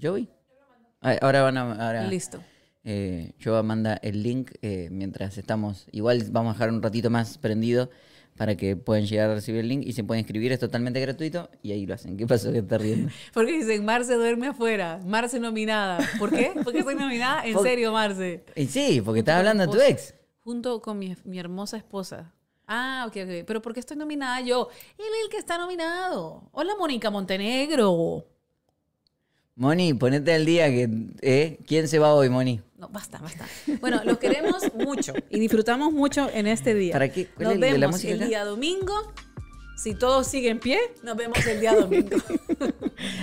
¿Joey? 0.00 0.28
Ah, 1.00 1.16
Ahora 1.20 1.42
van 1.42 1.56
a. 1.56 1.86
Ahora, 1.86 2.06
Listo. 2.08 2.42
Eh, 2.82 3.32
yo 3.38 3.62
manda 3.62 3.94
el 4.02 4.22
link 4.22 4.52
eh, 4.62 4.88
mientras 4.90 5.38
estamos. 5.38 5.86
Igual 5.92 6.24
vamos 6.30 6.50
a 6.50 6.54
dejar 6.54 6.70
un 6.70 6.82
ratito 6.82 7.10
más 7.10 7.38
prendido 7.38 7.90
para 8.38 8.56
que 8.56 8.76
puedan 8.76 9.04
llegar 9.04 9.28
a 9.30 9.34
recibir 9.34 9.60
el 9.60 9.68
link 9.68 9.82
y 9.84 9.92
se 9.92 10.04
pueden 10.04 10.20
inscribir. 10.20 10.52
Es 10.52 10.60
totalmente 10.60 11.00
gratuito 11.00 11.50
y 11.62 11.72
ahí 11.72 11.84
lo 11.84 11.94
hacen. 11.94 12.16
¿Qué 12.16 12.26
pasó 12.26 12.52
que 12.52 12.58
está 12.58 12.78
riendo? 12.78 13.10
Porque 13.34 13.52
dicen, 13.52 13.84
Marce 13.84 14.14
duerme 14.14 14.46
afuera, 14.46 15.00
Marce 15.04 15.40
nominada. 15.40 15.98
¿Por 16.18 16.30
qué? 16.30 16.52
¿Por 16.64 16.72
qué 16.72 16.82
soy 16.82 16.94
nominada? 16.94 17.44
En 17.44 17.54
Porque- 17.54 17.68
serio, 17.70 17.92
Marce. 17.92 18.44
Y 18.54 18.66
sí, 18.66 19.02
porque 19.04 19.18
estás 19.20 19.36
hablando 19.38 19.62
de 19.64 19.66
mi 19.66 19.72
tu 19.74 19.80
ex. 19.80 20.14
Junto 20.40 20.80
con 20.80 20.98
mi, 20.98 21.14
mi 21.24 21.38
hermosa 21.38 21.76
esposa. 21.76 22.32
Ah, 22.66 23.04
ok, 23.08 23.16
ok. 23.24 23.44
Pero 23.46 23.60
¿por 23.62 23.74
qué 23.74 23.80
estoy 23.80 23.96
nominada 23.96 24.40
yo? 24.40 24.68
Él 24.98 25.04
es 25.18 25.24
el 25.24 25.30
que 25.30 25.38
está 25.38 25.58
nominado. 25.58 26.48
Hola, 26.52 26.74
Mónica 26.78 27.10
Montenegro. 27.10 28.24
Moni, 29.58 29.92
ponete 29.92 30.32
al 30.34 30.46
día 30.46 30.68
que. 30.68 30.88
¿eh? 31.20 31.58
¿Quién 31.66 31.88
se 31.88 31.98
va 31.98 32.14
hoy, 32.14 32.28
Moni? 32.30 32.60
No, 32.78 32.88
basta, 32.88 33.18
basta. 33.18 33.44
Bueno, 33.80 34.00
los 34.04 34.18
queremos 34.18 34.62
mucho 34.74 35.12
y 35.30 35.40
disfrutamos 35.40 35.92
mucho 35.92 36.30
en 36.32 36.46
este 36.46 36.74
día. 36.74 36.92
¿Para 36.92 37.08
qué? 37.10 37.26
¿Cuál 37.26 37.44
Nos 37.44 37.54
el 37.54 37.60
de 37.60 37.72
vemos 37.72 38.04
el 38.04 38.16
acá? 38.18 38.26
día 38.26 38.44
domingo. 38.44 38.94
Si 39.76 39.94
todo 39.94 40.22
sigue 40.24 40.48
en 40.50 40.58
pie, 40.60 40.78
nos 41.04 41.16
vemos 41.16 41.44
el 41.46 41.60
día 41.60 41.74
domingo. 41.74 42.16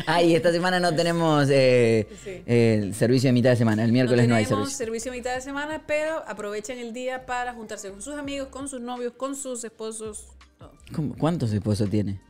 Ah, 0.07 0.21
y 0.23 0.33
esta 0.36 0.53
semana 0.53 0.79
no 0.79 0.95
tenemos 0.95 1.47
eh, 1.51 2.07
Sí. 2.23 2.41
el 2.45 2.95
servicio 2.95 3.27
de 3.27 3.33
mitad 3.33 3.49
de 3.49 3.57
semana. 3.57 3.83
El 3.83 3.91
miércoles 3.91 4.25
no, 4.25 4.36
hay 4.36 4.45
tenemos 4.45 4.69
servicio. 4.71 4.86
servicio 4.86 5.11
a 5.11 5.15
mitad 5.15 5.36
de 5.36 5.41
semana, 5.41 5.83
pero 5.86 6.23
aprovechen 6.27 6.79
el 6.79 6.93
día 6.93 7.25
para 7.25 7.53
juntarse 7.53 7.89
con 7.89 8.01
sus 8.01 8.13
amigos, 8.13 8.47
con 8.47 8.69
sus 8.69 8.79
novios, 8.79 9.13
con 9.17 9.36
sus 9.36 9.65
esposos. 9.65 10.27
todo. 10.57 10.71
¿Cómo- 10.95 11.15
¿Cuántos 11.17 11.51
esposos 11.51 11.89
tiene? 11.89 12.21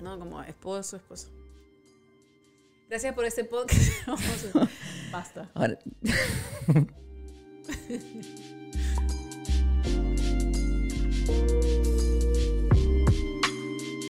No, 0.00 0.16
como 0.16 0.40
esposo, 0.44 0.96
esposo. 0.96 1.26
Gracias 2.88 3.14
por 3.14 3.24
este 3.24 3.44
podcast. 3.44 3.90
Basta. 5.12 5.50
Ahora. 5.54 5.78